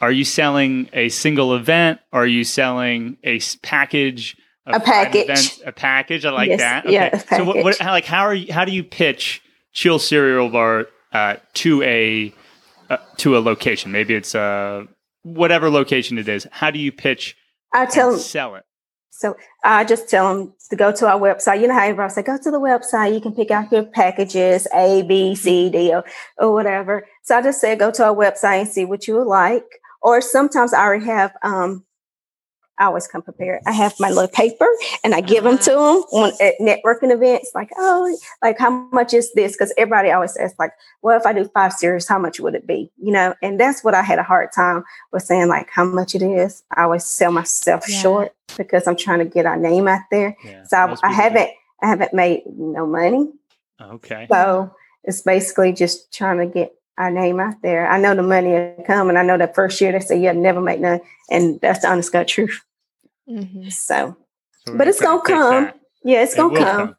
are 0.02 0.12
you 0.12 0.26
selling 0.26 0.90
a 0.94 1.10
single 1.10 1.56
event? 1.56 2.00
Are 2.12 2.28
you 2.28 2.44
selling 2.44 3.18
a 3.24 3.40
package? 3.62 4.38
A 4.66 4.80
package. 4.80 5.60
a 5.66 5.72
package. 5.72 6.26
I 6.26 6.30
like 6.30 6.50
yes, 6.50 6.60
that. 6.60 6.86
Okay. 6.86 6.94
Yeah. 6.94 7.18
So 7.18 7.44
what, 7.44 7.64
what, 7.64 7.78
how, 7.80 7.92
like 7.92 8.06
how 8.06 8.22
are 8.22 8.36
you? 8.36 8.54
How 8.54 8.66
do 8.66 8.72
you 8.72 8.84
pitch 8.84 9.42
Chill 9.74 9.98
Cereal 9.98 10.50
Bar 10.50 10.88
uh, 11.12 11.38
to 11.56 11.82
a 11.82 12.34
uh, 12.90 12.98
to 13.18 13.38
a 13.38 13.40
location? 13.40 13.92
Maybe 13.92 14.14
it's 14.14 14.36
uh, 14.36 14.84
whatever 15.24 15.70
location 15.70 16.18
it 16.18 16.28
is. 16.28 16.48
How 16.52 16.70
do 16.70 16.80
you 16.80 16.92
pitch? 16.92 17.36
I 17.74 17.86
tell 17.88 18.16
sell 18.18 18.56
it. 18.56 18.64
So 19.12 19.36
I 19.64 19.84
just 19.84 20.10
tell 20.10 20.34
them 20.34 20.54
to 20.70 20.76
go 20.76 20.92
to 20.92 21.08
our 21.08 21.20
website. 21.20 21.62
You 21.62 21.68
know 21.68 21.74
how 21.74 21.84
everybody 21.84 22.14
say, 22.14 22.22
go 22.24 22.38
to 22.38 22.52
the 22.52 22.60
website. 22.60 23.14
You 23.14 23.22
can 23.22 23.34
pick 23.34 23.52
out 23.52 23.72
your 23.72 23.84
packages, 23.84 24.68
A, 24.74 25.02
B, 25.02 25.36
C, 25.36 25.70
D, 25.70 25.94
or, 25.94 26.06
or 26.38 26.54
whatever. 26.54 27.06
So 27.24 27.38
I 27.38 27.42
just 27.42 27.60
say, 27.60 27.76
go 27.76 27.92
to 27.92 28.06
our 28.06 28.16
website 28.16 28.62
and 28.62 28.70
see 28.70 28.86
what 28.86 29.08
you 29.08 29.16
would 29.16 29.28
like. 29.28 29.66
Or 30.02 30.22
sometimes 30.22 30.74
I 30.74 30.84
already 30.84 31.06
have 31.06 31.34
um, 31.44 31.84
I 32.80 32.86
always 32.86 33.08
come 33.08 33.22
prepared. 33.22 33.62
I 33.66 33.74
have 33.74 33.94
my 34.00 34.10
little 34.10 34.30
paper 34.30 34.68
and 35.04 35.14
I 35.14 35.22
give 35.22 35.46
uh-huh. 35.46 35.56
them 35.56 35.64
to 35.64 35.72
them 35.72 35.80
on 36.14 36.32
at 36.42 36.56
networking 36.62 37.12
events. 37.12 37.52
Like, 37.54 37.70
oh, 37.78 38.18
like 38.42 38.58
how 38.58 38.88
much 38.92 39.14
is 39.14 39.32
this? 39.34 39.52
Because 39.52 39.74
everybody 39.78 40.12
always 40.12 40.36
asks, 40.38 40.58
like, 40.58 40.72
well, 41.02 41.20
if 41.20 41.26
I 41.26 41.34
do 41.34 41.46
five 41.54 41.74
series, 41.74 42.08
how 42.08 42.18
much 42.18 42.40
would 42.40 42.56
it 42.56 42.66
be? 42.66 42.90
You 42.98 43.12
know, 43.12 43.36
and 43.44 43.60
that's 43.60 43.84
what 43.84 43.94
I 43.94 44.02
had 44.02 44.18
a 44.18 44.24
hard 44.24 44.52
time 44.54 44.84
with 45.12 45.24
saying, 45.24 45.50
like, 45.50 45.70
how 45.70 45.84
much 45.84 46.16
it 46.16 46.22
is. 46.22 46.64
I 46.76 46.84
always 46.84 47.06
sell 47.06 47.32
myself 47.32 47.84
yeah. 47.88 48.02
short 48.02 48.36
because 48.58 48.88
I'm 48.88 48.96
trying 48.96 49.20
to 49.20 49.26
get 49.26 49.46
our 49.46 49.58
name 49.58 49.88
out 49.88 50.04
there. 50.10 50.38
Yeah, 50.44 50.64
so 50.64 50.78
I, 50.78 50.96
I 51.04 51.12
haven't, 51.12 51.50
I 51.82 51.88
haven't 51.88 52.14
made 52.14 52.44
no 52.48 52.88
money. 52.88 53.30
Okay. 53.82 54.28
So 54.32 54.74
it's 55.04 55.22
basically 55.22 55.74
just 55.74 56.14
trying 56.14 56.38
to 56.38 56.46
get 56.46 56.74
our 56.98 57.12
name 57.12 57.40
out 57.40 57.62
there. 57.62 57.90
I 57.90 58.00
know 58.00 58.16
the 58.16 58.24
money 58.24 58.50
will 58.50 58.84
come, 58.86 59.10
and 59.10 59.18
I 59.18 59.24
know 59.24 59.38
that 59.38 59.56
first 59.56 59.80
year 59.82 59.92
they 59.92 60.00
say 60.00 60.22
you'll 60.22 60.34
never 60.34 60.62
make 60.62 60.80
none, 60.80 61.02
and 61.30 61.60
that's 61.62 61.82
the 61.82 61.90
honest 61.90 62.12
God 62.12 62.28
truth. 62.28 62.62
Mm-hmm. 63.30 63.70
So, 63.70 64.18
so 64.66 64.78
but 64.78 64.88
it's 64.88 65.02
gonna 65.02 65.22
come. 65.22 65.66
That. 65.66 65.80
Yeah, 66.04 66.24
it's 66.24 66.36
gonna 66.36 66.58
come. 66.58 66.88
come. 66.88 66.96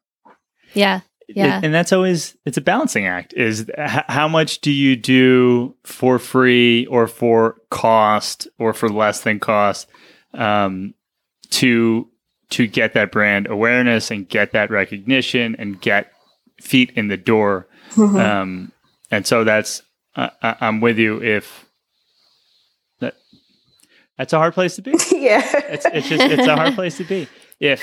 Yeah. 0.75 1.01
Yeah. 1.29 1.61
And 1.63 1.73
that's 1.73 1.93
always 1.93 2.37
it's 2.45 2.57
a 2.57 2.61
balancing 2.61 3.07
act 3.07 3.35
is 3.35 3.71
h- 3.79 4.05
how 4.09 4.27
much 4.27 4.61
do 4.61 4.73
you 4.73 4.97
do 4.97 5.77
for 5.85 6.19
free 6.19 6.87
or 6.87 7.07
for 7.07 7.57
cost 7.71 8.49
or 8.59 8.73
for 8.73 8.89
less 8.89 9.21
than 9.21 9.39
cost 9.39 9.89
um, 10.35 10.95
to 11.51 12.09
to 12.51 12.67
get 12.67 12.95
that 12.95 13.13
brand 13.13 13.47
awareness 13.49 14.11
and 14.11 14.29
get 14.29 14.53
that 14.53 14.71
recognition 14.71 15.55
and 15.57 15.81
get 15.81 16.13
feet 16.61 16.91
in 16.97 17.07
the 17.09 17.17
door. 17.17 17.69
Mm-hmm. 17.93 18.17
Um, 18.17 18.73
and 19.11 19.25
so 19.25 19.45
that's 19.45 19.83
uh, 20.17 20.31
I'm 20.43 20.81
with 20.81 20.99
you 20.99 21.23
if 21.23 21.65
that's 24.21 24.35
a 24.35 24.37
hard 24.37 24.53
place 24.53 24.77
to 24.77 24.83
be. 24.83 24.91
yeah, 25.13 25.41
it's, 25.71 25.87
it's 25.87 26.07
just 26.07 26.23
it's 26.23 26.47
a 26.47 26.55
hard 26.55 26.75
place 26.75 26.99
to 26.99 27.05
be. 27.05 27.27
If 27.59 27.83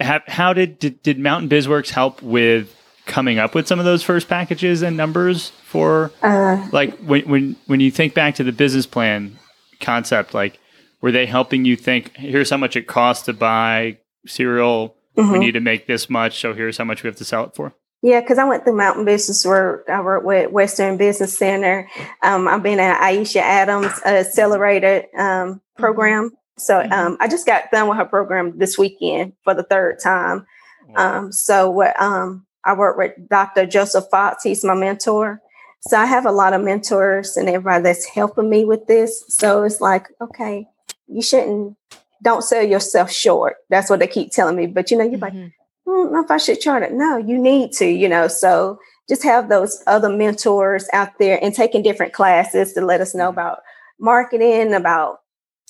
how, 0.00 0.20
how 0.26 0.54
did, 0.54 0.78
did 0.78 1.02
did 1.02 1.18
Mountain 1.18 1.50
BizWorks 1.50 1.90
help 1.90 2.22
with 2.22 2.74
coming 3.04 3.38
up 3.38 3.54
with 3.54 3.68
some 3.68 3.78
of 3.78 3.84
those 3.84 4.02
first 4.02 4.26
packages 4.26 4.80
and 4.80 4.96
numbers 4.96 5.50
for 5.64 6.12
uh, 6.22 6.66
like 6.72 6.96
when 7.00 7.28
when 7.28 7.56
when 7.66 7.80
you 7.80 7.90
think 7.90 8.14
back 8.14 8.36
to 8.36 8.42
the 8.42 8.52
business 8.52 8.86
plan 8.86 9.38
concept, 9.78 10.32
like 10.32 10.58
were 11.02 11.12
they 11.12 11.26
helping 11.26 11.66
you 11.66 11.76
think 11.76 12.16
here's 12.16 12.48
how 12.48 12.56
much 12.56 12.74
it 12.74 12.86
costs 12.86 13.26
to 13.26 13.34
buy 13.34 13.98
cereal? 14.26 14.96
Mm-hmm. 15.14 15.32
We 15.32 15.38
need 15.40 15.52
to 15.52 15.60
make 15.60 15.86
this 15.86 16.08
much, 16.08 16.40
so 16.40 16.54
here's 16.54 16.78
how 16.78 16.84
much 16.84 17.02
we 17.02 17.08
have 17.08 17.16
to 17.16 17.24
sell 17.24 17.44
it 17.44 17.54
for. 17.54 17.74
Yeah, 18.00 18.20
because 18.20 18.38
I 18.38 18.44
went 18.44 18.64
through 18.64 18.78
Mountain 18.78 19.04
Business 19.04 19.44
Work. 19.44 19.90
I 19.90 20.00
worked 20.00 20.24
with 20.24 20.50
Western 20.50 20.96
Business 20.96 21.36
Center. 21.36 21.86
Um, 22.22 22.48
I've 22.48 22.62
been 22.62 22.80
at 22.80 22.98
Aisha 22.98 23.42
Adams 23.42 23.92
Accelerator 24.06 25.04
um. 25.18 25.60
Program. 25.76 26.30
So 26.58 26.80
mm-hmm. 26.80 26.92
um, 26.92 27.16
I 27.20 27.28
just 27.28 27.46
got 27.46 27.70
done 27.70 27.88
with 27.88 27.98
her 27.98 28.04
program 28.04 28.58
this 28.58 28.78
weekend 28.78 29.34
for 29.44 29.54
the 29.54 29.62
third 29.62 29.98
time. 30.00 30.46
Um, 30.94 31.32
so 31.32 31.70
what 31.70 32.00
um, 32.00 32.46
I 32.64 32.74
work 32.74 32.96
with 32.96 33.12
Dr. 33.28 33.66
Joseph 33.66 34.06
Fox. 34.10 34.42
He's 34.42 34.64
my 34.64 34.74
mentor. 34.74 35.40
So 35.82 35.96
I 35.96 36.06
have 36.06 36.26
a 36.26 36.32
lot 36.32 36.52
of 36.52 36.62
mentors 36.62 37.36
and 37.36 37.48
everybody 37.48 37.82
that's 37.82 38.06
helping 38.06 38.50
me 38.50 38.64
with 38.64 38.86
this. 38.86 39.24
So 39.28 39.62
it's 39.64 39.80
like, 39.80 40.06
okay, 40.20 40.66
you 41.06 41.22
shouldn't 41.22 41.76
don't 42.22 42.42
sell 42.42 42.62
yourself 42.62 43.10
short. 43.10 43.56
That's 43.68 43.90
what 43.90 44.00
they 44.00 44.06
keep 44.06 44.32
telling 44.32 44.56
me. 44.56 44.66
But 44.66 44.90
you 44.90 44.96
know, 44.96 45.04
you're 45.04 45.18
mm-hmm. 45.18 45.40
like, 45.40 45.52
I 45.86 45.90
don't 45.90 46.12
know 46.12 46.24
if 46.24 46.30
I 46.30 46.38
should 46.38 46.60
chart 46.60 46.82
it. 46.82 46.92
No, 46.92 47.16
you 47.16 47.38
need 47.38 47.72
to, 47.72 47.86
you 47.86 48.08
know. 48.08 48.26
So 48.26 48.78
just 49.08 49.22
have 49.22 49.48
those 49.48 49.82
other 49.86 50.08
mentors 50.08 50.88
out 50.92 51.10
there 51.18 51.38
and 51.42 51.54
taking 51.54 51.82
different 51.82 52.12
classes 52.12 52.72
to 52.72 52.80
let 52.80 53.00
us 53.00 53.14
know 53.14 53.30
mm-hmm. 53.30 53.38
about 53.38 53.60
marketing, 54.00 54.74
about 54.74 55.20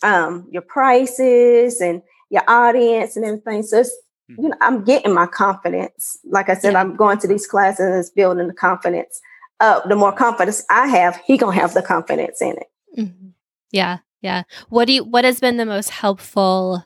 um, 0.02 0.46
your 0.50 0.62
prices 0.62 1.80
and 1.80 2.02
your 2.30 2.42
audience 2.48 3.16
and 3.16 3.24
everything. 3.24 3.62
So 3.62 3.80
it's, 3.80 3.96
you 4.28 4.36
mm-hmm. 4.36 4.48
know, 4.48 4.56
I'm 4.60 4.84
getting 4.84 5.14
my 5.14 5.26
confidence. 5.26 6.18
Like 6.24 6.48
I 6.48 6.54
said, 6.54 6.72
yeah. 6.72 6.80
I'm 6.80 6.96
going 6.96 7.18
to 7.18 7.28
these 7.28 7.46
classes 7.46 7.86
and 7.86 7.94
it's 7.94 8.10
building 8.10 8.48
the 8.48 8.54
confidence 8.54 9.20
up. 9.60 9.88
The 9.88 9.96
more 9.96 10.12
confidence 10.12 10.64
I 10.70 10.88
have, 10.88 11.16
he 11.24 11.36
gonna 11.36 11.52
have 11.52 11.74
the 11.74 11.82
confidence 11.82 12.42
in 12.42 12.56
it. 12.56 12.70
Mm-hmm. 12.98 13.28
Yeah, 13.72 13.98
yeah. 14.20 14.42
What 14.68 14.86
do 14.86 14.94
you? 14.94 15.04
What 15.04 15.24
has 15.24 15.40
been 15.40 15.56
the 15.56 15.66
most 15.66 15.90
helpful 15.90 16.84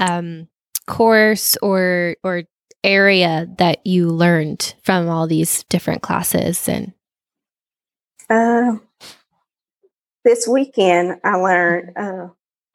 um, 0.00 0.48
course 0.86 1.56
or 1.62 2.16
or 2.24 2.44
area 2.82 3.46
that 3.58 3.86
you 3.86 4.08
learned 4.08 4.74
from 4.82 5.08
all 5.08 5.26
these 5.26 5.64
different 5.64 6.00
classes 6.00 6.68
and 6.68 6.92
uh, 8.30 8.76
this 10.24 10.46
weekend 10.46 11.20
i 11.24 11.34
learned 11.34 11.90
uh, 11.96 12.28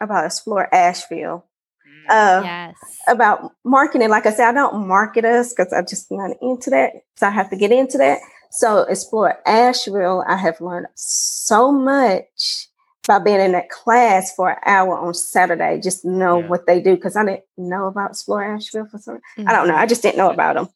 about 0.04 0.26
explore 0.26 0.74
asheville 0.74 1.46
mm, 1.88 2.10
uh, 2.10 2.42
yes. 2.44 2.76
about 3.08 3.52
marketing 3.64 4.10
like 4.10 4.26
i 4.26 4.32
said 4.32 4.50
i 4.50 4.54
don't 4.54 4.88
market 4.88 5.26
us 5.26 5.54
because 5.54 5.72
I'm 5.74 5.88
just 5.88 6.12
not 6.12 6.32
into 6.42 6.70
that 6.70 6.92
so 7.16 7.28
i 7.28 7.30
have 7.30 7.50
to 7.50 7.56
get 7.56 7.72
into 7.72 7.98
that 7.98 8.20
so 8.52 8.80
explore 8.84 9.38
asheville 9.48 10.24
i 10.28 10.36
have 10.36 10.60
learned 10.62 10.88
so 10.96 11.72
much 11.72 12.68
by 13.08 13.20
being 13.20 13.40
in 13.40 13.52
that 13.52 13.70
class 13.70 14.34
for 14.34 14.52
an 14.52 14.58
hour 14.66 14.98
on 14.98 15.14
Saturday, 15.14 15.80
just 15.82 16.06
know 16.06 16.40
yeah. 16.40 16.48
what 16.48 16.66
they 16.66 16.80
do 16.80 16.96
because 16.96 17.16
I 17.16 17.26
didn't 17.26 17.44
know 17.58 17.88
about 17.88 18.12
Explore 18.12 18.44
Asheville 18.44 18.88
for 18.90 18.98
some. 18.98 19.20
Mm-hmm. 19.38 19.50
I 19.50 19.52
don't 19.52 19.68
know. 19.68 19.76
I 19.76 19.86
just 19.86 20.02
didn't 20.02 20.18
know 20.18 20.32
about 20.32 20.56
them. 20.56 20.70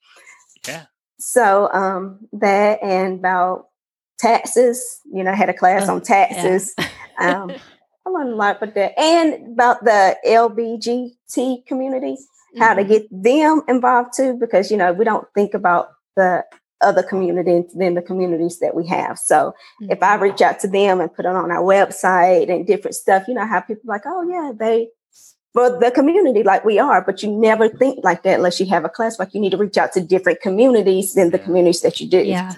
Yeah. 0.68 0.86
So 1.20 1.72
um, 1.72 2.28
that 2.34 2.84
and 2.84 3.20
about 3.20 3.68
taxes. 4.20 5.00
You 5.12 5.24
know, 5.24 5.32
I 5.32 5.36
had 5.36 5.50
a 5.50 5.54
class 5.54 5.88
on 5.88 6.02
taxes. 6.02 6.74
Yeah. 6.78 6.88
um, 7.44 7.52
I 8.08 8.10
learned 8.10 8.34
a 8.34 8.36
lot 8.36 8.58
about 8.58 8.76
that 8.76 8.98
and 8.98 9.54
about 9.54 9.84
the 9.84 10.16
LBGT 10.26 11.66
community, 11.66 12.14
mm-hmm. 12.16 12.62
how 12.62 12.74
to 12.74 12.82
mm-hmm. 12.82 12.92
get 12.92 13.08
them 13.12 13.62
involved 13.68 14.14
too, 14.16 14.38
because 14.40 14.72
you 14.72 14.78
know 14.78 14.94
we 14.94 15.06
don't 15.06 15.28
think 15.34 15.54
about 15.54 15.90
the 16.16 16.46
other 16.80 17.04
communities 17.04 17.74
than 17.74 17.96
the 17.96 18.02
communities 18.02 18.60
that 18.60 18.76
we 18.76 18.88
have. 18.88 19.18
So 19.18 19.54
mm-hmm. 19.82 19.92
if 19.92 20.02
I 20.02 20.16
reach 20.16 20.42
out 20.42 20.60
to 20.62 20.68
them 20.68 21.02
and 21.02 21.14
put 21.14 21.26
it 21.26 21.30
on 21.30 21.52
our 21.52 21.64
website 21.64 22.50
and 22.50 22.66
different 22.66 22.96
stuff, 22.96 23.28
you 23.28 23.34
know 23.34 23.46
how 23.46 23.60
people 23.62 23.84
like, 23.86 24.04
oh 24.06 24.28
yeah, 24.30 24.54
they 24.58 24.90
for 25.54 25.78
the 25.80 25.92
community 25.92 26.44
like 26.44 26.64
we 26.64 26.80
are, 26.80 27.02
but 27.02 27.24
you 27.24 27.32
never 27.32 27.68
think 27.68 28.04
like 28.04 28.24
that 28.24 28.36
unless 28.36 28.60
you 28.60 28.68
have 28.68 28.86
a 28.86 28.90
class. 28.90 29.20
Like 29.20 29.34
you 29.34 29.42
need 29.42 29.52
to 29.52 29.58
reach 29.58 29.78
out 29.78 29.92
to 29.94 30.02
different 30.02 30.40
communities 30.40 31.14
than 31.14 31.32
the 31.32 31.40
communities 31.40 31.82
that 31.82 32.00
you 32.00 32.08
do. 32.08 32.20
Yeah. 32.20 32.54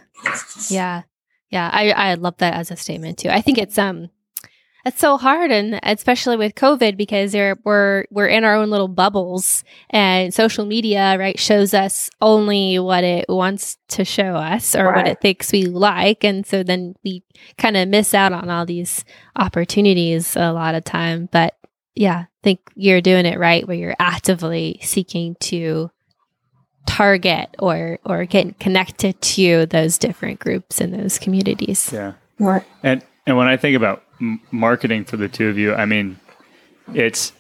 Yeah. 0.70 1.04
Yeah. 1.50 1.70
I, 1.72 1.92
I 1.92 2.14
love 2.16 2.38
that 2.38 2.54
as 2.54 2.72
a 2.72 2.76
statement 2.76 3.18
too. 3.18 3.30
I 3.30 3.42
think 3.42 3.58
it's 3.58 3.78
um 3.78 4.10
it's 4.86 5.00
so 5.00 5.18
hard 5.18 5.52
and 5.52 5.80
especially 5.84 6.38
with 6.38 6.56
COVID 6.56 6.96
because 6.96 7.34
there 7.34 7.58
we're 7.64 8.06
we're 8.12 8.28
in 8.28 8.44
our 8.44 8.56
own 8.56 8.70
little 8.70 8.88
bubbles 8.88 9.64
and 9.90 10.34
social 10.34 10.66
media, 10.66 11.18
right, 11.20 11.38
shows 11.38 11.74
us 11.74 12.10
only 12.22 12.80
what 12.80 13.04
it 13.04 13.26
wants 13.28 13.78
to 13.90 14.06
show 14.06 14.36
us 14.36 14.76
or 14.76 14.86
right. 14.86 14.96
what 14.96 15.08
it 15.08 15.22
thinks 15.22 15.52
we 15.52 15.64
like. 15.64 16.24
And 16.24 16.46
so 16.46 16.64
then 16.64 16.96
we 17.04 17.24
kind 17.58 17.76
of 17.76 17.90
miss 17.90 18.14
out 18.14 18.32
on 18.32 18.50
all 18.50 18.66
these 18.66 19.04
opportunities 19.36 20.36
a 20.36 20.52
lot 20.54 20.76
of 20.76 20.84
time. 20.86 21.28
But 21.32 21.56
yeah, 21.96 22.20
I 22.20 22.28
think 22.42 22.62
you're 22.76 23.02
doing 23.02 23.26
it 23.26 23.38
right 23.38 23.68
where 23.68 23.78
you're 23.78 23.96
actively 24.00 24.80
seeking 24.82 25.36
to 25.42 25.92
target 26.86 27.54
or 27.60 28.00
or 28.06 28.26
get 28.26 28.60
connected 28.60 29.22
to 29.22 29.66
those 29.66 29.98
different 29.98 30.40
groups 30.40 30.80
and 30.80 30.94
those 30.94 31.20
communities. 31.20 31.92
Yeah. 31.92 32.14
Right. 32.40 32.64
And 32.82 33.04
and 33.28 33.36
when 33.36 33.48
I 33.48 33.58
think 33.58 33.76
about 33.76 34.04
m- 34.22 34.42
marketing 34.52 35.06
for 35.06 35.18
the 35.18 35.28
two 35.28 35.48
of 35.50 35.58
you, 35.58 35.74
I 35.74 35.86
mean, 35.86 36.20
it's 36.94 37.34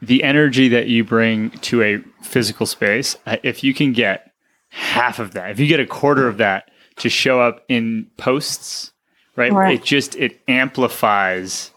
the 0.00 0.22
energy 0.22 0.68
that 0.68 0.88
you 0.88 1.04
bring 1.04 1.50
to 1.50 1.82
a 1.82 1.98
physical 2.22 2.66
space. 2.66 3.16
If 3.42 3.64
you 3.64 3.74
can 3.74 3.92
get 3.92 4.32
half 4.70 5.18
of 5.18 5.32
that, 5.32 5.50
if 5.50 5.60
you 5.60 5.66
get 5.66 5.80
a 5.80 5.86
quarter 5.86 6.28
of 6.28 6.38
that 6.38 6.70
to 6.96 7.08
show 7.08 7.40
up 7.40 7.64
in 7.68 8.10
posts, 8.16 8.92
right? 9.36 9.52
right. 9.52 9.74
It 9.74 9.84
just 9.84 10.14
it 10.16 10.40
amplifies 10.46 11.70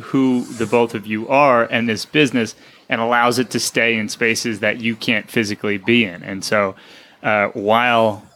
who 0.00 0.44
the 0.44 0.66
both 0.66 0.94
of 0.94 1.06
you 1.06 1.28
are 1.28 1.64
and 1.64 1.88
this 1.88 2.04
business 2.04 2.54
and 2.88 3.00
allows 3.00 3.38
it 3.38 3.50
to 3.50 3.60
stay 3.60 3.96
in 3.96 4.08
spaces 4.08 4.60
that 4.60 4.80
you 4.80 4.96
can't 4.96 5.30
physically 5.30 5.78
be 5.78 6.04
in. 6.04 6.22
And 6.22 6.44
so, 6.44 6.74
uh, 7.22 7.48
while 7.48 8.26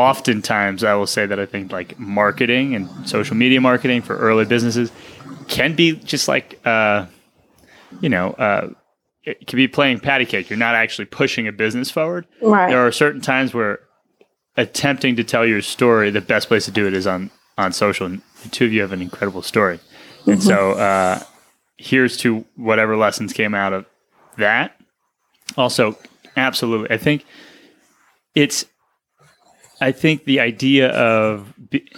oftentimes 0.00 0.82
I 0.82 0.94
will 0.94 1.06
say 1.06 1.26
that 1.26 1.38
I 1.38 1.46
think 1.46 1.70
like 1.70 1.98
marketing 1.98 2.74
and 2.74 2.88
social 3.08 3.36
media 3.36 3.60
marketing 3.60 4.00
for 4.00 4.16
early 4.16 4.46
businesses 4.46 4.90
can 5.48 5.74
be 5.74 5.92
just 5.92 6.26
like, 6.26 6.58
uh, 6.66 7.06
you 8.00 8.08
know, 8.08 8.30
uh, 8.30 8.70
it 9.24 9.46
can 9.46 9.56
be 9.56 9.68
playing 9.68 10.00
patty 10.00 10.24
cake. 10.24 10.48
You're 10.48 10.58
not 10.58 10.74
actually 10.74 11.04
pushing 11.04 11.46
a 11.46 11.52
business 11.52 11.90
forward. 11.90 12.26
Right. 12.40 12.70
There 12.70 12.86
are 12.86 12.90
certain 12.90 13.20
times 13.20 13.52
where 13.52 13.80
attempting 14.56 15.16
to 15.16 15.24
tell 15.24 15.46
your 15.46 15.60
story, 15.60 16.10
the 16.10 16.22
best 16.22 16.48
place 16.48 16.64
to 16.64 16.70
do 16.70 16.86
it 16.86 16.94
is 16.94 17.06
on 17.06 17.30
on 17.58 17.72
social. 17.72 18.06
And 18.06 18.22
the 18.42 18.48
two 18.48 18.64
of 18.64 18.72
you 18.72 18.80
have 18.80 18.92
an 18.92 19.02
incredible 19.02 19.42
story. 19.42 19.80
And 20.26 20.38
mm-hmm. 20.38 20.48
so 20.48 20.72
uh, 20.72 21.22
here's 21.76 22.16
to 22.18 22.44
whatever 22.56 22.96
lessons 22.96 23.32
came 23.34 23.54
out 23.54 23.74
of 23.74 23.84
that. 24.38 24.80
Also, 25.56 25.98
absolutely, 26.36 26.90
I 26.90 26.98
think 26.98 27.24
it's. 28.34 28.64
I 29.80 29.92
think 29.92 30.24
the 30.24 30.40
idea 30.40 30.90
of 30.90 31.54
be, 31.70 31.88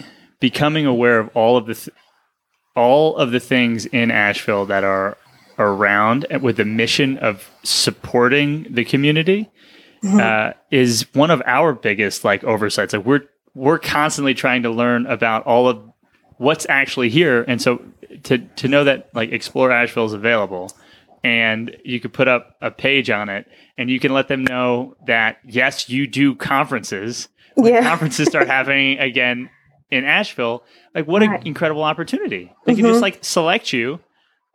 becoming 0.40 0.86
aware 0.86 1.18
of 1.18 1.30
all 1.34 1.56
of 1.56 1.66
the 1.66 1.74
th- 1.74 1.96
all 2.74 3.16
of 3.16 3.32
the 3.32 3.40
things 3.40 3.86
in 3.86 4.10
Asheville 4.10 4.66
that 4.66 4.84
are 4.84 5.16
around 5.58 6.26
with 6.40 6.56
the 6.56 6.64
mission 6.64 7.18
of 7.18 7.50
supporting 7.62 8.66
the 8.70 8.84
community 8.84 9.50
mm-hmm. 10.02 10.18
uh, 10.18 10.52
is 10.70 11.06
one 11.14 11.30
of 11.30 11.42
our 11.46 11.72
biggest 11.72 12.24
like 12.24 12.44
oversights. 12.44 12.92
Like 12.92 13.04
we're 13.04 13.22
we're 13.54 13.78
constantly 13.78 14.34
trying 14.34 14.62
to 14.62 14.70
learn 14.70 15.06
about 15.06 15.44
all 15.44 15.68
of 15.68 15.82
what's 16.38 16.66
actually 16.68 17.10
here, 17.10 17.44
and 17.46 17.60
so 17.60 17.82
to 18.24 18.38
to 18.38 18.68
know 18.68 18.84
that 18.84 19.10
like 19.14 19.32
Explore 19.32 19.70
Asheville 19.70 20.06
is 20.06 20.12
available, 20.12 20.72
and 21.22 21.76
you 21.84 22.00
could 22.00 22.12
put 22.12 22.28
up 22.28 22.56
a 22.60 22.70
page 22.70 23.10
on 23.10 23.28
it, 23.28 23.46
and 23.78 23.90
you 23.90 24.00
can 24.00 24.12
let 24.12 24.28
them 24.28 24.44
know 24.44 24.96
that 25.06 25.38
yes, 25.44 25.88
you 25.88 26.06
do 26.06 26.34
conferences. 26.34 27.28
When 27.54 27.74
yeah. 27.74 27.82
conferences 27.82 28.28
start 28.28 28.46
happening 28.58 28.98
again 28.98 29.50
in 29.90 30.04
Asheville, 30.04 30.64
like 30.94 31.06
what 31.06 31.22
right. 31.22 31.40
an 31.40 31.46
incredible 31.46 31.82
opportunity! 31.82 32.52
They 32.64 32.72
mm-hmm. 32.72 32.80
can 32.80 32.84
just 32.84 32.94
mm-hmm. 32.94 33.02
like 33.02 33.18
select 33.22 33.72
you 33.72 34.00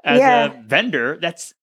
as 0.04 0.20
yeah. 0.20 0.46
a 0.46 0.64
vendor. 0.64 1.18
That's 1.22 1.54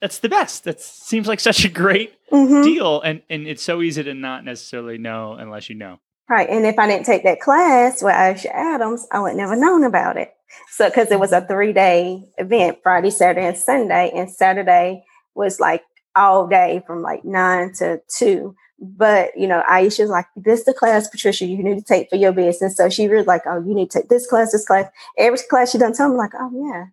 that's 0.00 0.18
the 0.18 0.28
best. 0.28 0.64
That 0.64 0.80
seems 0.80 1.28
like 1.28 1.40
such 1.40 1.64
a 1.64 1.68
great 1.68 2.14
mm-hmm. 2.30 2.62
deal, 2.62 3.00
and 3.00 3.22
and 3.28 3.46
it's 3.46 3.62
so 3.62 3.82
easy 3.82 4.02
to 4.02 4.14
not 4.14 4.44
necessarily 4.44 4.98
know 4.98 5.34
unless 5.34 5.68
you 5.68 5.76
know. 5.76 5.98
Right, 6.28 6.48
and 6.48 6.64
if 6.64 6.78
I 6.78 6.86
didn't 6.86 7.06
take 7.06 7.24
that 7.24 7.40
class 7.40 8.02
with 8.02 8.14
Aisha 8.14 8.54
Adams, 8.54 9.06
I 9.10 9.20
would 9.20 9.34
never 9.34 9.56
known 9.56 9.84
about 9.84 10.16
it. 10.16 10.32
So, 10.70 10.88
because 10.88 11.10
it 11.10 11.20
was 11.20 11.32
a 11.32 11.40
three 11.40 11.72
day 11.72 12.24
event 12.38 12.78
Friday, 12.82 13.10
Saturday, 13.10 13.46
and 13.46 13.56
Sunday. 13.56 14.10
And 14.14 14.30
Saturday 14.30 15.04
was 15.34 15.60
like 15.60 15.82
all 16.16 16.46
day 16.46 16.82
from 16.86 17.02
like 17.02 17.24
nine 17.24 17.72
to 17.74 18.00
two. 18.16 18.54
But, 18.80 19.36
you 19.36 19.46
know, 19.46 19.62
Aisha's 19.68 20.08
like, 20.08 20.26
this 20.36 20.64
the 20.64 20.72
class, 20.72 21.08
Patricia, 21.08 21.44
you 21.44 21.62
need 21.62 21.76
to 21.76 21.84
take 21.84 22.08
for 22.08 22.16
your 22.16 22.32
business. 22.32 22.76
So 22.76 22.88
she 22.88 23.08
was 23.08 23.26
like, 23.26 23.42
oh, 23.46 23.60
you 23.60 23.74
need 23.74 23.90
to 23.90 23.98
take 24.00 24.08
this 24.08 24.26
class, 24.26 24.52
this 24.52 24.66
class. 24.66 24.90
Every 25.18 25.38
class 25.50 25.72
she 25.72 25.78
done 25.78 25.92
tell 25.92 26.08
me, 26.08 26.16
like, 26.16 26.32
oh, 26.34 26.50
yeah, 26.54 26.86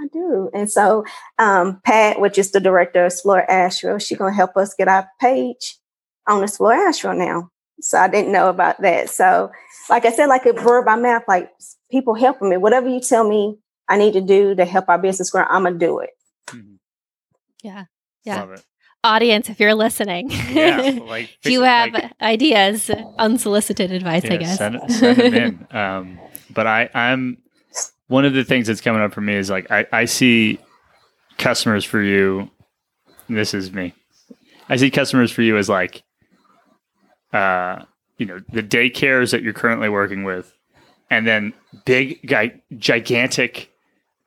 I 0.00 0.08
do. 0.12 0.50
And 0.52 0.70
so 0.70 1.04
um, 1.38 1.80
Pat, 1.84 2.20
which 2.20 2.38
is 2.38 2.50
the 2.50 2.60
director 2.60 3.04
of 3.04 3.12
Explore 3.12 3.48
Asheville, 3.48 3.98
she's 3.98 4.18
going 4.18 4.32
to 4.32 4.36
help 4.36 4.56
us 4.56 4.74
get 4.74 4.88
our 4.88 5.08
page 5.20 5.78
on 6.26 6.42
Explore 6.42 6.74
Asheville 6.74 7.14
now. 7.14 7.50
So 7.80 7.98
I 7.98 8.08
didn't 8.08 8.32
know 8.32 8.48
about 8.48 8.80
that. 8.82 9.10
So, 9.10 9.50
like 9.90 10.04
I 10.04 10.12
said, 10.12 10.26
like 10.26 10.46
a 10.46 10.52
word 10.52 10.84
by 10.84 10.96
mouth, 10.96 11.22
like 11.28 11.52
people 11.90 12.14
helping 12.14 12.50
me. 12.50 12.56
Whatever 12.56 12.88
you 12.88 13.00
tell 13.00 13.28
me 13.28 13.58
I 13.88 13.98
need 13.98 14.14
to 14.14 14.20
do 14.20 14.54
to 14.54 14.64
help 14.64 14.88
our 14.88 14.98
business 14.98 15.30
grow, 15.30 15.44
I'm 15.44 15.64
gonna 15.64 15.78
do 15.78 16.00
it. 16.00 16.10
Mm-hmm. 16.48 16.74
Yeah, 17.62 17.84
yeah. 18.24 18.46
Audience, 19.06 19.48
if 19.48 19.60
you're 19.60 19.74
listening, 19.74 20.30
yeah, 20.50 20.98
like, 21.02 21.36
if 21.42 21.50
you 21.50 21.62
have 21.62 21.92
like, 21.92 22.12
ideas, 22.20 22.90
unsolicited 23.18 23.92
advice, 23.92 24.24
yeah, 24.24 24.34
I 24.34 24.36
guess. 24.36 24.58
Send, 24.58 24.80
send 24.92 25.18
them 25.18 25.34
in. 25.34 25.76
Um, 25.76 26.18
but 26.50 26.66
I, 26.66 26.90
I'm 26.94 27.38
one 28.08 28.24
of 28.24 28.34
the 28.34 28.44
things 28.44 28.66
that's 28.66 28.80
coming 28.80 29.02
up 29.02 29.12
for 29.12 29.20
me 29.20 29.34
is 29.34 29.50
like 29.50 29.70
I, 29.70 29.86
I 29.92 30.04
see 30.04 30.58
customers 31.38 31.84
for 31.84 32.02
you. 32.02 32.50
This 33.28 33.54
is 33.54 33.72
me. 33.72 33.94
I 34.68 34.76
see 34.76 34.90
customers 34.90 35.30
for 35.30 35.42
you 35.42 35.56
as 35.56 35.68
like, 35.68 36.02
uh, 37.32 37.82
you 38.18 38.26
know, 38.26 38.40
the 38.52 38.62
daycares 38.62 39.30
that 39.30 39.42
you're 39.42 39.52
currently 39.52 39.88
working 39.88 40.24
with 40.24 40.52
and 41.10 41.26
then 41.26 41.52
big, 41.84 42.26
guy, 42.26 42.60
gigantic 42.76 43.70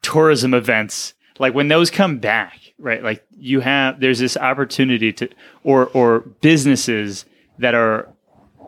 tourism 0.01 0.53
events. 0.53 1.13
Like 1.39 1.53
when 1.53 1.69
those 1.69 1.89
come 1.89 2.19
back, 2.19 2.59
right? 2.77 3.03
Like 3.03 3.25
you 3.37 3.61
have, 3.61 3.99
there's 3.99 4.19
this 4.19 4.37
opportunity 4.37 5.13
to, 5.13 5.29
or 5.63 5.87
or 5.87 6.19
businesses 6.41 7.25
that 7.57 7.73
are 7.73 8.09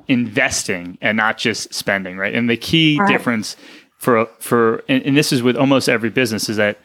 investing 0.08 0.98
and 1.02 1.18
not 1.18 1.38
just 1.38 1.74
spending, 1.74 2.18
right? 2.18 2.34
And 2.34 2.50
the 2.50 2.58
key 2.58 2.98
right. 3.00 3.08
difference 3.08 3.56
for 3.98 4.26
for, 4.40 4.84
and, 4.88 5.04
and 5.04 5.18
this 5.18 5.32
is 5.32 5.44
with 5.44 5.56
almost 5.56 5.90
every 5.90 6.10
business, 6.10 6.50
is 6.50 6.58
that 6.58 6.80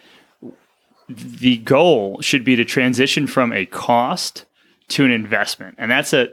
the 1.09 1.59
goal 1.59 2.20
should 2.20 2.45
be 2.45 2.57
to 2.57 2.64
transition 2.64 3.26
from 3.26 3.53
a 3.53 3.64
cost 3.66 4.45
to 4.89 5.05
an 5.05 5.11
investment, 5.11 5.76
and 5.78 5.91
that's 5.91 6.12
a 6.12 6.28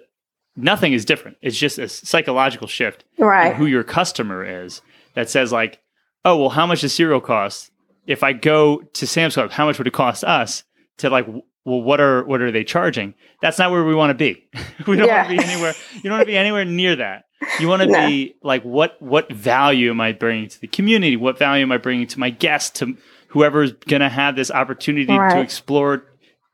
nothing 0.56 0.93
is 0.93 1.06
different. 1.06 1.38
It's 1.41 1.58
just 1.58 1.78
a 1.78 1.88
psychological 1.88 2.68
shift 2.68 3.04
right. 3.18 3.56
who 3.56 3.66
your 3.66 3.84
customer 3.84 4.43
is 4.66 4.82
that 5.16 5.30
says 5.30 5.51
like, 5.51 5.80
oh, 6.26 6.38
well, 6.38 6.49
how 6.49 6.66
much 6.66 6.82
does 6.82 6.93
cereal 6.93 7.22
cost? 7.22 7.72
If 8.06 8.24
I 8.24 8.34
go 8.34 8.82
to 8.82 9.08
Sam's 9.08 9.36
Club, 9.36 9.51
how 9.51 9.66
much 9.66 9.78
would 9.78 9.88
it 9.88 9.93
cost 9.93 10.24
us 10.24 10.64
to 10.97 11.10
like, 11.10 11.28
well, 11.28 11.82
what 11.82 12.01
are 12.01 12.24
what 12.26 12.41
are 12.41 12.51
they 12.51 12.64
charging? 12.64 13.14
That's 13.41 13.58
not 13.58 13.72
where 13.72 13.84
we 13.84 13.95
want 13.95 14.10
to 14.10 14.14
be. 14.14 14.47
we 14.88 14.97
don't 14.97 15.08
yeah. 15.08 15.28
want 15.28 15.30
to 15.30 15.38
be 15.38 15.51
anywhere. 15.51 15.74
You 15.95 16.01
don't 16.04 16.12
want 16.14 16.22
to 16.22 16.28
be 16.28 16.38
anywhere 16.38 16.66
near 16.66 16.95
that. 16.97 17.26
You 17.60 17.68
want 17.68 17.82
to 17.82 17.88
no. 17.88 18.08
be 18.08 18.36
like, 18.43 18.64
what 18.64 19.01
what 19.01 19.32
value 19.32 19.89
am 19.89 20.01
I 20.01 20.12
bringing 20.12 20.49
to 20.49 20.62
the 20.62 20.68
community? 20.68 21.16
What 21.16 21.38
value 21.38 21.64
am 21.64 21.72
I 21.72 21.78
bringing 21.78 22.08
to 22.08 22.20
my 22.20 22.30
guests? 22.30 22.80
To 22.80 22.97
whoever's 23.30 23.74
going 23.74 24.01
to 24.01 24.10
have 24.10 24.36
this 24.36 24.51
opportunity 24.51 25.12
right. 25.12 25.36
to 25.36 25.41
explore 25.41 26.06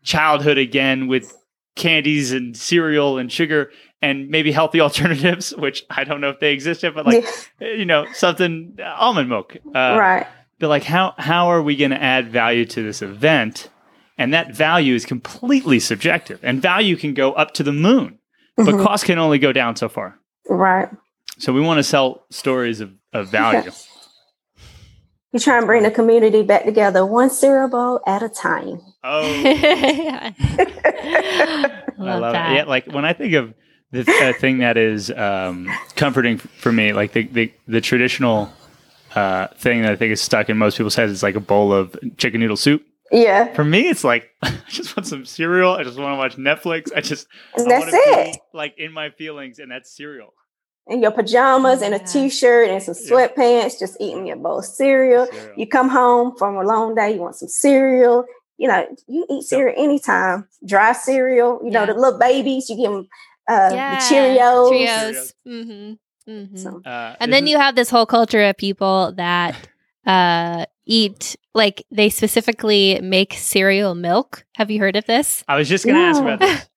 childhood 0.03 0.57
again 0.57 1.07
with 1.07 1.35
candies 1.75 2.31
and 2.31 2.55
cereal 2.55 3.17
and 3.17 3.31
sugar 3.31 3.71
and 4.01 4.29
maybe 4.29 4.51
healthy 4.51 4.79
alternatives, 4.81 5.55
which 5.55 5.83
I 5.89 6.03
don't 6.03 6.21
know 6.21 6.29
if 6.29 6.39
they 6.39 6.53
exist 6.53 6.83
yet, 6.83 6.93
but 6.93 7.05
like 7.05 7.25
you 7.59 7.85
know 7.85 8.05
something 8.13 8.77
almond 8.83 9.29
milk, 9.29 9.57
uh, 9.67 9.95
right? 9.97 10.27
But 10.59 10.67
like 10.67 10.83
how 10.83 11.13
how 11.17 11.47
are 11.47 11.61
we 11.61 11.75
going 11.75 11.91
to 11.91 12.01
add 12.01 12.31
value 12.31 12.65
to 12.65 12.83
this 12.83 13.01
event? 13.01 13.69
And 14.17 14.33
that 14.33 14.53
value 14.53 14.95
is 14.95 15.05
completely 15.05 15.79
subjective, 15.79 16.39
and 16.43 16.61
value 16.61 16.97
can 16.97 17.13
go 17.13 17.31
up 17.31 17.53
to 17.53 17.63
the 17.63 17.71
moon, 17.71 18.19
but 18.57 18.65
mm-hmm. 18.65 18.83
cost 18.83 19.05
can 19.05 19.17
only 19.17 19.39
go 19.39 19.53
down 19.53 19.77
so 19.77 19.87
far. 19.87 20.19
Right. 20.49 20.89
So 21.37 21.53
we 21.53 21.61
want 21.61 21.77
to 21.77 21.83
sell 21.83 22.25
stories 22.29 22.81
of, 22.81 22.91
of 23.13 23.29
value. 23.29 23.71
You 25.31 25.39
try 25.39 25.57
and 25.57 25.67
bring 25.67 25.83
the 25.83 25.91
community 25.91 26.43
back 26.43 26.65
together 26.65 27.05
one 27.05 27.29
cereal 27.29 27.69
bowl 27.69 28.01
at 28.05 28.23
a 28.23 28.29
time. 28.29 28.81
Oh, 29.03 29.21
I 29.45 30.33
love 31.97 32.33
that. 32.33 32.51
It. 32.51 32.55
Yeah, 32.55 32.63
like 32.67 32.87
when 32.87 33.05
I 33.05 33.13
think 33.13 33.33
of 33.35 33.53
the 33.91 34.03
th- 34.03 34.35
thing 34.37 34.57
that 34.59 34.75
is 34.75 35.11
um, 35.11 35.69
comforting 35.95 36.39
for 36.39 36.71
me, 36.71 36.93
like 36.93 37.13
the 37.13 37.23
the, 37.27 37.53
the 37.67 37.79
traditional 37.79 38.51
uh, 39.15 39.47
thing 39.55 39.81
that 39.83 39.91
I 39.91 39.95
think 39.95 40.11
is 40.11 40.21
stuck 40.21 40.49
in 40.49 40.57
most 40.57 40.77
people's 40.77 40.95
heads 40.95 41.11
is 41.11 41.23
like 41.23 41.35
a 41.35 41.39
bowl 41.39 41.73
of 41.73 41.95
chicken 42.17 42.39
noodle 42.41 42.57
soup. 42.57 42.83
Yeah, 43.11 43.51
For 43.55 43.63
me, 43.63 43.89
it's 43.89 44.03
like 44.03 44.29
I 44.43 44.53
just 44.67 44.95
want 44.95 45.07
some 45.07 45.25
cereal. 45.25 45.73
I 45.73 45.83
just 45.83 45.97
want 45.97 46.13
to 46.13 46.17
watch 46.17 46.35
Netflix. 46.37 46.91
I 46.95 47.01
just 47.01 47.27
and 47.55 47.65
I 47.71 47.79
that's 47.79 47.91
it. 47.93 48.33
be, 48.35 48.39
like 48.53 48.75
in 48.77 48.91
my 48.91 49.09
feelings, 49.09 49.57
and 49.59 49.71
that's 49.71 49.95
cereal. 49.95 50.33
And 50.85 51.01
your 51.01 51.11
pajamas 51.11 51.81
and 51.81 51.93
a 51.95 51.97
Yeah. 51.97 52.05
t-shirt 52.05 52.69
and 52.69 52.81
some 52.83 52.95
Yeah. 52.99 53.09
sweatpants, 53.27 53.79
just 53.79 53.97
eating 53.99 54.27
your 54.27 54.37
bowl 54.37 54.59
of 54.59 54.65
cereal. 54.65 55.25
Cereal. 55.27 55.53
You 55.57 55.67
come 55.67 55.89
home 55.89 56.35
from 56.37 56.55
a 56.57 56.63
long 56.63 56.93
day, 56.95 57.13
you 57.13 57.19
want 57.19 57.35
some 57.35 57.49
cereal. 57.49 58.25
You 58.57 58.67
know, 58.67 58.85
you 59.07 59.25
eat 59.29 59.43
So- 59.43 59.55
cereal 59.57 59.75
anytime. 59.83 60.47
Dry 60.65 60.91
cereal. 60.93 61.61
You 61.63 61.71
know, 61.71 61.85
the 61.87 61.93
little 61.95 62.19
babies, 62.19 62.69
you 62.69 62.75
give 62.75 62.91
them 62.91 63.07
uh, 63.49 63.71
yeah. 63.73 63.95
the 63.95 64.01
Cheerios. 64.15 64.69
Cheerios. 64.71 65.33
Mm-hmm. 65.47 65.93
Mm-hmm. 66.29 66.55
So, 66.57 66.81
Uh, 66.85 67.15
and 67.19 67.33
then 67.33 67.45
is- 67.45 67.49
you 67.51 67.57
have 67.57 67.75
this 67.75 67.89
whole 67.89 68.05
culture 68.05 68.43
of 68.43 68.57
people 68.57 69.13
that 69.17 69.55
uh 70.05 70.65
eat 70.85 71.35
like 71.53 71.83
they 71.91 72.09
specifically 72.09 72.99
make 73.01 73.33
cereal 73.33 73.95
milk. 73.95 74.45
Have 74.55 74.71
you 74.71 74.79
heard 74.79 74.95
of 74.95 75.05
this? 75.05 75.43
I 75.47 75.57
was 75.57 75.67
just 75.67 75.85
gonna 75.85 75.99
ask 75.99 76.21
about 76.21 76.39
this. 76.39 76.65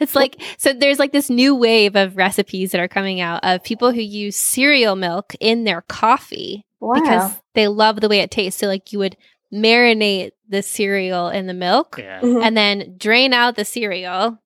It's 0.00 0.14
like 0.16 0.40
so 0.56 0.72
there's 0.72 0.98
like 0.98 1.12
this 1.12 1.28
new 1.28 1.54
wave 1.54 1.96
of 1.96 2.16
recipes 2.16 2.72
that 2.72 2.80
are 2.80 2.88
coming 2.88 3.20
out 3.20 3.44
of 3.44 3.62
people 3.62 3.92
who 3.92 4.00
use 4.00 4.34
cereal 4.34 4.96
milk 4.96 5.34
in 5.38 5.64
their 5.64 5.82
coffee 5.82 6.64
wow. 6.80 6.94
because 6.94 7.32
they 7.54 7.68
love 7.68 8.00
the 8.00 8.08
way 8.08 8.20
it 8.20 8.30
tastes. 8.30 8.58
So 8.58 8.68
like 8.68 8.90
you 8.92 8.98
would 9.00 9.16
marinate 9.52 10.30
the 10.48 10.62
cereal 10.62 11.28
in 11.28 11.46
the 11.46 11.54
milk 11.54 11.96
Yeah. 11.98 12.20
Mhm. 12.20 12.42
and 12.42 12.56
then 12.56 12.94
drain 12.96 13.32
out 13.34 13.56
the 13.56 13.64
cereal, 13.66 14.38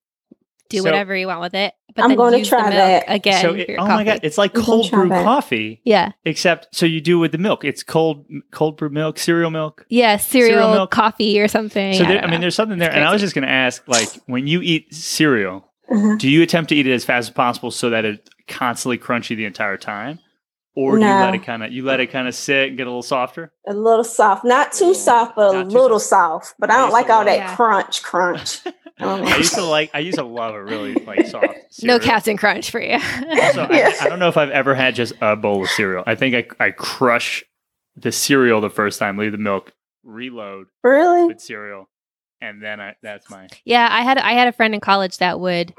do 0.71 0.79
So- 0.79 0.85
whatever 0.85 1.15
you 1.15 1.27
want 1.27 1.41
with 1.43 1.55
it. 1.55 1.75
But 1.95 2.03
I'm 2.05 2.09
then 2.11 2.19
gonna 2.19 2.45
try 2.45 2.63
the 2.71 2.77
milk 2.77 3.05
that. 3.07 3.13
again. 3.13 3.43
so 3.43 3.51
for 3.53 3.59
it, 3.59 3.69
your 3.69 3.81
oh 3.81 3.83
coffee. 3.87 3.95
my 3.97 4.05
god, 4.05 4.21
it's 4.23 4.39
like 4.39 4.57
I'm 4.57 4.63
cold 4.65 4.91
brew 4.93 5.09
that. 5.09 5.25
coffee, 5.25 5.81
Yeah. 5.85 6.13
except 6.25 6.69
so 6.75 6.87
you 6.87 7.01
do 7.01 7.19
with 7.19 7.33
the 7.33 7.39
milk. 7.39 7.65
It's 7.65 7.83
cold 7.83 8.27
cold 8.53 8.77
brew 8.77 8.89
milk, 8.91 9.19
cereal 9.19 9.51
milk. 9.51 9.85
Yeah, 9.91 10.17
cereal, 10.17 10.51
Cereal 10.55 10.71
milk. 10.73 10.91
coffee 10.93 11.41
or 11.41 11.49
something. 11.49 11.95
So 11.95 12.05
I, 12.05 12.09
there, 12.09 12.25
I 12.25 12.31
mean, 12.31 12.41
there's 12.41 12.55
something 12.55 12.79
there, 12.79 12.93
and 12.93 13.05
I 13.05 13.13
was 13.13 13.21
just 13.21 13.35
gonna 13.35 13.49
ask, 13.49 13.83
like, 13.89 14.09
when 14.27 14.47
you 14.47 14.61
eat 14.63 14.95
cereal, 14.95 15.69
Mhm. 15.93 16.19
do 16.19 16.31
you 16.31 16.43
attempt 16.43 16.69
to 16.69 16.77
eat 16.77 16.87
it 16.87 16.93
as 16.95 17.05
fast 17.05 17.29
as 17.29 17.35
possible 17.35 17.73
so 17.73 17.91
that 17.91 18.05
it's 18.05 18.31
constantly 18.47 18.97
crunchy 18.97 19.37
the 19.37 19.45
entire 19.45 19.77
time, 19.77 20.21
or 20.77 20.97
do 20.97 21.03
you 21.05 21.11
let 21.11 21.35
it 21.35 21.43
kind 21.45 21.65
of 21.65 21.73
you 21.73 21.85
let 21.85 21.99
it 21.99 22.07
kind 22.13 22.29
of 22.29 22.35
sit 22.37 22.69
and 22.69 22.79
get 22.79 22.87
a 22.87 22.91
little 22.91 23.03
softer? 23.03 23.53
a 23.67 23.75
little 23.75 24.05
soft, 24.05 24.45
not 24.45 24.71
too 24.73 24.95
soft, 24.95 25.35
but 25.35 25.51
a 25.55 25.59
Not 25.65 25.71
too 25.71 25.79
little 25.81 25.99
soft. 25.99 26.55
But 26.61 26.71
I 26.71 26.75
I 26.75 26.77
don't 26.79 26.93
like 26.93 27.11
all 27.11 27.25
that 27.25 27.37
Yeah. 27.37 27.57
crunch, 27.57 28.03
crunch. 28.05 28.61
Um, 29.01 29.23
I 29.25 29.37
used 29.37 29.55
to 29.55 29.63
like. 29.63 29.91
I 29.95 30.01
used 30.01 30.19
to 30.19 30.25
love 30.25 30.55
a 30.55 30.63
really 30.63 30.95
like 30.95 31.27
soft. 31.27 31.47
no 31.83 31.99
Cereal. 31.99 32.01
Cap'n 32.01 32.37
Crunch 32.37 32.71
for 32.71 32.81
you. 32.81 32.95
Also, 32.95 33.69
Yeah. 33.71 33.93
I, 33.99 33.99
I 34.05 34.09
don't 34.09 34.19
know 34.19 34.29
if 34.29 34.37
I've 34.37 34.51
ever 34.51 34.75
had 34.75 34.95
just 34.95 35.13
a 35.21 35.37
bowl 35.37 35.63
of 35.63 35.71
cereal. 35.71 36.05
I 36.07 36.15
think 36.15 36.35
I 36.61 36.65
I 36.65 36.71
crush 36.71 37.45
the 37.97 38.13
cereal 38.13 38.61
the 38.61 38.71
first 38.71 38.99
time, 38.99 39.17
leave 39.17 39.33
the 39.33 39.39
milk, 39.39 39.73
reload 40.05 40.67
really? 40.83 41.27
with 41.27 41.41
cereal, 41.41 41.89
and 42.41 42.63
then 42.63 42.81
I 42.81 42.95
that's 43.03 43.31
my 43.31 43.49
yeah, 43.65 43.89
I 43.91 44.03
had 44.03 44.19
I 44.19 44.33
had 44.33 44.49
a 44.49 44.53
friend 44.53 44.75
in 44.75 44.81
college 44.81 45.19
that 45.19 45.41
would 45.41 45.75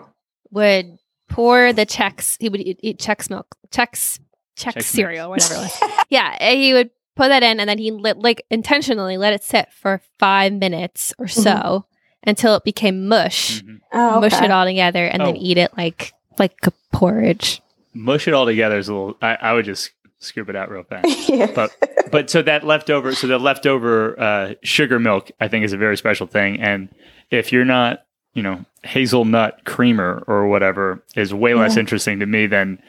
would 0.52 0.98
pour 1.30 1.74
the 1.74 1.86
Chex. 1.86 2.38
He 2.40 2.50
would 2.50 2.62
eat, 2.62 2.80
eat 2.82 3.00
Chex 3.00 3.30
milk, 3.30 3.56
Chex 3.70 4.20
Chex 4.58 4.84
cereal, 4.84 5.30
whatever 5.30 5.56
it 5.56 5.58
was. 5.58 5.82
yeah, 6.10 6.52
he 6.54 6.74
would 6.74 6.90
put 7.16 7.30
that 7.30 7.44
in, 7.44 7.60
and 7.60 7.70
then 7.70 7.78
he 7.78 7.92
lit, 7.92 8.18
like 8.18 8.44
intentionally 8.50 9.18
let 9.18 9.34
it 9.34 9.44
sit 9.44 9.72
for 9.72 10.02
five 10.20 10.54
minutes 10.54 11.14
or 11.18 11.28
so 11.28 11.86
until 12.24 12.56
it 12.56 12.64
became 12.64 13.08
mush. 13.08 13.62
mhm. 13.62 13.80
Oh, 13.94 14.20
Mush 14.22 14.42
it 14.42 14.52
all 14.52 14.66
together, 14.66 15.06
and 15.06 15.22
then 15.22 15.36
Oh. 15.36 15.40
eat 15.40 15.58
it 15.58 15.72
like 15.78 16.14
like 16.40 16.56
a 16.66 16.72
porridge. 16.92 17.62
mush 17.94 18.28
it 18.28 18.34
all 18.34 18.46
together 18.46 18.78
is 18.78 18.88
a 18.90 18.94
little. 18.94 19.18
I, 19.22 19.38
I 19.42 19.54
would 19.54 19.66
just 19.66 19.92
scoop 20.20 20.50
it 20.50 20.56
out 20.56 20.70
real 20.70 20.84
fast. 20.84 21.30
yeah. 21.30 21.48
But 21.54 21.72
but 22.12 22.30
so 22.30 22.42
that 22.44 22.64
leftover, 22.66 23.14
so 23.14 23.28
the 23.28 23.38
leftover 23.40 24.20
uh, 24.20 24.54
sugar 24.64 25.00
milk, 25.00 25.32
I 25.40 25.48
think 25.48 25.66
is 25.66 25.74
a 25.74 25.78
very 25.78 25.98
special 25.98 26.28
thing. 26.28 26.60
And 26.62 26.90
if 27.32 27.52
you're 27.52 27.66
not, 27.66 28.04
you 28.34 28.44
know, 28.44 28.64
hazelnut 28.84 29.66
creamer 29.66 30.24
or 30.28 30.48
whatever, 30.48 31.04
is 31.16 31.34
way 31.34 31.54
less 31.54 31.74
Yeah. 31.76 31.82
interesting 31.82 32.20
to 32.20 32.26
me 32.26 32.46
than 32.48 32.82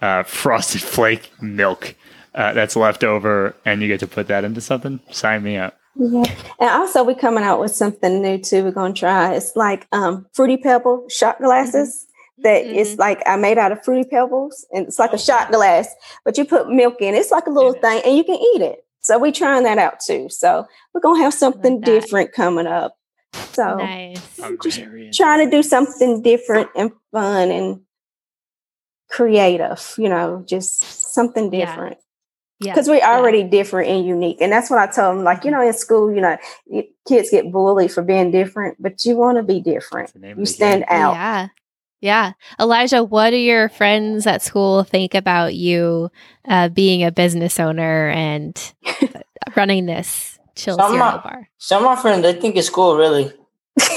uh, 0.00 0.22
frosted 0.24 0.82
flake 0.94 1.30
milk 1.40 1.94
uh, 2.34 2.52
that's 2.52 2.74
left 2.76 3.04
over, 3.04 3.54
and 3.64 3.80
you 3.82 3.88
get 3.88 4.00
to 4.00 4.06
put 4.06 4.28
that 4.28 4.44
into 4.44 4.60
something. 4.60 5.00
Sign 5.10 5.42
me 5.42 5.56
up. 5.56 5.76
Yeah. 5.96 6.24
And 6.60 6.70
also 6.70 7.02
we're 7.04 7.14
coming 7.16 7.44
out 7.44 7.60
with 7.60 7.74
something 7.74 8.22
new 8.22 8.38
too. 8.38 8.64
We're 8.64 8.70
gonna 8.72 8.94
try. 8.94 9.34
It's 9.34 9.56
like 9.56 9.86
um 9.92 10.26
fruity 10.32 10.56
pebble 10.56 11.08
shot 11.08 11.38
glasses 11.40 12.06
that 12.38 12.64
is 12.66 12.94
Mhm. 12.94 12.98
like 12.98 13.22
I 13.26 13.36
made 13.36 13.58
out 13.58 13.72
of 13.72 13.84
fruity 13.84 14.08
pebbles 14.08 14.64
and 14.72 14.86
it's 14.86 14.98
like 14.98 15.12
a 15.12 15.18
shot 15.18 15.50
glass, 15.50 15.88
but 16.24 16.38
you 16.38 16.44
put 16.44 16.68
milk 16.70 16.96
in. 17.00 17.14
It's 17.14 17.32
like 17.32 17.46
a 17.46 17.50
little 17.50 17.74
Yeah. 17.74 17.80
thing 17.80 18.02
and 18.04 18.16
you 18.16 18.24
can 18.24 18.36
eat 18.36 18.62
it. 18.62 18.84
So 19.00 19.18
we're 19.18 19.32
trying 19.32 19.64
that 19.64 19.78
out 19.78 20.00
too. 20.00 20.28
So 20.28 20.66
we're 20.94 21.00
gonna 21.00 21.22
have 21.22 21.34
something 21.34 21.80
that. 21.80 21.84
different 21.86 22.32
coming 22.32 22.66
up. 22.66 22.96
So 23.52 23.76
Nice. 23.76 24.20
I'm 24.42 24.58
Just 24.62 24.80
trying 25.14 25.44
to 25.44 25.50
do 25.50 25.62
something 25.62 26.22
different 26.22 26.70
and 26.76 26.92
fun 27.12 27.50
and 27.50 27.80
creative, 29.10 29.94
you 29.98 30.08
know, 30.08 30.42
just 30.46 30.82
something 31.12 31.52
Yeah. 31.52 31.66
Different 32.60 32.66
Yeah, 32.66 32.72
because 32.74 32.88
we're 32.88 32.96
yeah. 32.96 33.16
already 33.16 33.42
different 33.44 33.88
and 33.90 34.06
unique 34.06 34.38
and 34.40 34.50
that's 34.52 34.68
what 34.70 34.78
i 34.78 34.86
tell 34.86 35.14
them 35.14 35.24
like 35.24 35.44
you 35.44 35.50
know 35.50 35.60
in 35.66 35.72
school 35.72 36.12
you 36.14 36.20
know 36.20 36.36
kids 37.06 37.30
get 37.30 37.50
bullied 37.52 37.92
for 37.92 38.02
being 38.02 38.30
different 38.30 38.76
but 38.80 39.04
you 39.04 39.16
want 39.16 39.36
to 39.38 39.42
be 39.42 39.60
different 39.60 40.08
That's 40.08 40.12
the 40.12 40.18
name 40.20 40.32
of 40.32 40.38
you 40.40 40.46
stand 40.46 40.84
game. 40.88 40.98
out 40.98 41.12
Yeah. 41.14 41.48
Yeah. 42.00 42.32
Elijah, 42.60 43.02
what 43.02 43.30
do 43.30 43.36
your 43.36 43.68
friends 43.68 44.24
at 44.24 44.40
school 44.40 44.84
think 44.84 45.14
about 45.16 45.56
you 45.56 46.10
uh, 46.46 46.68
being 46.68 47.02
a 47.02 47.10
business 47.10 47.58
owner 47.58 48.08
and 48.10 48.54
running 49.56 49.86
this 49.86 50.38
chill 50.54 50.76
Some 50.76 50.92
cereal 50.92 51.02
are- 51.08 51.18
bar? 51.22 51.48
Some 51.58 51.82
of 51.84 51.90
my 51.90 52.00
friends 52.00 52.22
they 52.22 52.34
think 52.34 52.54
it's 52.54 52.70
cool. 52.70 52.96
Really, 52.96 53.32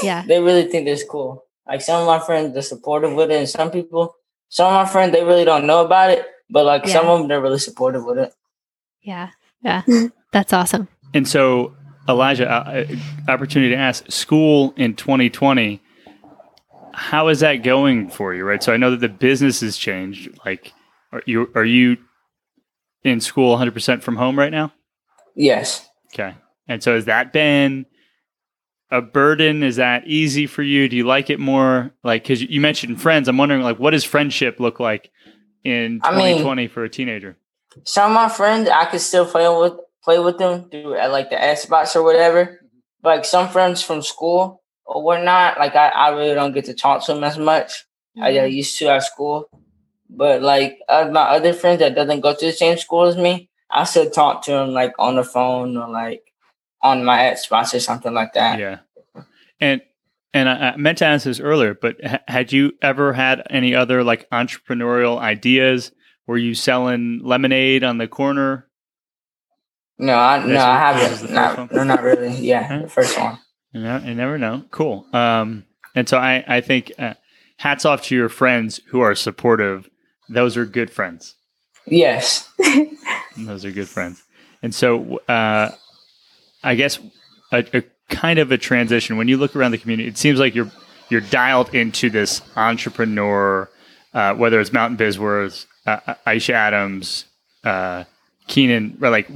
Yeah. 0.01 0.23
they 0.27 0.39
really 0.41 0.63
think 0.63 0.87
it's 0.87 1.03
cool. 1.03 1.45
Like 1.67 1.81
some 1.81 2.01
of 2.01 2.07
my 2.07 2.17
friends, 2.19 2.53
they're 2.53 2.63
supportive 2.63 3.13
with 3.13 3.29
it, 3.29 3.37
and 3.37 3.47
some 3.49 3.69
people, 3.69 4.15
some 4.49 4.65
of 4.67 4.73
my 4.73 4.91
friends, 4.91 5.13
they 5.13 5.23
really 5.23 5.45
don't 5.45 5.67
know 5.67 5.85
about 5.85 6.09
it. 6.09 6.25
But 6.49 6.65
like 6.65 6.87
some 6.87 7.05
of 7.07 7.19
them, 7.19 7.27
they're 7.27 7.39
really 7.39 7.59
supportive 7.59 8.03
with 8.03 8.17
it. 8.17 8.33
Yeah. 9.01 9.29
Yeah. 9.63 9.83
That's 10.31 10.53
awesome. 10.53 10.87
And 11.13 11.27
so, 11.27 11.75
Elijah, 12.07 12.49
uh, 12.49 12.85
uh, 12.89 13.31
opportunity 13.31 13.71
to 13.73 13.77
ask: 13.79 14.09
School 14.11 14.73
in 14.77 14.95
2020, 14.95 15.81
how 16.93 17.27
is 17.27 17.41
that 17.41 17.57
going 17.57 18.09
for 18.09 18.33
you? 18.33 18.43
Right. 18.43 18.61
So 18.63 18.73
I 18.73 18.77
know 18.77 18.91
that 18.91 18.99
the 19.01 19.09
business 19.09 19.61
has 19.61 19.77
changed. 19.77 20.29
Like, 20.45 20.73
are 21.11 21.21
you 21.25 21.49
are 21.55 21.65
you 21.65 21.97
in 23.03 23.19
school 23.21 23.49
100 23.51 23.73
percent 23.73 24.03
from 24.03 24.15
home 24.15 24.37
right 24.37 24.51
now? 24.51 24.73
Yes. 25.35 25.87
Okay. 26.13 26.35
And 26.67 26.81
so 26.83 26.95
has 26.95 27.05
that 27.05 27.33
been 27.33 27.85
a 28.89 29.01
burden? 29.01 29.63
Is 29.63 29.77
that 29.77 30.05
easy 30.07 30.47
for 30.47 30.63
you? 30.63 30.87
Do 30.89 30.95
you 30.95 31.05
like 31.05 31.29
it 31.29 31.39
more? 31.39 31.91
Like, 32.03 32.23
because 32.23 32.41
you 32.41 32.59
mentioned 32.61 33.01
friends, 33.01 33.27
I'm 33.27 33.37
wondering, 33.37 33.61
like, 33.61 33.79
what 33.79 33.91
does 33.91 34.03
friendship 34.03 34.59
look 34.59 34.79
like 34.79 35.09
in 35.63 36.01
I 36.03 36.11
mean- 36.11 36.37
2020 36.37 36.67
for 36.67 36.83
a 36.83 36.89
teenager? 36.89 37.37
Some 37.83 38.11
of 38.11 38.15
my 38.15 38.29
friends, 38.29 38.69
I 38.69 38.85
could 38.85 39.01
still 39.01 39.25
play 39.25 39.47
with 39.47 39.73
play 40.03 40.19
with 40.19 40.37
them 40.37 40.69
through 40.69 40.95
at 40.95 41.11
like 41.11 41.29
the 41.29 41.35
Xbox 41.35 41.95
or 41.95 42.03
whatever. 42.03 42.59
But 43.01 43.17
like 43.17 43.25
some 43.25 43.49
friends 43.49 43.81
from 43.81 44.01
school 44.01 44.61
or 44.85 45.03
whatnot, 45.03 45.57
like 45.57 45.75
I, 45.75 45.89
I 45.89 46.09
really 46.09 46.33
don't 46.33 46.53
get 46.53 46.65
to 46.65 46.73
talk 46.73 47.05
to 47.05 47.13
them 47.13 47.23
as 47.23 47.37
much. 47.37 47.85
I 48.21 48.33
got 48.33 48.51
used 48.51 48.77
to 48.79 48.87
at 48.87 49.03
school. 49.03 49.49
But 50.09 50.41
like 50.41 50.79
uh, 50.89 51.09
my 51.11 51.21
other 51.21 51.53
friends 51.53 51.79
that 51.79 51.95
doesn't 51.95 52.19
go 52.19 52.35
to 52.35 52.45
the 52.45 52.51
same 52.51 52.77
school 52.77 53.03
as 53.03 53.15
me, 53.15 53.49
I 53.69 53.85
still 53.85 54.09
talk 54.09 54.43
to 54.43 54.51
them 54.51 54.71
like 54.71 54.93
on 54.99 55.15
the 55.15 55.23
phone 55.23 55.77
or 55.77 55.89
like 55.89 56.23
on 56.81 57.05
my 57.05 57.19
Xbox 57.19 57.73
or 57.73 57.79
something 57.79 58.13
like 58.13 58.33
that. 58.33 58.59
Yeah. 58.59 58.79
And 59.59 59.81
and 60.33 60.49
I, 60.49 60.71
I 60.71 60.77
meant 60.77 60.97
to 60.99 61.05
ask 61.05 61.25
this 61.25 61.39
earlier, 61.39 61.73
but 61.73 62.03
ha- 62.03 62.19
had 62.27 62.51
you 62.51 62.73
ever 62.81 63.13
had 63.13 63.43
any 63.49 63.75
other 63.75 64.03
like 64.03 64.29
entrepreneurial 64.29 65.17
ideas? 65.17 65.91
Were 66.31 66.37
you 66.37 66.55
selling 66.55 67.19
lemonade 67.25 67.83
on 67.83 67.97
the 67.97 68.07
corner? 68.07 68.65
No, 69.99 70.17
I 70.17 70.37
That's 70.39 70.47
no, 70.49 70.59
I 70.63 70.93
this 70.93 71.11
is 71.23 71.27
the 71.27 71.37
haven't. 71.37 71.73
Not, 71.73 71.75
no, 71.75 71.83
not 71.83 72.03
really. 72.03 72.33
Yeah, 72.37 72.63
Huh? 72.65 72.81
the 72.83 72.87
first 72.87 73.19
one. 73.19 73.37
You, 73.73 73.81
know, 73.81 73.97
you 73.97 74.15
never 74.15 74.37
know. 74.37 74.63
Cool. 74.71 75.05
Um, 75.11 75.65
and 75.93 76.07
so 76.07 76.17
I, 76.17 76.41
I 76.47 76.61
think 76.61 76.93
uh, 76.97 77.15
hats 77.57 77.83
off 77.83 78.03
to 78.03 78.15
your 78.15 78.29
friends 78.29 78.79
who 78.87 79.01
are 79.01 79.13
supportive. 79.13 79.89
Those 80.29 80.55
are 80.55 80.65
good 80.65 80.89
friends. 80.89 81.35
Yes. 81.85 82.49
Those 83.37 83.65
are 83.65 83.71
good 83.71 83.89
friends. 83.89 84.23
And 84.63 84.73
so, 84.73 85.17
uh, 85.27 85.71
I 86.63 86.75
guess 86.75 86.97
a, 87.51 87.65
a 87.73 87.83
kind 88.07 88.39
of 88.39 88.53
a 88.53 88.57
transition. 88.57 89.17
When 89.17 89.27
you 89.27 89.35
look 89.35 89.53
around 89.53 89.71
the 89.71 89.77
community, 89.79 90.07
it 90.07 90.17
seems 90.17 90.39
like 90.39 90.55
you're 90.55 90.71
you're 91.09 91.19
dialed 91.19 91.75
into 91.75 92.09
this 92.09 92.41
entrepreneur. 92.55 93.69
Uh, 94.13 94.33
whether 94.35 94.61
it's 94.61 94.71
Mountain 94.71 94.97
BizWorks, 94.97 95.65
uh, 95.85 96.15
Aisha 96.27 96.53
Adams, 96.53 97.25
uh, 97.63 98.03
Keenan, 98.47 98.97
or 99.01 99.09
like 99.09 99.29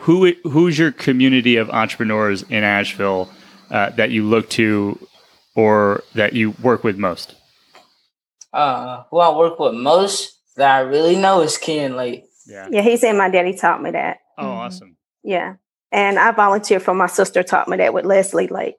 who 0.00 0.32
who's 0.44 0.78
your 0.78 0.92
community 0.92 1.56
of 1.56 1.70
entrepreneurs 1.70 2.42
in 2.44 2.64
Asheville 2.64 3.30
uh, 3.70 3.90
that 3.90 4.10
you 4.10 4.24
look 4.24 4.48
to 4.50 4.98
or 5.54 6.02
that 6.14 6.32
you 6.32 6.52
work 6.62 6.82
with 6.84 6.96
most? 6.98 7.34
Uh, 8.52 9.04
who 9.10 9.18
I 9.18 9.36
work 9.36 9.58
with 9.58 9.74
most 9.74 10.38
that 10.56 10.70
I 10.74 10.80
really 10.80 11.16
know 11.16 11.40
is 11.40 11.56
Ken 11.58 11.96
Late. 11.96 12.24
Yeah. 12.46 12.68
yeah 12.70 12.82
he 12.82 12.96
said 12.96 13.14
my 13.16 13.30
daddy 13.30 13.54
taught 13.54 13.80
me 13.82 13.92
that 13.92 14.18
Oh, 14.36 14.44
Mhm. 14.44 14.56
awesome. 14.58 14.96
yeah 15.22 15.54
And 15.92 16.18
I 16.18 16.32
volunteered 16.32 16.82
for 16.82 16.92
my 16.94 17.06
sister 17.06 17.42
taught 17.42 17.68
me 17.68 17.76
that 17.78 17.94
with 17.94 18.04
Leslie 18.04 18.48
Lake. 18.48 18.76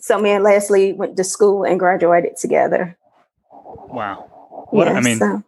So 0.00 0.18
me 0.18 0.30
and 0.30 0.42
Leslie 0.42 0.92
went 0.94 1.16
to 1.16 1.24
school 1.24 1.64
and 1.64 1.78
graduated 1.78 2.36
together. 2.38 2.96
Wow. 3.52 4.66
What 4.70 4.86
Yeah, 4.88 4.94
I 4.94 5.00
mean, 5.00 5.18
so- 5.18 5.42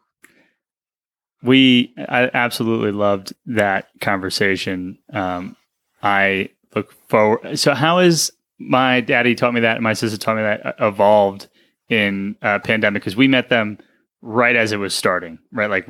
we 1.43 1.95
I 1.97 2.30
absolutely 2.34 2.93
loved 2.93 3.32
that 3.47 3.88
conversation. 4.01 4.99
Um, 5.12 5.57
I 6.03 6.51
look 6.74 6.93
forward. 7.09 7.59
So, 7.59 7.74
how 7.74 7.99
is 7.99 8.32
my 8.59 9.01
daddy 9.01 9.34
taught 9.34 9.55
me 9.55 9.61
that, 9.61 9.76
and 9.76 9.82
my 9.82 9.95
sister 9.95 10.18
taught 10.18 10.36
me 10.36 10.43
that 10.43 10.66
uh, 10.66 10.88
evolved 10.88 11.49
in 11.88 12.36
uh, 12.43 12.59
pandemic? 12.59 13.03
Because 13.03 13.16
we 13.16 13.28
met 13.28 13.49
them 13.49 13.78
right 14.22 14.57
as 14.57 14.72
it 14.72 14.76
was 14.76 14.95
starting, 14.95 15.38
right? 15.53 15.70
Like, 15.70 15.88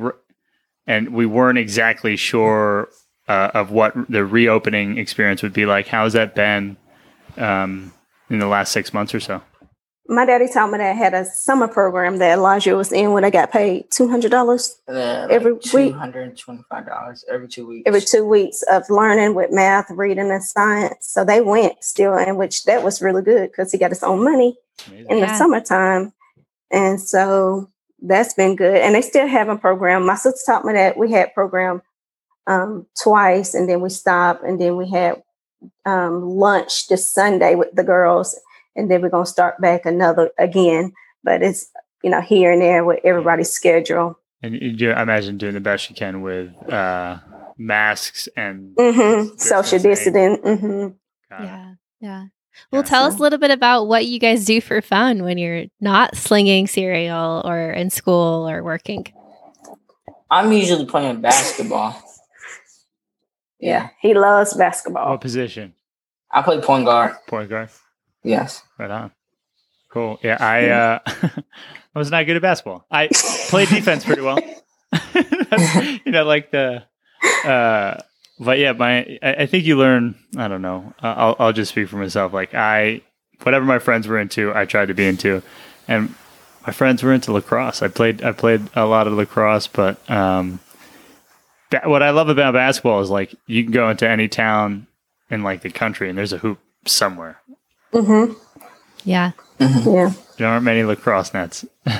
and 0.87 1.09
we 1.13 1.25
weren't 1.25 1.57
exactly 1.57 2.15
sure 2.15 2.89
uh, 3.27 3.51
of 3.53 3.71
what 3.71 3.93
the 4.09 4.25
reopening 4.25 4.97
experience 4.97 5.43
would 5.43 5.53
be 5.53 5.65
like. 5.65 5.87
How 5.87 6.03
has 6.03 6.13
that 6.13 6.33
been 6.33 6.77
um, 7.37 7.93
in 8.29 8.39
the 8.39 8.47
last 8.47 8.71
six 8.71 8.93
months 8.93 9.13
or 9.13 9.19
so? 9.19 9.41
My 10.07 10.25
daddy 10.25 10.47
told 10.47 10.71
me 10.71 10.79
that 10.79 10.89
I 10.91 10.93
had 10.93 11.13
a 11.13 11.23
summer 11.25 11.67
program 11.67 12.17
that 12.17 12.33
Elijah 12.37 12.75
was 12.75 12.91
in 12.91 13.11
when 13.13 13.23
I 13.23 13.29
got 13.29 13.51
paid 13.51 13.85
two 13.91 14.09
hundred 14.09 14.31
dollars 14.31 14.77
Uh, 14.87 15.27
Every 15.29 15.53
like 15.53 15.73
week? 15.73 15.93
$225 15.93 17.23
every 17.29 17.47
two 17.47 17.67
weeks. 17.67 17.83
every 17.87 18.01
two 18.01 18.25
weeks 18.25 18.61
of 18.71 18.89
learning 18.89 19.35
with 19.35 19.51
math, 19.51 19.89
reading, 19.91 20.31
and 20.31 20.43
science. 20.43 21.07
So 21.07 21.23
they 21.23 21.41
went 21.41 21.83
still, 21.83 22.17
in 22.17 22.35
which 22.35 22.65
that 22.65 22.83
was 22.83 23.01
really 23.01 23.21
good 23.21 23.51
because 23.51 23.71
he 23.71 23.77
got 23.77 23.91
his 23.91 24.03
own 24.03 24.23
money 24.23 24.57
Amazing. 24.87 25.09
in 25.09 25.19
the 25.21 25.37
summertime. 25.37 26.13
And 26.71 26.99
so 26.99 27.69
that's 28.01 28.33
been 28.33 28.55
good. 28.55 28.77
And 28.77 28.95
they 28.95 29.01
still 29.01 29.27
have 29.27 29.49
a 29.49 29.57
program. 29.57 30.05
My 30.05 30.15
sister 30.15 30.39
taught 30.51 30.65
me 30.65 30.73
that 30.73 30.97
we 30.97 31.11
had 31.11 31.33
program 31.33 31.81
um, 32.47 32.87
twice 33.01 33.53
and 33.53 33.69
then 33.69 33.81
we 33.81 33.89
stopped 33.89 34.43
and 34.43 34.59
then 34.59 34.75
we 34.75 34.89
had 34.89 35.21
um, 35.85 36.23
lunch 36.27 36.87
this 36.87 37.09
Sunday 37.09 37.53
with 37.55 37.69
the 37.75 37.83
girls 37.83 38.37
and 38.75 38.89
then 38.89 39.01
we're 39.01 39.09
going 39.09 39.25
to 39.25 39.29
start 39.31 39.59
back 39.61 39.85
another 39.85 40.31
again. 40.37 40.93
But 41.23 41.41
it's, 41.43 41.69
you 42.03 42.09
know, 42.09 42.21
here 42.21 42.51
and 42.51 42.61
there 42.61 42.83
with 42.83 42.99
everybody's 43.03 43.49
schedule. 43.51 44.17
And 44.43 44.55
you, 44.55 44.69
you- 44.69 44.91
I 44.91 45.01
imagine 45.03 45.37
doing 45.37 45.53
the 45.53 45.59
best 45.59 45.89
you 45.89 45.95
can 45.95 46.21
with 46.21 46.51
uh, 46.71 47.17
masks 47.57 48.27
and 48.35 48.73
hmm 48.79 49.35
Social 49.37 49.77
distancing. 49.79 50.13
distancing. 50.41 50.57
hmm 50.57 50.87
Yeah. 51.43 51.73
Yeah. 51.99 52.25
Well, 52.71 52.81
Yeah. 52.81 52.87
tell 52.89 53.05
us 53.05 53.15
a 53.15 53.21
little 53.21 53.39
bit 53.39 53.51
about 53.51 53.85
what 53.87 54.07
you 54.07 54.19
guys 54.19 54.43
do 54.45 54.59
for 54.61 54.81
fun 54.81 55.23
when 55.23 55.37
you're 55.37 55.65
not 55.79 56.17
slinging 56.17 56.67
cereal 56.67 57.41
or 57.45 57.71
in 57.71 57.89
school 57.89 58.49
or 58.49 58.63
working. 58.63 59.05
I'm 60.29 60.51
usually 60.51 60.85
playing 60.85 61.21
basketball. 61.21 61.95
Yeah. 63.59 63.89
He 64.01 64.13
loves 64.13 64.53
basketball. 64.55 65.11
What 65.11 65.21
position? 65.21 65.73
I 66.31 66.41
play 66.41 66.59
point 66.61 66.85
guard. 66.85 67.13
Point 67.27 67.49
guard. 67.49 67.69
Yes. 68.23 68.63
Right 68.77 68.91
on. 68.91 69.11
Cool. 69.91 70.19
Yeah, 70.23 70.37
I 70.39 70.69
uh, 70.69 70.99
I 71.95 71.99
was 71.99 72.11
not 72.11 72.25
good 72.25 72.35
at 72.37 72.41
basketball. 72.41 72.85
I 72.89 73.09
played 73.49 73.69
defense 73.69 74.05
pretty 74.05 74.21
well. 74.21 74.39
You 76.05 76.11
know, 76.13 76.23
like 76.23 76.51
the. 76.51 76.83
Uh, 77.45 77.97
but 78.39 78.57
yeah, 78.57 78.71
my 78.71 79.19
I, 79.21 79.33
I 79.39 79.45
think 79.45 79.65
you 79.65 79.77
learn. 79.77 80.15
I 80.37 80.47
don't 80.47 80.61
know. 80.61 80.93
Uh, 81.03 81.13
I'll 81.17 81.35
I'll 81.39 81.53
just 81.53 81.71
speak 81.71 81.89
for 81.89 81.97
myself. 81.97 82.33
Like 82.33 82.53
I, 82.53 83.01
whatever 83.43 83.65
my 83.65 83.79
friends 83.79 84.07
were 84.07 84.17
into, 84.17 84.53
I 84.55 84.65
tried 84.65 84.87
to 84.87 84.93
be 84.93 85.05
into, 85.05 85.43
and 85.87 86.15
my 86.65 86.71
friends 86.73 87.03
were 87.03 87.11
into 87.13 87.33
lacrosse. 87.33 87.81
I 87.81 87.89
played 87.89 88.23
I 88.23 88.31
played 88.31 88.61
a 88.75 88.85
lot 88.85 89.07
of 89.07 89.13
lacrosse, 89.13 89.67
but 89.67 90.09
um, 90.09 90.59
ba- 91.69 91.81
what 91.85 92.01
I 92.01 92.11
love 92.11 92.29
about 92.29 92.53
basketball 92.53 93.01
is 93.01 93.09
like 93.09 93.35
you 93.47 93.63
can 93.63 93.71
go 93.73 93.89
into 93.89 94.07
any 94.07 94.27
town 94.29 94.87
in 95.29 95.43
like 95.43 95.61
the 95.61 95.69
country 95.71 96.09
and 96.09 96.17
there's 96.17 96.33
a 96.33 96.37
hoop 96.37 96.59
somewhere. 96.85 97.41
Hmm 97.93 98.33
Yeah. 99.03 99.31
Yeah. 99.59 100.11
There 100.37 100.47
aren't 100.47 100.63
many 100.65 100.83
lacrosse 100.83 101.33
nets, 101.33 101.65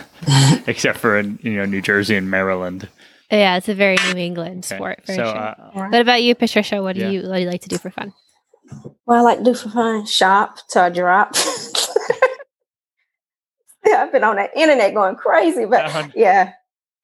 except 0.68 0.98
for 0.98 1.18
in 1.18 1.38
you 1.44 1.58
know 1.58 1.66
New 1.66 1.82
Jersey 1.82 2.16
and 2.16 2.30
Maryland. 2.32 2.88
Yeah. 3.32 3.58
It's 3.58 3.70
a 3.70 3.76
very 3.76 3.98
New 4.14 4.20
England 4.20 4.66
Okay, 4.66 4.76
sport 4.76 5.02
for 5.06 5.14
so 5.14 5.24
sure. 5.24 5.38
uh, 5.38 5.56
what 5.90 6.02
about 6.02 6.24
you, 6.24 6.34
Patricia? 6.36 6.82
What 6.82 6.96
do 6.96 7.02
Yeah. 7.02 7.10
you 7.12 7.22
what 7.30 7.36
do 7.36 7.42
you 7.44 7.50
like 7.50 7.62
to 7.62 7.70
do 7.70 7.78
for 7.78 7.92
fun? 7.92 8.14
Well, 9.06 9.20
I 9.20 9.22
like 9.22 9.38
to 9.40 9.44
do 9.44 9.54
for 9.54 9.70
fun, 9.70 10.06
shop 10.06 10.58
till 10.70 10.84
I 10.84 10.90
drop. 10.90 11.36
yeah, 13.86 14.04
I've 14.04 14.12
been 14.12 14.24
on 14.24 14.36
that 14.38 14.56
internet 14.56 14.94
going 14.94 15.16
crazy, 15.16 15.66
but 15.66 15.86
Uh-huh. 15.86 16.08
yeah, 16.16 16.54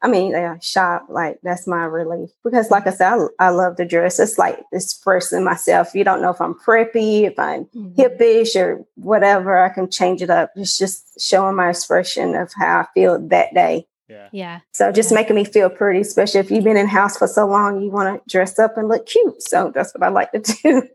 I 0.01 0.07
mean, 0.07 0.31
yeah, 0.31 0.57
shop 0.61 1.07
like 1.09 1.39
that's 1.41 1.65
my 1.65 1.83
relief 1.85 2.29
because, 2.43 2.69
like 2.69 2.85
I 2.85 2.91
said, 2.91 3.13
I, 3.39 3.47
I 3.47 3.49
love 3.49 3.77
to 3.77 3.85
dress. 3.85 4.19
It's 4.19 4.37
like 4.37 4.59
expressing 4.71 5.43
myself. 5.43 5.95
You 5.95 6.03
don't 6.03 6.21
know 6.21 6.29
if 6.29 6.39
I'm 6.39 6.53
preppy, 6.53 7.23
if 7.23 7.39
I'm 7.39 7.65
Mm-hmm. 7.65 7.99
hippish, 7.99 8.55
or 8.55 8.85
whatever. 8.95 9.57
I 9.57 9.69
can 9.69 9.89
change 9.89 10.21
it 10.21 10.29
up. 10.29 10.51
It's 10.55 10.77
just 10.77 11.19
showing 11.19 11.55
my 11.55 11.69
expression 11.69 12.35
of 12.35 12.51
how 12.55 12.81
I 12.81 12.85
feel 12.93 13.17
that 13.29 13.53
day. 13.55 13.87
yeah, 14.07 14.29
Yeah. 14.31 14.59
So 14.71 14.91
just 14.91 15.09
Yeah. 15.11 15.15
making 15.15 15.35
me 15.35 15.45
feel 15.45 15.69
pretty, 15.69 16.01
especially 16.01 16.41
if 16.41 16.51
you've 16.51 16.63
been 16.63 16.77
in 16.77 16.87
house 16.87 17.17
for 17.17 17.27
so 17.27 17.47
long, 17.47 17.81
you 17.81 17.89
want 17.89 18.23
to 18.23 18.29
dress 18.31 18.59
up 18.59 18.77
and 18.77 18.87
look 18.87 19.07
cute. 19.07 19.41
So 19.41 19.71
that's 19.73 19.93
what 19.95 20.03
I 20.03 20.09
like 20.09 20.31
to 20.33 20.39
do. 20.63 20.87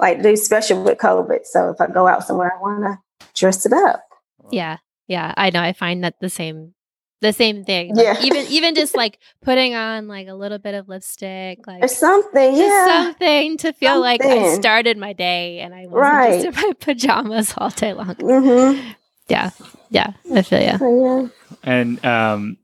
like 0.00 0.22
do 0.22 0.34
special 0.36 0.82
with 0.82 0.96
COVID. 0.98 1.40
So 1.44 1.70
if 1.70 1.80
I 1.80 1.88
go 1.88 2.06
out 2.06 2.24
somewhere, 2.26 2.52
I 2.56 2.60
want 2.62 2.84
to 2.84 3.26
dress 3.34 3.66
it 3.66 3.72
up. 3.74 4.02
Yeah. 4.50 4.78
Yeah. 5.08 5.34
I 5.36 5.50
know. 5.50 5.60
I 5.60 5.74
find 5.74 6.02
that 6.04 6.14
the 6.20 6.30
same 6.30 6.72
the 7.20 7.32
same 7.32 7.64
thing. 7.64 7.92
Yeah. 7.96 8.12
Like, 8.12 8.24
even 8.24 8.46
even 8.50 8.74
just 8.74 8.94
like 8.96 9.18
putting 9.42 9.74
on 9.74 10.08
like 10.08 10.28
a 10.28 10.34
little 10.34 10.58
bit 10.58 10.74
of 10.74 10.88
lipstick, 10.88 11.66
like 11.66 11.82
Or 11.84 11.88
something. 11.88 12.54
just 12.54 12.60
Yeah. 12.60 12.86
something 13.04 13.56
to 13.58 13.72
feel 13.72 14.00
like 14.00 14.22
I 14.24 14.54
started 14.54 14.96
my 14.98 15.12
day 15.12 15.60
and 15.60 15.74
I 15.74 15.86
wasn't 15.86 16.44
just 16.44 16.58
in 16.58 16.68
my 16.68 16.72
pajamas 16.80 17.54
all 17.56 17.70
day 17.70 17.92
long. 17.92 18.14
Mm-hmm. 18.16 18.90
Yeah. 19.28 19.50
Yeah. 19.90 20.12
I 20.34 20.42
feel 20.42 20.60
you. 20.62 20.78
So, 20.78 21.04
yeah. 21.22 21.58
and 21.62 22.04
um, 22.04 22.56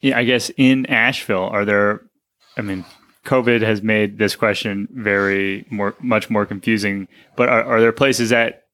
yeah, 0.00 0.18
I 0.18 0.24
guess 0.24 0.50
in 0.56 0.86
Asheville, 0.86 1.44
are 1.44 1.64
there? 1.64 2.02
I 2.56 2.60
mean, 2.62 2.84
COVID 3.24 3.62
has 3.62 3.82
made 3.82 4.18
this 4.18 4.36
question 4.36 4.86
very 4.92 5.64
more, 5.70 5.94
much 6.00 6.28
more 6.30 6.44
confusing. 6.46 7.08
But 7.36 7.48
are, 7.48 7.64
are 7.64 7.80
there 7.80 7.90
places 7.90 8.28
that 8.30 8.64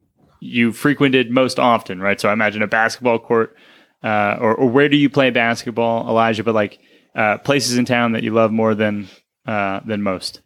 you 0.41 0.73
frequented 0.73 1.31
most 1.31 1.59
often? 1.59 2.01
Right. 2.01 2.21
So 2.21 2.29
I 2.29 2.33
imagine 2.33 2.63
a 2.63 2.67
basketball 2.67 3.19
court, 3.21 3.55
uh, 4.03 4.37
or, 4.41 4.55
or 4.55 4.69
where 4.69 4.89
do 4.89 4.97
you 4.97 5.11
play 5.11 5.31
basketball, 5.31 6.09
Elijah? 6.09 6.45
But 6.45 6.55
like 6.55 6.79
uh, 7.15 7.39
places 7.39 7.77
in 7.77 7.85
town 7.85 8.13
that 8.13 8.23
you 8.23 8.33
love 8.33 8.53
more 8.53 8.75
than 8.75 9.09
uh, 9.47 9.81
than 9.85 10.03
most. 10.03 10.41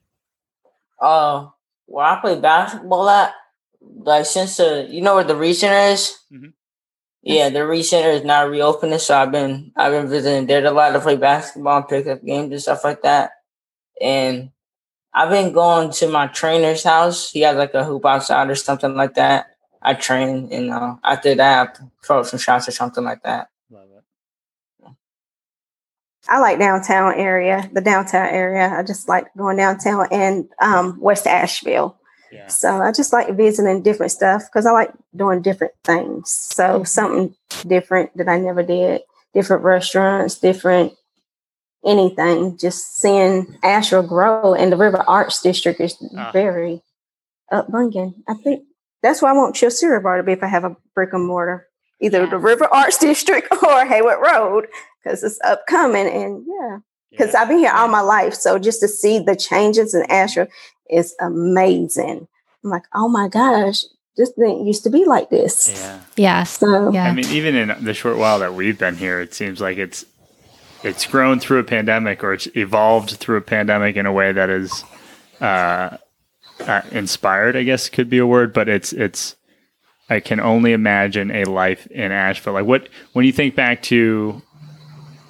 Uh, 1.00 1.48
where 1.86 2.06
I 2.06 2.20
play 2.20 2.40
basketball 2.40 3.08
at, 3.08 3.34
like 3.80 4.26
since 4.26 4.56
the 4.56 4.86
you 4.90 5.00
know 5.00 5.14
where 5.16 5.24
the 5.24 5.36
Reid 5.36 5.56
Center 5.56 5.92
is. 5.92 6.16
Mhm. 6.32 6.52
Yeah, 7.22 7.48
the 7.48 7.66
Reid 7.66 7.86
Center 7.86 8.10
is 8.10 8.24
not 8.24 8.50
reopening, 8.50 8.98
so 8.98 9.16
I've 9.16 9.32
been 9.32 9.72
I've 9.76 9.92
been 9.92 10.08
visiting 10.08 10.46
there 10.46 10.64
a 10.64 10.70
lot 10.70 10.90
to 10.90 11.00
play 11.00 11.16
basketball 11.16 11.78
and 11.78 11.88
pick 11.88 12.06
up 12.06 12.24
games 12.24 12.52
and 12.52 12.60
stuff 12.62 12.84
like 12.84 13.02
that. 13.02 13.32
And 14.00 14.50
I've 15.14 15.30
been 15.30 15.52
going 15.52 15.90
to 15.92 16.08
my 16.08 16.26
trainer's 16.26 16.82
house. 16.82 17.30
He 17.30 17.40
has 17.42 17.56
like 17.56 17.72
a 17.74 17.84
hoop 17.84 18.04
outside 18.04 18.50
or 18.50 18.54
something 18.56 18.94
like 18.94 19.14
that. 19.14 19.53
I 19.84 19.94
train, 19.94 20.48
and 20.50 20.70
uh, 20.70 20.96
after 21.04 21.34
that, 21.34 21.78
I 21.80 21.84
throw 22.04 22.22
some 22.22 22.38
shots 22.38 22.66
or 22.68 22.72
something 22.72 23.04
like 23.04 23.22
that. 23.22 23.48
Love 23.70 23.88
it. 23.94 24.90
I 26.26 26.40
like 26.40 26.58
downtown 26.58 27.14
area, 27.16 27.68
the 27.72 27.82
downtown 27.82 28.26
area. 28.28 28.68
I 28.70 28.82
just 28.82 29.08
like 29.08 29.26
going 29.36 29.58
downtown 29.58 30.06
and 30.10 30.48
um, 30.58 30.98
West 30.98 31.26
Asheville. 31.26 31.98
Yeah. 32.32 32.46
So 32.46 32.80
I 32.80 32.92
just 32.92 33.12
like 33.12 33.36
visiting 33.36 33.82
different 33.82 34.10
stuff 34.10 34.44
because 34.46 34.64
I 34.64 34.70
like 34.70 34.90
doing 35.14 35.42
different 35.42 35.74
things. 35.84 36.30
So 36.30 36.80
Mhm. 36.80 36.88
something 36.88 37.34
different 37.66 38.16
that 38.16 38.26
I 38.28 38.38
never 38.38 38.62
did, 38.62 39.02
different 39.34 39.64
restaurants, 39.64 40.38
different 40.38 40.94
anything. 41.84 42.56
Just 42.56 42.96
seeing 42.96 43.58
Asheville 43.62 44.08
grow 44.08 44.54
and 44.54 44.72
the 44.72 44.78
River 44.78 45.04
Arts 45.06 45.42
District 45.42 45.78
is 45.78 45.94
Ah. 46.16 46.30
very 46.32 46.82
upbringing. 47.52 48.14
I 48.26 48.32
think 48.32 48.64
that's 49.04 49.22
why 49.22 49.30
I 49.30 49.32
want 49.34 49.54
Chill 49.54 49.70
Cereal 49.70 50.02
Bar 50.02 50.16
to 50.16 50.22
be 50.22 50.32
if 50.32 50.42
I 50.42 50.46
have 50.48 50.64
a 50.64 50.76
brick 50.94 51.12
and 51.12 51.26
mortar, 51.26 51.68
either 52.00 52.24
Yeah. 52.24 52.30
the 52.30 52.38
River 52.38 52.66
Arts 52.72 52.98
District 53.08 53.46
or 53.62 53.84
Haywood 53.86 54.18
Road 54.20 54.66
because 55.02 55.22
it's 55.22 55.38
upcoming. 55.44 56.08
And 56.08 56.44
yeah, 56.48 56.78
because 57.10 57.32
Yeah. 57.34 57.42
I've 57.42 57.48
been 57.48 57.58
here 57.58 57.72
all 57.72 57.88
my 57.88 58.00
life. 58.00 58.34
So 58.34 58.58
just 58.58 58.80
to 58.80 58.88
see 58.88 59.18
the 59.20 59.36
changes 59.36 59.94
in 59.94 60.04
Asheville 60.10 60.48
is 60.90 61.14
amazing. 61.20 62.26
I'm 62.64 62.70
like, 62.70 62.84
oh 62.94 63.08
my 63.08 63.28
gosh, 63.28 63.84
this 64.16 64.30
didn't 64.32 64.66
used 64.66 64.84
to 64.84 64.90
be 64.90 65.04
like 65.04 65.28
this. 65.30 65.68
Yeah. 65.74 66.00
Yeah. 66.16 66.42
So 66.44 66.90
Yeah. 66.92 67.04
I 67.04 67.12
mean, 67.12 67.26
even 67.28 67.54
in 67.54 67.84
the 67.84 67.94
short 67.94 68.16
while 68.16 68.38
that 68.40 68.54
we've 68.54 68.78
been 68.78 68.96
here, 68.96 69.20
it 69.20 69.34
seems 69.34 69.60
like 69.60 69.76
it's 69.78 70.04
it's 70.82 71.06
grown 71.06 71.40
through 71.40 71.60
a 71.60 71.64
pandemic, 71.64 72.22
or 72.22 72.34
it's 72.34 72.46
evolved 72.54 73.12
through 73.12 73.38
a 73.38 73.40
pandemic 73.40 73.96
in 73.96 74.04
a 74.04 74.12
way 74.12 74.32
that 74.32 74.50
is 74.50 74.84
uh, 75.40 75.96
uh, 76.66 76.82
inspired. 76.92 77.56
I 77.56 77.62
guess 77.62 77.88
could 77.88 78.08
be 78.10 78.18
a 78.18 78.26
word, 78.26 78.52
but 78.52 78.68
it's 78.68 78.92
it's. 78.92 79.36
I 80.10 80.20
can 80.20 80.38
only 80.38 80.72
imagine 80.72 81.30
a 81.30 81.44
life 81.44 81.86
in 81.86 82.12
Asheville. 82.12 82.52
Like 82.52 82.66
what 82.66 82.88
when 83.14 83.24
you 83.24 83.32
think 83.32 83.54
back 83.54 83.82
to 83.84 84.42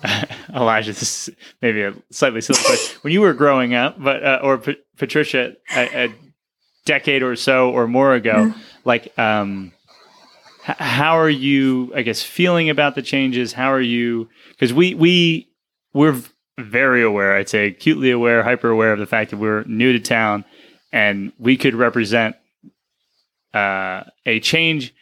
Elijah, 0.55 0.93
this 0.93 1.29
is 1.29 1.35
maybe 1.63 1.83
a 1.83 1.95
slightly 2.11 2.41
silly 2.41 2.59
question. 2.65 2.99
When 3.03 3.13
you 3.13 3.21
were 3.21 3.35
growing 3.35 3.75
up, 3.75 4.03
but 4.03 4.25
uh, 4.25 4.41
or 4.43 4.59
P- 4.59 4.77
Patricia, 4.97 5.55
a, 5.75 6.05
I, 6.05 6.15
decade 6.85 7.23
or 7.23 7.37
so 7.37 7.71
or 7.71 7.87
more 7.87 8.15
ago. 8.15 8.47
Yeah. 8.47 8.53
Like, 8.85 9.19
um, 9.19 9.73
h- 10.69 10.77
how 10.79 11.19
are 11.19 11.31
you? 11.31 11.93
I 11.95 12.03
guess 12.03 12.23
feeling 12.23 12.69
about 12.71 12.95
the 12.95 13.03
changes. 13.03 13.53
How 13.53 13.73
are 13.73 13.81
you? 13.81 14.29
Because 14.51 14.73
we 14.73 14.95
we 14.95 15.49
we're 15.93 16.21
very 16.59 17.03
aware. 17.03 17.35
I'd 17.37 17.49
say 17.49 17.69
acutely 17.69 18.11
aware, 18.11 18.43
hyper 18.43 18.69
aware 18.69 18.93
of 18.93 18.99
the 18.99 19.07
fact 19.07 19.31
that 19.31 19.39
we're 19.39 19.65
new 19.65 19.93
to 19.93 20.01
town, 20.01 20.45
and 20.95 21.33
we 21.41 21.57
could 21.57 21.75
represent 21.75 22.37
uh, 23.53 24.05
a 24.25 24.39
change 24.39 24.95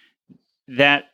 that 0.66 1.04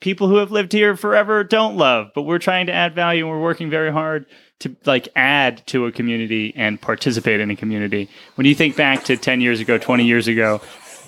people 0.00 0.26
who 0.26 0.36
have 0.36 0.50
lived 0.50 0.72
here 0.72 0.96
forever 0.96 1.44
don't 1.44 1.76
love. 1.76 2.10
But 2.12 2.22
we're 2.22 2.40
trying 2.40 2.66
to 2.66 2.72
add 2.72 2.96
value, 2.96 3.22
and 3.22 3.30
we're 3.30 3.40
working 3.40 3.70
very 3.70 3.92
hard 3.92 4.26
to 4.58 4.74
like 4.86 5.08
add 5.14 5.64
to 5.68 5.86
a 5.86 5.92
community 5.92 6.52
and 6.56 6.80
participate 6.80 7.38
in 7.38 7.48
a 7.52 7.56
community. 7.56 8.10
When 8.34 8.44
you 8.44 8.56
think 8.56 8.74
back 8.74 9.04
to 9.04 9.16
10 9.16 9.40
years 9.40 9.60
ago, 9.60 9.78
20 9.78 10.04
years 10.04 10.26
ago, 10.26 10.60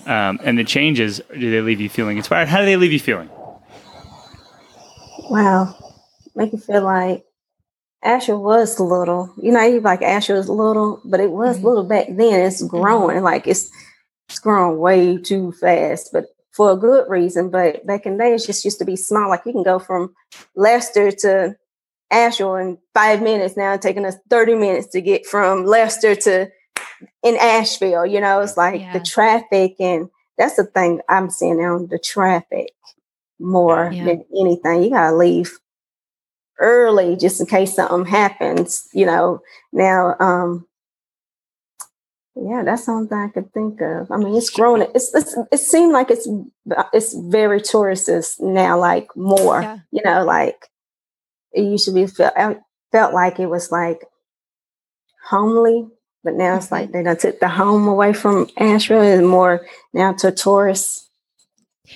um, 0.05 0.39
and 0.41 0.57
the 0.57 0.63
changes, 0.63 1.21
do 1.37 1.51
they 1.51 1.59
leave 1.59 1.81
you 1.81 1.89
feeling 1.89 2.15
inspired? 2.15 2.47
How 2.47 2.59
do 2.59 2.65
they 2.65 2.77
leave 2.77 2.93
you 2.93 2.99
feeling? 2.99 3.29
Wow. 5.29 5.75
Make 6.33 6.53
you 6.53 6.59
feel 6.59 6.83
like 6.83 7.25
Asher 8.03 8.37
was 8.37 8.79
little. 8.79 9.33
You 9.37 9.51
know, 9.51 9.63
you 9.63 9.81
like 9.81 10.01
Asher 10.01 10.35
was 10.35 10.49
little, 10.49 11.01
but 11.03 11.19
it 11.19 11.31
was 11.31 11.57
Mhm. 11.59 11.63
little 11.63 11.83
back 11.83 12.07
then. 12.09 12.39
It's 12.41 12.61
growing. 12.61 13.23
Like 13.23 13.47
it's 13.47 13.69
it's 14.29 14.39
growing 14.39 14.77
way 14.79 15.17
too 15.17 15.51
fast, 15.53 16.11
but 16.13 16.25
for 16.51 16.71
a 16.71 16.75
good 16.77 17.09
reason. 17.09 17.49
But 17.49 17.85
back 17.85 18.05
in 18.05 18.17
the 18.17 18.23
day, 18.23 18.33
it 18.35 18.39
just 18.45 18.63
used 18.63 18.77
to 18.79 18.85
be 18.85 18.95
small. 18.95 19.27
Like 19.29 19.41
you 19.45 19.51
can 19.53 19.63
go 19.63 19.79
from 19.79 20.13
Leicester 20.55 21.11
to 21.11 21.55
Asheville 22.11 22.55
in 22.55 22.77
five 22.93 23.21
minutes 23.21 23.57
now, 23.57 23.75
taking 23.77 24.05
us 24.05 24.15
30 24.29 24.55
minutes 24.55 24.87
to 24.89 25.01
get 25.01 25.25
from 25.25 25.65
Leicester 25.65 26.15
to 26.15 26.49
in 27.23 27.35
Asheville. 27.37 28.05
You 28.05 28.21
know, 28.21 28.39
it's 28.41 28.55
like 28.57 28.81
Yeah. 28.81 28.93
the 28.93 28.99
traffic 28.99 29.75
and 29.79 30.09
that's 30.37 30.55
the 30.55 30.65
thing 30.65 31.01
I'm 31.09 31.29
seeing 31.29 31.57
now, 31.57 31.79
the 31.79 31.99
traffic 31.99 32.71
more 33.39 33.89
Yeah. 33.93 34.05
than 34.05 34.25
anything. 34.37 34.83
You 34.83 34.89
gotta 34.91 35.15
leave 35.15 35.59
early 36.59 37.15
just 37.15 37.39
in 37.39 37.47
case 37.47 37.75
something 37.75 38.05
happens, 38.05 38.87
you 38.93 39.05
know. 39.05 39.41
Now, 39.73 40.15
um, 40.19 40.67
yeah, 42.35 42.63
that's 42.63 42.85
something 42.85 43.17
I 43.17 43.27
could 43.29 43.51
think 43.53 43.81
of. 43.81 44.11
I 44.11 44.17
mean, 44.17 44.35
it's 44.35 44.49
growing. 44.49 44.87
It's, 44.95 45.13
it's 45.13 45.35
it 45.51 45.59
seemed 45.59 45.91
like 45.91 46.09
it's 46.09 46.27
it's 46.93 47.13
very 47.13 47.59
tourist 47.61 48.09
now, 48.39 48.79
like 48.79 49.07
more. 49.15 49.61
Yeah. 49.61 49.79
You 49.91 50.01
know, 50.05 50.23
like 50.23 50.67
it 51.51 51.63
used 51.63 51.85
to 51.85 51.91
be 51.91 52.07
felt 52.07 52.33
I 52.37 52.57
felt 52.91 53.13
like 53.13 53.39
it 53.39 53.47
was 53.47 53.71
like 53.71 54.05
homely, 55.29 55.87
but 56.23 56.33
now 56.35 56.55
it's 56.57 56.67
Mhm. 56.67 56.71
like 56.71 56.91
they 56.91 57.03
done 57.03 57.17
took 57.17 57.39
the 57.39 57.49
home 57.49 57.87
away 57.87 58.13
from 58.13 58.47
Asheville 58.57 59.01
and 59.01 59.27
more 59.27 59.65
now 59.93 60.13
to 60.13 60.31
tourists. 60.31 61.09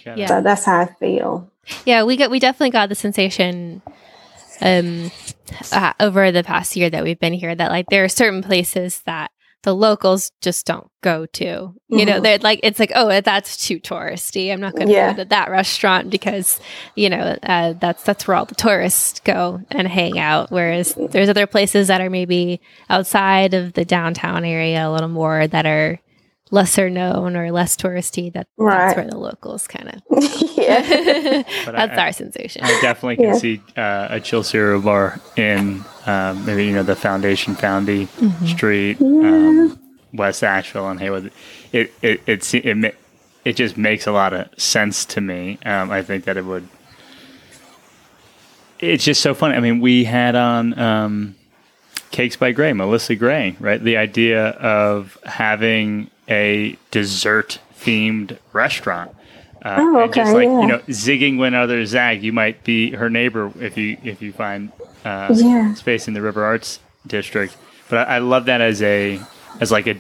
Yeah. 0.06 0.28
So 0.28 0.42
that's 0.42 0.66
how 0.66 0.82
I 0.82 0.86
feel. 1.00 1.50
Yeah, 1.86 2.04
we 2.04 2.18
got 2.18 2.32
we 2.32 2.40
definitely 2.40 2.72
got 2.72 2.90
the 2.90 2.96
sensation 2.96 3.82
um 4.64 5.12
uh, 5.72 5.94
over 6.00 6.32
the 6.32 6.44
past 6.44 6.76
year 6.76 6.90
that 6.90 7.04
we've 7.04 7.20
been 7.20 7.34
here 7.34 7.54
that 7.54 7.70
like 7.72 7.86
there 7.90 8.04
are 8.04 8.10
certain 8.10 8.42
places 8.42 9.02
that 9.06 9.30
the 9.64 9.74
locals 9.74 10.32
just 10.42 10.66
don't 10.66 10.88
go 11.02 11.26
to. 11.28 11.74
You 11.90 12.06
know, 12.06 12.20
Mhm. 12.20 12.24
they're 12.24 12.38
like 12.40 12.60
it's 12.64 12.80
like 12.80 12.92
oh 12.96 13.22
that's 13.22 13.56
too 13.66 13.80
touristy. 13.80 14.52
I'm 14.52 14.60
not 14.60 14.74
going 14.76 14.88
to 14.88 14.94
Yeah. 14.94 15.12
go 15.14 15.18
to 15.24 15.26
that 15.30 15.50
restaurant 15.52 16.10
because 16.10 16.60
you 16.96 17.10
know 17.10 17.38
uh, 17.44 17.74
that's 17.80 18.04
that's 18.04 18.28
where 18.28 18.36
all 18.36 18.46
the 18.46 18.56
tourists 18.56 19.22
go 19.22 19.62
and 19.72 19.88
hang 19.88 20.20
out. 20.20 20.52
Whereas 20.52 20.96
there's 21.12 21.30
other 21.30 21.48
places 21.48 21.88
that 21.88 22.02
are 22.02 22.10
maybe 22.10 22.60
outside 22.90 23.54
of 23.54 23.72
the 23.74 23.86
downtown 23.86 24.44
area 24.44 24.86
a 24.88 24.92
little 24.92 25.08
more 25.10 25.48
that 25.48 25.66
are 25.66 25.98
lesser 26.52 26.90
known 26.90 27.36
or 27.36 27.52
less 27.52 27.76
touristy. 27.76 28.32
That 28.34 28.48
that's 28.58 28.96
where 28.96 29.08
the 29.08 29.18
locals 29.18 29.68
kind 29.68 29.90
of. 29.90 30.02
yeah. 30.58 31.44
That's 31.66 31.98
I- 31.98 32.06
our 32.06 32.12
sensation. 32.12 32.64
I 32.64 32.80
definitely 32.82 33.18
can 33.18 33.26
Yeah. 33.26 33.34
see 33.34 33.62
uh, 33.76 34.08
a 34.12 34.20
chill 34.20 34.44
cereal 34.44 34.82
bar 34.82 35.20
in 35.36 35.84
um, 36.06 36.46
maybe 36.46 36.66
you 36.66 36.74
know 36.74 36.84
the 36.84 36.96
Foundation 36.96 37.56
Foundy 37.56 38.08
Street, 38.46 39.02
um, 39.02 39.80
West 40.14 40.44
Asheville, 40.44 40.90
and 40.90 41.00
Haywood. 41.00 41.32
It 41.72 41.94
it 42.02 42.22
it 42.28 42.44
se- 42.44 42.60
it, 42.64 42.76
ma- 42.78 42.90
it 43.46 43.56
just 43.56 43.78
makes 43.78 44.06
a 44.08 44.12
lot 44.12 44.34
of 44.34 44.48
sense 44.60 45.06
to 45.06 45.22
me. 45.22 45.58
Um, 45.66 45.92
I 45.92 46.02
think 46.04 46.26
that 46.26 46.38
it 46.38 46.46
would. 46.46 46.68
It's 48.80 49.04
just 49.06 49.22
so 49.22 49.34
funny. 49.34 49.56
I 49.56 49.60
mean, 49.60 49.80
we 49.80 50.04
had 50.04 50.36
on 50.36 50.78
um, 50.78 51.36
Cakes 52.12 52.36
by 52.36 52.52
Gray, 52.52 52.74
Melissa 52.74 53.16
Gray, 53.16 53.56
right? 53.60 53.82
The 53.82 53.96
idea 53.98 54.50
of 54.50 55.18
having 55.26 56.10
a 56.28 56.78
dessert 56.92 57.60
themed 57.80 58.38
restaurant. 58.54 59.12
Uh, 59.64 59.78
Oh, 59.80 60.04
and 60.04 60.14
just 60.14 60.34
like 60.34 60.46
yeah. 60.46 60.62
you 60.62 60.68
know, 60.68 60.80
zigging 60.90 61.38
when 61.38 61.54
others 61.54 61.90
zag. 61.90 62.24
You 62.24 62.34
might 62.34 62.64
be 62.64 62.92
her 62.92 63.10
neighbor 63.10 63.52
if 63.60 63.78
you 63.78 63.98
if 64.04 64.22
you 64.22 64.34
find 64.34 64.72
uh, 65.06 65.34
Yeah. 65.38 65.74
space 65.74 66.08
in 66.08 66.14
the 66.14 66.22
River 66.22 66.44
Arts 66.44 66.80
District. 67.08 67.56
But 67.90 68.08
I, 68.10 68.16
I 68.16 68.18
love 68.20 68.46
that 68.46 68.62
as 68.62 68.82
a 68.82 69.20
as 69.62 69.72
like 69.72 69.88
a 69.88 69.96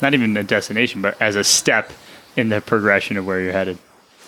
not 0.00 0.14
even 0.14 0.36
a 0.36 0.42
destination, 0.42 1.02
but 1.02 1.20
as 1.20 1.36
a 1.36 1.44
step 1.44 1.92
in 2.36 2.48
the 2.48 2.60
progression 2.60 3.16
of 3.16 3.26
where 3.26 3.40
you're 3.40 3.52
headed. 3.52 3.78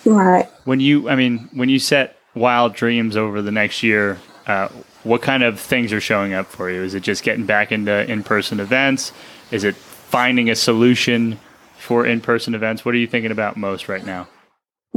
Right. 0.04 0.46
When 0.64 0.80
you, 0.80 1.08
I 1.08 1.16
mean, 1.16 1.48
when 1.52 1.68
you 1.68 1.78
set 1.78 2.16
wild 2.34 2.74
dreams 2.74 3.16
over 3.16 3.42
the 3.42 3.50
next 3.50 3.82
year, 3.82 4.18
uh, 4.46 4.68
what 5.04 5.22
kind 5.22 5.42
of 5.42 5.58
things 5.60 5.92
are 5.92 6.00
showing 6.00 6.32
up 6.34 6.46
for 6.46 6.70
you? 6.70 6.82
Is 6.82 6.94
it 6.94 7.02
just 7.02 7.22
getting 7.22 7.46
back 7.46 7.72
into 7.72 8.10
in-person 8.10 8.60
events? 8.60 9.12
Is 9.50 9.64
it 9.64 9.74
finding 10.08 10.48
a 10.48 10.56
solution 10.56 11.38
for 11.76 12.06
in-person 12.06 12.54
events? 12.54 12.84
What 12.84 12.94
are 12.94 12.98
you 12.98 13.06
thinking 13.06 13.30
about 13.30 13.56
most 13.56 13.88
right 13.88 14.04
now? 14.04 14.26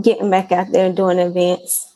Getting 0.02 0.30
back 0.30 0.52
out 0.52 0.72
there 0.72 0.86
and 0.86 0.96
doing 0.96 1.20
events. 1.20 1.96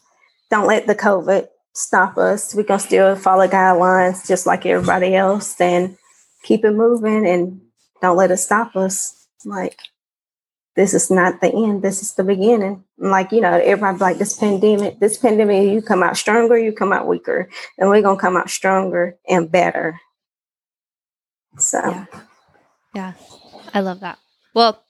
Don't 0.52 0.68
let 0.68 0.86
the 0.86 0.96
COVID 0.96 1.48
stop 1.74 2.18
us. 2.18 2.54
We're 2.54 2.64
gonna 2.64 2.80
still 2.80 3.16
follow 3.16 3.48
guidelines 3.48 4.28
just 4.28 4.46
like 4.46 4.66
everybody 4.66 5.16
else 5.16 5.60
and 5.62 5.98
keep 6.44 6.66
it 6.66 6.72
moving 6.72 7.26
and 7.26 7.62
don't 8.02 8.18
let 8.18 8.32
it 8.32 8.38
stop 8.38 8.76
us. 8.76 9.28
Like 9.46 9.80
this 10.76 10.94
is 10.94 11.10
not 11.10 11.40
the 11.40 11.54
end. 11.54 11.82
This 11.82 12.02
is 12.02 12.16
the 12.16 12.24
beginning. 12.24 12.84
Like, 12.98 13.32
you 13.32 13.40
know, 13.40 13.54
everybody 13.54 13.98
like 13.98 14.18
this 14.18 14.38
pandemic, 14.38 15.00
this 15.00 15.18
pandemic, 15.18 15.72
you 15.72 15.82
come 15.82 16.04
out 16.04 16.18
stronger, 16.18 16.58
you 16.58 16.74
come 16.74 16.92
out 16.92 17.08
weaker. 17.08 17.50
And 17.78 17.90
we're 17.90 18.02
gonna 18.02 18.20
come 18.20 18.36
out 18.36 18.50
stronger 18.50 19.18
and 19.28 19.50
better. 19.50 20.00
So 21.58 21.80
Yeah. 21.80 22.06
Yeah, 22.96 23.14
I 23.74 23.82
love 23.82 24.00
that. 24.00 24.18
Well, 24.54 24.82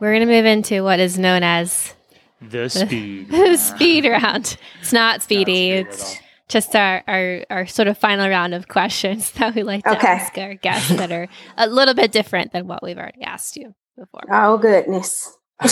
we're 0.00 0.12
going 0.14 0.26
to 0.26 0.34
move 0.34 0.46
into 0.46 0.82
what 0.82 0.98
is 0.98 1.18
known 1.18 1.42
as 1.42 1.92
The 2.40 2.68
speed. 2.70 3.28
the 3.30 3.56
speed 3.56 4.06
round. 4.06 4.56
It's 4.80 4.92
not 4.92 5.22
speedy. 5.22 5.82
speed 5.82 5.86
it's 5.88 6.16
just 6.48 6.74
our, 6.74 7.02
our, 7.06 7.44
our 7.50 7.66
sort 7.66 7.88
of 7.88 7.96
final 7.98 8.28
round 8.28 8.54
of 8.54 8.68
questions 8.68 9.30
that 9.32 9.54
we 9.54 9.62
like 9.62 9.84
to 9.84 9.96
Okay. 9.96 10.06
ask 10.08 10.36
our 10.38 10.54
guests 10.54 10.88
that 10.90 11.12
are 11.12 11.28
a 11.56 11.66
little 11.66 11.94
bit 11.94 12.12
different 12.12 12.52
than 12.52 12.66
what 12.66 12.82
we've 12.82 12.98
already 12.98 13.22
asked 13.22 13.56
you 13.56 13.74
before. 13.96 14.22
oh 14.30 14.58
goodness. 14.58 15.36
okay, 15.62 15.70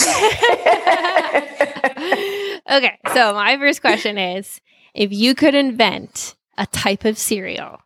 so 3.13 3.33
my 3.33 3.57
first 3.59 3.81
question 3.81 4.17
is 4.17 4.61
if 4.93 5.11
you 5.11 5.35
could 5.35 5.55
invent 5.55 6.35
a 6.57 6.65
type 6.67 7.03
of 7.05 7.17
cereal, 7.17 7.79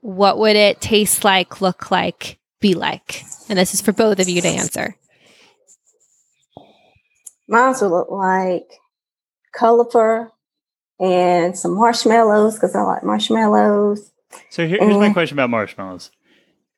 what 0.00 0.38
would 0.38 0.56
it 0.56 0.80
taste 0.80 1.24
like, 1.24 1.60
look 1.60 1.90
like, 1.90 2.38
be 2.68 2.74
like? 2.74 3.22
And 3.48 3.58
this 3.58 3.74
is 3.74 3.80
for 3.80 3.92
both 3.92 4.18
of 4.18 4.28
you 4.28 4.40
to 4.42 4.48
answer. 4.48 4.96
Mine 7.48 7.74
would 7.80 7.88
look 7.90 8.10
like 8.10 8.68
colorful 9.54 10.32
and 10.98 11.56
some 11.56 11.74
marshmallows 11.76 12.54
because 12.54 12.74
I 12.74 12.82
like 12.82 13.04
marshmallows. 13.04 14.10
So 14.50 14.66
here, 14.66 14.78
here's 14.80 14.96
my 14.96 15.10
Mhm. 15.10 15.12
question 15.12 15.36
about 15.36 15.50
marshmallows. 15.50 16.10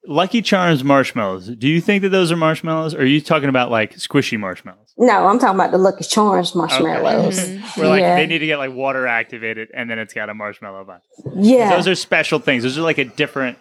Lucky 0.07 0.43
Charms 0.43 0.85
marshmallows. 0.85 1.49
Do 1.49 1.69
you 1.69 1.81
think 1.81 2.03
that 2.03 2.11
those 2.11 2.31
are 2.33 2.37
marshmallows, 2.37 2.95
or 2.95 3.01
are 3.01 3.05
you 3.05 3.21
talking 3.21 3.49
about 3.49 3.71
like 3.71 3.95
squishy 3.97 4.39
marshmallows? 4.39 4.93
No, 4.97 5.27
I'm 5.27 5.39
talking 5.39 5.55
about 5.57 5.71
the 5.71 5.79
Lucky 5.79 6.05
Charms 6.05 6.55
marshmallows. 6.55 7.39
Mhm. 7.41 7.77
Where 7.79 7.89
like 7.89 8.01
Yeah. 8.01 8.17
they 8.17 8.27
need 8.27 8.39
to 8.39 8.47
get 8.47 8.59
like 8.59 8.73
water 8.73 9.07
activated, 9.07 9.69
and 9.75 9.91
then 9.91 9.99
it's 9.99 10.15
got 10.15 10.29
a 10.29 10.35
marshmallow 10.35 10.85
bun. 10.85 11.01
Yeah, 11.37 11.75
Those 11.75 11.89
are 11.89 11.95
special 11.95 12.39
things. 12.39 12.63
Those 12.63 12.79
are 12.79 12.83
like 12.83 12.99
a 12.99 13.05
different 13.05 13.59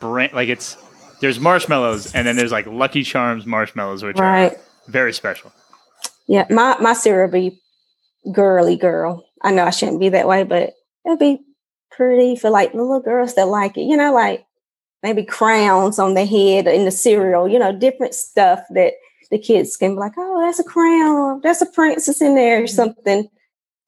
brand. 0.00 0.32
Like 0.32 0.48
it's 0.48 0.76
there's 1.24 1.40
marshmallows, 1.40 2.14
and 2.14 2.26
then 2.26 2.36
there's 2.36 2.52
like 2.52 2.66
Lucky 2.66 3.02
Charms 3.02 3.46
marshmallows, 3.46 4.02
which 4.02 4.18
right. 4.18 4.52
are 4.52 4.58
very 4.88 5.12
special. 5.14 5.50
Yeah, 6.26 6.46
my 6.50 6.76
my 6.80 6.92
cereal 6.92 7.30
be 7.30 7.58
girly 8.30 8.76
girl. 8.76 9.24
I 9.40 9.50
know 9.50 9.64
I 9.64 9.70
shouldn't 9.70 10.00
be 10.00 10.10
that 10.10 10.28
way, 10.28 10.44
but 10.44 10.74
it'd 11.06 11.18
be 11.18 11.40
pretty 11.90 12.36
for 12.36 12.50
like 12.50 12.74
little 12.74 13.00
girls 13.00 13.36
that 13.36 13.48
like 13.48 13.78
it. 13.78 13.84
You 13.84 13.96
know, 13.96 14.12
like 14.12 14.44
maybe 15.02 15.24
crowns 15.24 15.98
on 15.98 16.12
the 16.12 16.26
head 16.26 16.66
in 16.66 16.84
the 16.84 16.90
cereal. 16.90 17.48
You 17.48 17.58
know, 17.58 17.72
different 17.72 18.12
stuff 18.12 18.60
that 18.74 18.92
the 19.30 19.38
kids 19.38 19.78
can 19.78 19.94
be 19.94 20.00
like, 20.00 20.12
oh, 20.18 20.44
that's 20.44 20.58
a 20.58 20.64
crown, 20.64 21.40
that's 21.42 21.62
a 21.62 21.66
princess 21.66 22.20
in 22.20 22.34
there, 22.34 22.64
or 22.64 22.66
something 22.66 23.30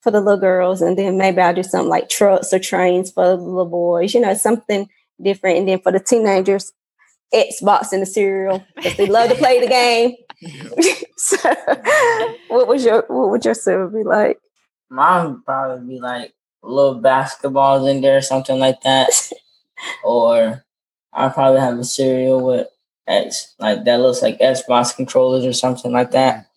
for 0.01 0.09
the 0.09 0.21
little 0.21 0.39
girls. 0.39 0.81
And 0.81 0.97
then 0.97 1.19
maybe 1.19 1.39
I'll 1.39 1.53
do 1.53 1.61
something 1.61 1.87
like 1.87 2.09
trucks 2.09 2.51
or 2.51 2.57
trains 2.57 3.11
for 3.11 3.27
the 3.27 3.35
little 3.35 3.69
boys. 3.69 4.15
You 4.15 4.21
know, 4.21 4.33
something 4.33 4.89
different. 5.21 5.59
And 5.59 5.67
then 5.67 5.81
for 5.81 5.91
the 5.91 5.99
teenagers, 5.99 6.73
Xbox 7.33 7.93
in 7.93 7.99
the 7.99 8.05
cereal 8.05 8.65
because 8.75 8.95
they 8.95 9.07
love 9.07 9.29
to 9.29 9.35
play 9.43 9.59
the 9.59 9.67
game. 9.67 10.15
so, 11.17 11.37
what 12.47 12.67
was 12.67 12.85
your 12.85 13.05
what 13.07 13.29
would 13.29 13.45
your 13.45 13.53
cereal 13.53 13.89
be 13.89 14.03
like? 14.03 14.39
Mine 14.89 15.31
would 15.31 15.45
probably 15.45 15.95
be 15.95 15.99
like 15.99 16.33
little 16.63 17.01
basketballs 17.01 17.89
in 17.89 18.01
there, 18.01 18.21
something 18.21 18.59
like 18.59 18.81
that. 18.81 19.09
or 20.03 20.63
I'll 21.13 21.31
probably 21.31 21.59
have 21.59 21.77
a 21.77 21.83
cereal 21.83 22.45
with 22.45 22.67
X 23.07 23.55
like 23.59 23.85
that 23.85 23.99
looks 23.99 24.21
like 24.21 24.39
Xbox 24.39 24.95
controllers 24.95 25.45
or 25.45 25.53
something 25.53 25.91
like 25.91 26.11
that. 26.11 26.47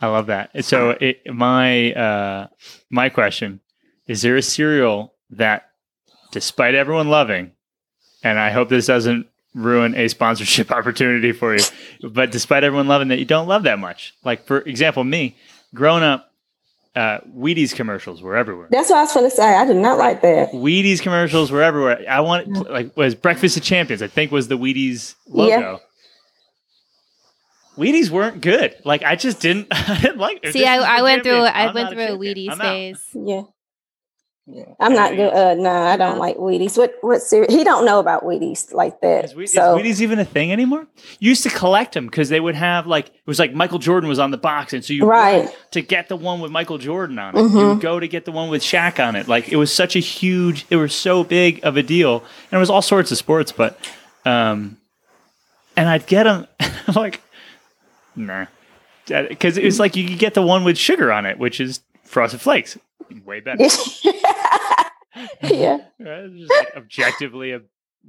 I 0.00 0.08
love 0.08 0.26
that. 0.26 0.64
So 0.64 0.90
it, 0.90 1.22
my 1.26 1.92
uh, 1.92 2.46
my 2.90 3.08
question 3.08 3.60
is: 4.06 4.22
There 4.22 4.36
a 4.36 4.42
cereal 4.42 5.14
that, 5.30 5.70
despite 6.32 6.74
everyone 6.74 7.08
loving, 7.08 7.52
and 8.26 8.40
I 8.40 8.50
hope 8.50 8.68
this 8.68 8.86
doesn't 8.86 9.28
ruin 9.54 9.94
a 9.94 10.08
sponsorship 10.08 10.70
opportunity 10.78 11.32
for 11.32 11.54
you, 11.56 11.62
but 12.10 12.32
despite 12.32 12.64
everyone 12.64 12.88
loving 12.88 13.08
that, 13.08 13.18
you 13.18 13.24
don't 13.24 13.46
love 13.46 13.62
that 13.62 13.78
much. 13.78 14.14
Like 14.24 14.46
for 14.46 14.58
example, 14.62 15.04
me, 15.04 15.36
growing 15.74 16.02
up, 16.02 16.32
uh, 16.96 17.18
Wheaties 17.36 17.74
commercials 17.74 18.22
were 18.22 18.36
everywhere. 18.36 18.68
That's 18.70 18.90
what 18.90 18.98
I 18.98 19.02
was 19.02 19.12
going 19.12 19.30
to 19.30 19.36
say. 19.36 19.54
I 19.54 19.64
did 19.66 19.76
not 19.76 19.98
like 19.98 20.22
that. 20.22 20.50
Wheaties 20.52 21.00
commercials 21.02 21.52
were 21.52 21.62
everywhere. 21.62 22.04
I 22.08 22.20
want 22.20 22.48
like 22.70 22.96
was 22.96 23.14
Breakfast 23.14 23.56
of 23.56 23.62
Champions. 23.62 24.02
I 24.02 24.08
think 24.08 24.32
was 24.32 24.48
the 24.48 24.58
Wheaties 24.58 25.14
logo. 25.28 25.48
Yeah. 25.50 25.76
Wheaties 27.76 28.08
weren't 28.10 28.40
good. 28.40 28.74
Like 28.84 29.02
I 29.02 29.14
just 29.14 29.40
didn't. 29.40 29.68
I 29.70 30.00
didn't 30.00 30.18
like. 30.18 30.40
it. 30.42 30.52
See, 30.52 30.64
I, 30.64 30.98
I 30.98 31.02
went 31.02 31.22
through. 31.22 31.34
I 31.34 31.66
I'm 31.66 31.74
went 31.74 31.90
not 31.90 31.92
a 31.92 31.96
through 31.96 32.04
a 32.04 32.08
champion. 32.08 32.36
Wheaties 32.48 32.58
phase. 32.60 33.04
Yeah, 33.14 33.42
Yeah. 34.48 34.62
I'm 34.78 34.92
not 34.92 35.16
good. 35.16 35.32
Uh, 35.32 35.54
no, 35.54 35.70
I 35.70 35.96
don't 35.96 36.18
like 36.18 36.36
Wheaties. 36.36 36.78
What 36.78 36.94
what 37.00 37.20
cereal? 37.20 37.50
He 37.50 37.64
don't 37.64 37.84
know 37.84 37.98
about 37.98 38.22
Wheaties 38.22 38.72
like 38.72 39.00
that. 39.00 39.24
Is, 39.24 39.32
Whe- 39.34 39.46
so 39.46 39.76
is 39.76 39.82
Wheaties 39.98 40.00
even 40.02 40.20
a 40.20 40.24
thing 40.24 40.52
anymore? 40.52 40.86
You 41.18 41.30
used 41.30 41.42
to 41.42 41.48
collect 41.50 41.94
them 41.94 42.06
because 42.06 42.28
they 42.28 42.38
would 42.38 42.54
have 42.54 42.86
like 42.86 43.08
it 43.08 43.26
was 43.26 43.40
like 43.40 43.52
Michael 43.54 43.80
Jordan 43.80 44.08
was 44.08 44.20
on 44.20 44.30
the 44.30 44.36
box, 44.38 44.72
and 44.72 44.84
so 44.84 44.92
you 44.92 45.04
Right. 45.04 45.52
to 45.72 45.82
get 45.82 46.08
the 46.08 46.14
one 46.14 46.38
with 46.40 46.52
Michael 46.52 46.78
Jordan 46.78 47.18
on 47.18 47.36
it. 47.36 47.40
Mhm. 47.40 47.74
You 47.74 47.80
go 47.80 47.98
to 47.98 48.06
get 48.06 48.24
the 48.24 48.30
one 48.30 48.48
with 48.48 48.62
Shaq 48.62 49.04
on 49.04 49.16
it. 49.16 49.26
Like 49.26 49.48
it 49.48 49.56
was 49.56 49.72
such 49.72 49.96
a 49.96 50.00
huge, 50.00 50.64
it 50.70 50.76
was 50.76 50.94
so 50.94 51.24
big 51.24 51.58
of 51.64 51.76
a 51.76 51.82
deal, 51.82 52.18
and 52.50 52.56
it 52.56 52.58
was 52.58 52.70
all 52.70 52.82
sorts 52.82 53.10
of 53.10 53.18
sports. 53.18 53.50
But, 53.50 53.76
um, 54.24 54.76
and 55.76 55.88
I'd 55.88 56.06
get 56.06 56.22
them 56.22 56.46
like, 56.94 57.20
nah, 58.14 58.46
because 59.08 59.58
it 59.58 59.64
was 59.64 59.80
like 59.80 59.96
you 59.96 60.06
could 60.08 60.18
get 60.20 60.34
the 60.34 60.42
one 60.42 60.62
with 60.62 60.78
sugar 60.78 61.12
on 61.12 61.26
it, 61.26 61.36
which 61.38 61.60
is 61.60 61.80
Frosted 62.06 62.40
Flakes, 62.40 62.78
way 63.24 63.40
better. 63.40 63.62
yeah. 65.42 65.78
Right? 65.98 66.36
Just 66.36 66.50
like 66.52 66.76
objectively 66.76 67.52
a 67.52 67.62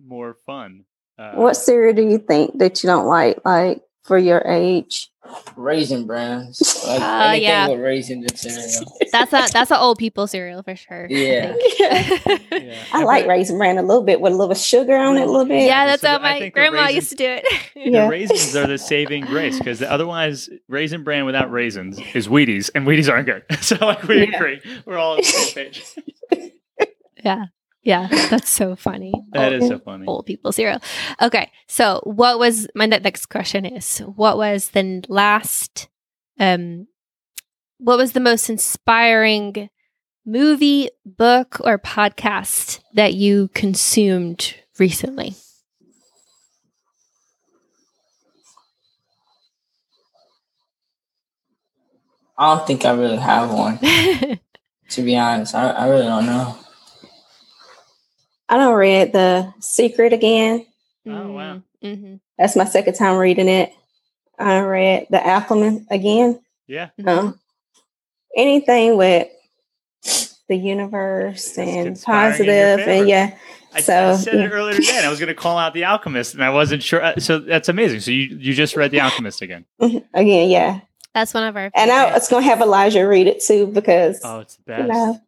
more 0.05 0.35
fun. 0.45 0.83
Uh, 1.17 1.31
What 1.35 1.55
cereal 1.55 1.95
do 1.95 2.03
you 2.03 2.17
think 2.17 2.57
that 2.59 2.83
you 2.83 2.87
don't 2.87 3.07
like? 3.07 3.39
Like 3.45 3.81
for 4.07 4.17
your 4.17 4.41
age? 4.47 5.09
Raisin 5.57 6.07
Brans. 6.07 6.61
Like 6.87 7.01
Uh, 7.01 7.03
anything 7.27 7.43
yeah. 7.43 7.67
with 7.67 7.79
raisins 7.81 8.25
in 8.31 8.37
cereal. 8.37 8.97
That's 9.11 9.33
a 9.33 9.51
that's 9.51 9.71
an 9.71 9.77
old 9.77 9.97
people 9.97 10.25
cereal 10.27 10.63
for 10.63 10.75
sure. 10.75 11.05
I 11.05 11.07
Yeah. 11.09 11.53
think. 11.53 12.41
yeah. 12.51 12.75
I 12.93 13.03
like 13.03 13.25
Raisin 13.27 13.57
Bran 13.57 13.77
a 13.77 13.81
little 13.81 14.03
bit 14.03 14.21
with 14.21 14.31
a 14.33 14.35
little 14.35 14.55
sugar 14.55 14.95
on 14.95 15.17
it, 15.17 15.23
a 15.23 15.25
little 15.25 15.45
bit. 15.45 15.65
yeah, 15.65 15.85
that's 15.85 16.01
So 16.01 16.07
how 16.09 16.19
my 16.19 16.47
grandma 16.49 16.83
raisins- 16.85 16.95
used 16.95 17.09
to 17.11 17.15
do 17.17 17.25
it. 17.27 17.91
The 17.91 18.07
raisins 18.09 18.55
are 18.55 18.67
the 18.67 18.77
saving 18.77 19.25
grace 19.25 19.57
because 19.57 19.81
otherwise, 19.81 20.49
raisin 20.69 21.03
bran 21.03 21.25
without 21.25 21.51
raisins 21.51 21.99
is 22.13 22.27
Wheaties, 22.29 22.69
and 22.75 22.85
Wheaties 22.87 23.09
aren't 23.11 23.25
good. 23.27 23.43
So, 23.61 23.75
like, 23.81 24.03
we 24.03 24.27
Yeah. 24.27 24.35
agree. 24.37 24.61
We're 24.85 24.97
all 24.97 25.11
on 25.13 25.17
the 25.17 25.23
same 25.23 25.71
page. 25.71 25.83
yeah. 27.23 27.45
Yeah. 27.87 28.07
That's 28.29 28.49
so 28.49 28.75
funny. 28.75 29.13
That 29.31 29.53
old, 29.53 29.63
is 29.63 29.69
so 29.69 29.79
funny. 29.79 30.05
old 30.07 30.25
people 30.25 30.51
cereal. 30.51 30.81
Okay. 31.21 31.49
So 31.69 32.01
what 32.03 32.37
was 32.37 32.67
my 32.75 32.85
next 32.85 33.27
question 33.27 33.65
is 33.65 33.99
what 33.99 34.35
was 34.37 34.71
the 34.71 35.05
last 35.07 35.87
um 36.37 36.87
what 37.77 37.97
was 37.97 38.11
the 38.11 38.19
most 38.19 38.49
inspiring 38.49 39.69
movie, 40.25 40.89
book, 41.05 41.61
or 41.63 41.79
podcast 41.79 42.81
that 42.93 43.13
you 43.13 43.49
consumed 43.53 44.55
recently? 44.77 45.35
I 52.37 52.53
don't 52.53 52.67
think 52.67 52.83
I 52.83 52.91
really 52.91 53.17
have 53.17 53.53
one. 53.53 53.79
To 54.91 55.01
be 55.01 55.17
honest, 55.17 55.53
I, 55.53 55.69
I 55.71 55.87
really 55.89 56.05
don't 56.05 56.25
know. 56.25 56.57
I 58.49 58.57
don't 58.57 58.75
read 58.75 59.13
The 59.13 59.53
Secret 59.59 60.13
again. 60.13 60.65
Oh, 61.07 61.31
wow. 61.31 61.61
Mm-hmm. 61.83 62.15
That's 62.37 62.55
my 62.55 62.65
second 62.65 62.93
time 62.95 63.17
reading 63.17 63.47
it. 63.49 63.73
I 64.39 64.59
read 64.59 65.07
The 65.09 65.25
Alchemist 65.25 65.85
again. 65.89 66.39
Yeah. 66.67 66.89
Um, 67.05 67.39
anything 68.35 68.97
with 68.97 69.27
the 70.47 70.55
universe 70.55 71.47
It's 71.49 71.57
and 71.57 71.85
conspiring 71.87 72.39
in 72.41 72.45
your 72.45 72.77
positive 72.77 72.79
favor. 72.85 72.91
and 73.01 73.09
yeah. 73.09 73.37
I, 73.73 73.81
So, 73.81 74.09
I 74.11 74.15
said 74.15 74.33
yeah. 74.35 74.45
it 74.45 74.51
earlier 74.51 74.75
today, 74.75 74.95
and 74.97 75.05
I 75.05 75.09
was 75.09 75.19
going 75.19 75.27
to 75.27 75.35
call 75.35 75.57
out 75.57 75.73
The 75.73 75.85
Alchemist, 75.85 76.33
and 76.33 76.43
I 76.43 76.49
wasn't 76.51 76.83
sure. 76.83 77.03
uh, 77.03 77.15
So, 77.19 77.39
that's 77.39 77.67
amazing. 77.69 77.99
So, 78.01 78.11
you, 78.11 78.37
you 78.37 78.53
just 78.53 78.75
read 78.75 78.91
The 78.91 79.01
Alchemist 79.01 79.41
again. 79.41 79.65
Again, 79.79 80.49
yeah. 80.49 80.79
That's 81.13 81.33
one 81.33 81.43
of 81.45 81.55
our 81.57 81.71
And 81.73 81.89
I 81.91 82.13
was 82.13 82.27
gonna 82.29 82.45
have 82.45 82.61
Elijah 82.61 83.07
read 83.07 83.25
it 83.27 83.41
too 83.43 83.65
because 83.67 84.21
Oh, 84.23 84.39
it's 84.41 84.55
the 84.67 84.73
you 84.73 84.77
best. 84.83 84.89
know 84.89 85.19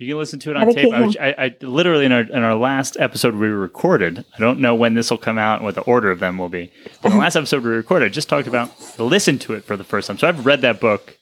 You 0.00 0.08
can 0.08 0.18
listen 0.18 0.38
to 0.40 0.50
it 0.50 0.56
on 0.56 0.72
tape. 0.74 0.92
I, 0.94 1.00
was- 1.02 1.16
I, 1.18 1.34
I 1.38 1.56
literally 1.60 2.06
in 2.06 2.12
our 2.12 2.22
in 2.22 2.42
our 2.42 2.54
last 2.54 2.96
episode 2.98 3.34
we 3.34 3.48
recorded. 3.48 4.24
I 4.34 4.38
don't 4.40 4.58
know 4.60 4.74
when 4.74 4.94
this 4.94 5.10
will 5.10 5.18
come 5.18 5.36
out 5.38 5.56
and 5.56 5.64
what 5.66 5.74
the 5.74 5.82
order 5.82 6.10
of 6.10 6.20
them 6.20 6.38
will 6.38 6.48
be. 6.48 6.72
But 7.02 7.12
in 7.12 7.18
the 7.18 7.20
last 7.22 7.36
episode 7.40 7.62
we 7.62 7.70
recorded, 7.70 8.06
I 8.06 8.08
just 8.08 8.28
talked 8.28 8.48
about 8.48 8.70
listen 8.98 9.38
to 9.40 9.52
it 9.54 9.64
for 9.64 9.76
the 9.76 9.84
first 9.84 10.06
time. 10.08 10.16
So 10.18 10.26
I've 10.26 10.46
read 10.46 10.62
that 10.62 10.80
book 10.80 11.18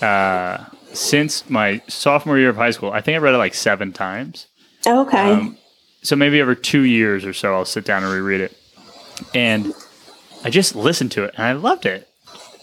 uh, 0.00 0.64
since 0.92 1.48
my 1.50 1.82
sophomore 1.88 2.38
year 2.38 2.50
of 2.50 2.56
high 2.56 2.70
school. 2.70 2.92
I 2.92 3.00
think 3.00 3.16
I 3.16 3.18
read 3.18 3.34
it 3.34 3.38
like 3.38 3.54
seven 3.54 3.92
times. 3.92 4.46
okay. 4.86 5.32
Um, 5.32 5.58
so 6.02 6.16
maybe 6.16 6.40
over 6.40 6.54
two 6.54 6.82
years 6.82 7.24
or 7.24 7.32
so, 7.32 7.54
I'll 7.54 7.64
sit 7.64 7.84
down 7.84 8.02
and 8.04 8.12
reread 8.12 8.40
it. 8.40 8.56
And 9.34 9.72
I 10.44 10.50
just 10.50 10.74
listened 10.74 11.12
to 11.12 11.24
it 11.24 11.34
and 11.36 11.44
I 11.46 11.52
loved 11.52 11.86
it. 11.86 12.08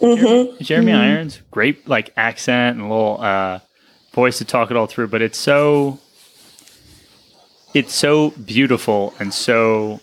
hmm 0.02 0.62
Jeremy 0.64 0.92
Irons, 0.94 1.42
great 1.52 1.88
like 1.90 2.14
accent 2.18 2.78
and 2.78 2.90
little 2.90 3.18
uh, 3.22 3.60
voice 4.20 4.38
to 4.40 4.46
talk 4.46 4.70
it 4.72 4.78
all 4.78 4.86
through, 4.88 5.08
but 5.08 5.22
it's 5.22 5.38
so 5.38 6.00
it's 7.74 7.94
so 7.94 8.32
beautiful 8.32 9.14
and 9.20 9.34
so 9.34 10.00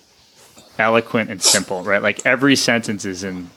eloquent 0.79 1.31
and 1.31 1.43
simple, 1.43 1.83
right? 1.83 2.03
Like 2.03 2.25
every 2.25 2.57
sentence 2.57 3.05
is 3.05 3.25
in 3.25 3.51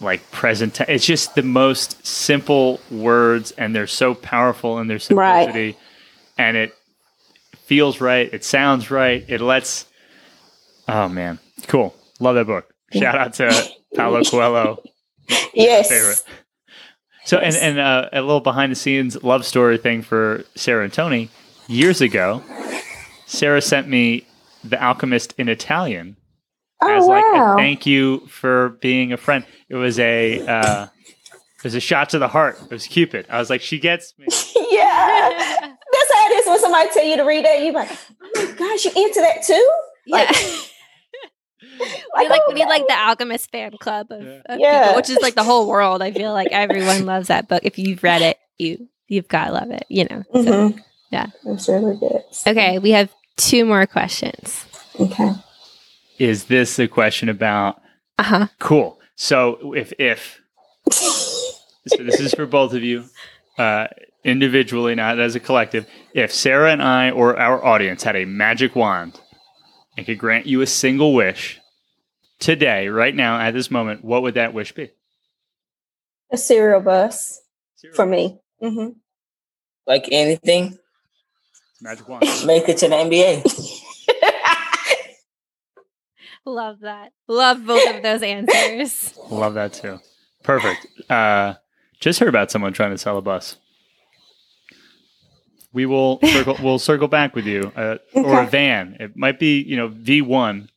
like 0.00 0.28
present. 0.30 0.74
Te- 0.74 0.84
it's 0.88 1.06
just 1.06 1.34
the 1.34 1.42
most 1.42 2.04
simple 2.06 2.80
words, 2.90 3.52
and 3.52 3.74
they're 3.74 3.86
so 3.86 4.14
powerful 4.14 4.78
in 4.80 4.88
their 4.88 4.96
Right. 5.10 5.44
simplicity, 5.46 5.76
and 6.36 6.56
it 6.56 6.74
feels 7.64 8.00
right. 8.00 8.32
It 8.32 8.44
sounds 8.44 8.90
right. 8.90 9.24
It 9.28 9.40
lets. 9.40 9.86
Oh 10.88 11.08
man, 11.08 11.38
cool! 11.68 11.94
Love 12.20 12.34
that 12.34 12.46
book. 12.46 12.68
Shout 12.92 13.16
out 13.16 13.34
to 13.34 13.68
Paulo 13.96 14.22
Coelho 14.24 14.82
Yes. 15.54 15.88
favorite. 15.88 16.22
So, 17.24 17.38
and, 17.38 17.54
and 17.56 17.78
uh, 17.78 18.08
a 18.12 18.20
little 18.20 18.40
behind 18.40 18.72
the 18.72 18.76
scenes 18.76 19.22
love 19.22 19.46
story 19.46 19.78
thing 19.78 20.02
for 20.02 20.44
Sarah 20.54 20.84
and 20.84 20.92
Tony. 20.92 21.30
Years 21.68 22.00
ago, 22.00 22.42
Sarah 23.26 23.62
sent 23.62 23.88
me 23.88 24.26
The 24.64 24.82
Alchemist 24.82 25.34
in 25.38 25.48
Italian 25.48 26.16
as 26.82 27.04
Oh 27.04 27.06
like 27.06 27.24
wow. 27.24 27.54
a 27.54 27.56
thank 27.56 27.86
you 27.86 28.26
for 28.26 28.70
being 28.80 29.12
a 29.12 29.16
friend. 29.16 29.44
It 29.68 29.76
was 29.76 29.98
a 29.98 30.44
uh, 30.46 30.86
it 31.32 31.64
was 31.64 31.74
a 31.74 31.80
shot 31.80 32.10
to 32.10 32.18
the 32.18 32.28
heart. 32.28 32.58
It 32.60 32.70
was 32.70 32.86
Cupid. 32.86 33.26
I 33.30 33.38
was 33.38 33.48
like, 33.48 33.60
she 33.60 33.78
gets 33.78 34.14
me. 34.18 34.26
yeah. 34.70 35.30
That's 35.92 36.14
how 36.14 36.26
it 36.26 36.32
is 36.32 36.46
when 36.46 36.60
somebody 36.60 36.88
tell 36.92 37.04
you 37.04 37.16
to 37.16 37.24
read 37.24 37.44
that. 37.44 37.62
You're 37.62 37.72
like, 37.72 37.90
oh 37.90 38.46
my 38.46 38.52
gosh, 38.52 38.84
you 38.84 38.90
into 38.96 39.20
that 39.20 39.44
too? 39.46 39.70
yeah. 40.06 40.32
we 42.16 42.20
Like, 42.22 42.30
like 42.30 42.40
oh, 42.46 42.48
we 42.48 42.54
need 42.54 42.66
like 42.66 42.86
the 42.86 42.94
Alchemist 42.98 43.50
fan 43.50 43.72
club 43.78 44.06
of, 44.10 44.22
Yeah. 44.22 44.40
of 44.46 44.60
Yeah. 44.60 44.80
people, 44.82 44.96
which 44.96 45.10
is 45.10 45.20
like 45.20 45.34
the 45.34 45.44
whole 45.44 45.66
world. 45.66 46.02
I 46.02 46.12
feel 46.12 46.32
like 46.32 46.48
everyone 46.52 47.06
loves 47.06 47.28
that 47.28 47.48
book. 47.48 47.62
If 47.64 47.78
you've 47.78 48.02
read 48.02 48.22
it, 48.22 48.38
you 48.58 48.88
you've 49.08 49.28
got 49.28 49.46
to 49.46 49.52
love 49.52 49.70
it. 49.70 49.84
You 49.88 50.04
know. 50.04 50.22
So. 50.32 50.42
Mhm. 50.42 50.82
yeah. 51.10 51.26
That's 51.44 51.68
really 51.68 51.96
good. 51.96 52.22
Okay, 52.46 52.78
we 52.78 52.90
have 52.92 53.12
two 53.36 53.64
more 53.64 53.86
questions. 53.86 54.64
Okay. 55.00 55.32
Is 56.18 56.44
this 56.44 56.78
a 56.78 56.86
question 56.88 57.28
about 57.28 57.80
Uh 58.18 58.22
huh. 58.22 58.46
cool? 58.58 58.98
So 59.16 59.72
if 59.74 59.92
if 59.98 60.40
so 60.90 62.02
this 62.02 62.20
is 62.20 62.32
for 62.34 62.46
both 62.46 62.72
of 62.74 62.82
you 62.82 63.04
uh, 63.58 63.86
individually, 64.24 64.94
not 64.94 65.18
as 65.18 65.34
a 65.34 65.40
collective. 65.40 65.86
If 66.14 66.32
Sarah 66.32 66.72
and 66.72 66.82
I 66.82 67.10
or 67.10 67.38
our 67.38 67.64
audience 67.64 68.02
had 68.02 68.16
a 68.16 68.24
magic 68.24 68.74
wand 68.76 69.20
and 69.96 70.06
could 70.06 70.18
grant 70.18 70.46
you 70.46 70.60
a 70.60 70.66
single 70.66 71.12
wish 71.14 71.60
today, 72.42 72.88
right 72.88 73.14
now, 73.14 73.40
at 73.40 73.54
this 73.54 73.70
moment, 73.70 74.04
what 74.04 74.22
would 74.22 74.34
that 74.34 74.52
wish 74.52 74.72
be? 74.72 74.90
A 76.30 76.36
cereal 76.36 76.80
bus 76.80 77.40
for 77.94 78.04
me. 78.04 78.38
hmm 78.60 78.88
Like 79.86 80.06
anything, 80.10 80.78
Magic 81.80 82.08
wand. 82.08 82.24
make 82.46 82.68
it 82.68 82.78
to 82.78 82.88
the 82.88 82.94
NBA. 82.94 83.44
Love 86.44 86.80
that. 86.80 87.12
Love 87.28 87.64
both 87.64 87.88
of 87.94 88.02
those 88.02 88.22
answers. 88.22 89.14
Love 89.30 89.54
that 89.54 89.72
too. 89.72 90.00
Perfect. 90.42 90.86
Uh, 91.08 91.54
just 92.00 92.18
heard 92.18 92.28
about 92.28 92.50
someone 92.50 92.72
trying 92.72 92.90
to 92.90 92.98
sell 92.98 93.16
a 93.16 93.22
bus. 93.22 93.56
We 95.72 95.86
will 95.86 96.18
circle. 96.20 96.56
we'll 96.62 96.78
circle 96.80 97.08
back 97.08 97.34
with 97.34 97.46
you, 97.46 97.72
uh, 97.76 97.98
or 98.14 98.42
a 98.42 98.46
van. 98.46 98.96
It 99.00 99.16
might 99.16 99.38
be, 99.38 99.62
you 99.62 99.76
know, 99.76 99.88
V 99.88 100.20
one, 100.20 100.68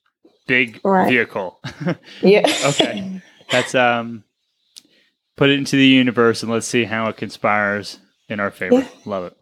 big 0.47 0.79
Right. 0.83 1.09
vehicle. 1.09 1.59
Yeah. 2.21 2.47
okay, 2.65 3.21
that's 3.49 3.75
um, 3.75 4.23
put 5.37 5.49
it 5.49 5.57
into 5.59 5.75
the 5.75 5.85
universe 5.85 6.43
and 6.43 6.51
let's 6.51 6.67
see 6.67 6.83
how 6.85 7.07
it 7.09 7.17
conspires 7.17 7.99
in 8.29 8.39
our 8.39 8.51
favor. 8.51 8.79
Yeah. 8.79 8.87
Love 9.05 9.25
it. 9.25 9.37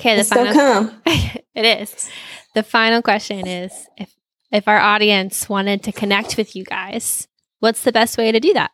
Okay, 0.00 0.14
the 0.14 0.20
It's 0.20 0.28
final 0.28 0.52
come. 0.52 1.02
it 1.06 1.80
is. 1.80 2.10
The 2.54 2.62
final 2.62 3.02
question 3.02 3.46
is 3.46 3.72
if 3.96 4.12
if 4.52 4.68
our 4.68 4.78
audience 4.78 5.48
wanted 5.48 5.82
to 5.84 5.92
connect 5.92 6.36
with 6.36 6.54
you 6.54 6.64
guys, 6.64 7.26
what's 7.60 7.82
the 7.82 7.92
best 7.92 8.16
way 8.18 8.30
to 8.30 8.38
do 8.40 8.52
that? 8.54 8.70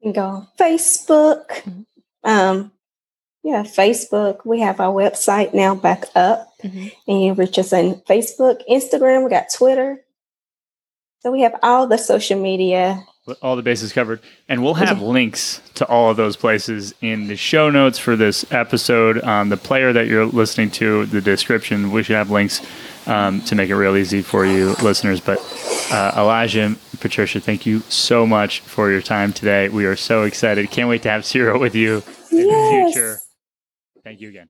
You 0.00 0.12
can 0.12 0.22
go 0.22 0.26
on 0.28 0.48
Facebook. 0.58 1.46
Mhm. 1.62 1.86
Um, 2.24 2.72
yeah, 3.42 3.62
Facebook. 3.62 4.44
We 4.44 4.60
have 4.60 4.80
our 4.80 4.92
website 4.92 5.54
now 5.54 5.74
back 5.74 6.04
up, 6.14 6.48
Mhm. 6.62 6.92
and 7.06 7.22
you 7.22 7.32
reach 7.34 7.58
us 7.58 7.72
on 7.72 8.02
Facebook, 8.08 8.60
Instagram. 8.68 9.24
We 9.24 9.30
got 9.30 9.46
Twitter. 9.54 10.04
So 11.20 11.32
we 11.32 11.42
have 11.42 11.54
all 11.62 11.86
the 11.86 11.98
social 11.98 12.40
media. 12.40 13.04
all 13.42 13.56
the 13.56 13.62
bases 13.62 13.92
covered. 13.92 14.20
And 14.48 14.62
we'll 14.62 14.74
have 14.74 15.02
links 15.02 15.60
to 15.74 15.86
all 15.86 16.10
of 16.10 16.16
those 16.16 16.36
places 16.36 16.94
in 17.00 17.26
the 17.26 17.36
show 17.36 17.70
notes 17.70 17.98
for 17.98 18.16
this 18.16 18.50
episode. 18.52 19.20
On 19.22 19.48
the 19.48 19.56
player 19.56 19.92
that 19.92 20.06
you're 20.06 20.26
listening 20.26 20.70
to, 20.72 21.06
the 21.06 21.20
description, 21.20 21.90
we 21.90 22.02
should 22.02 22.16
have 22.16 22.30
links 22.30 22.64
um, 23.06 23.40
to 23.42 23.54
make 23.54 23.68
it 23.68 23.74
real 23.76 23.96
easy 23.96 24.22
for 24.22 24.46
you 24.46 24.74
listeners. 24.82 25.20
But 25.20 25.38
uh, 25.90 26.12
Elijah, 26.16 26.76
Patricia, 27.00 27.40
thank 27.40 27.66
you 27.66 27.80
so 27.88 28.26
much 28.26 28.60
for 28.60 28.90
your 28.90 29.02
time 29.02 29.32
today. 29.32 29.68
We 29.68 29.86
are 29.86 29.96
so 29.96 30.22
excited. 30.22 30.70
Can't 30.70 30.88
wait 30.88 31.02
to 31.02 31.10
have 31.10 31.24
Ciro 31.24 31.58
with 31.58 31.74
you 31.74 32.02
in 32.30 32.46
the 32.46 32.90
future. 32.92 33.18
Thank 34.04 34.20
you 34.20 34.28
again. 34.28 34.48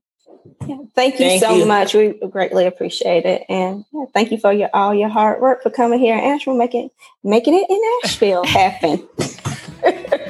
Yeah, 0.67 0.79
Thank 0.95 1.15
you 1.21 1.27
Thank 1.29 1.43
so 1.43 1.55
you. 1.55 1.65
much. 1.67 1.95
We 1.95 2.15
greatly 2.31 2.67
appreciate 2.67 3.25
it, 3.25 3.45
and 3.49 3.85
yeah, 3.93 4.05
thank 4.13 4.31
you 4.31 4.39
for 4.39 4.53
your 4.53 4.69
all 4.75 4.95
your 4.95 5.09
hard 5.09 5.41
work 5.41 5.63
for 5.63 5.71
coming 5.71 5.99
here 5.99 6.15
in 6.15 6.21
Asheville, 6.25 6.57
making 6.57 6.91
making 7.25 7.55
it 7.55 7.67
in 7.71 7.81
Asheville 8.05 8.45
happen. 8.45 9.09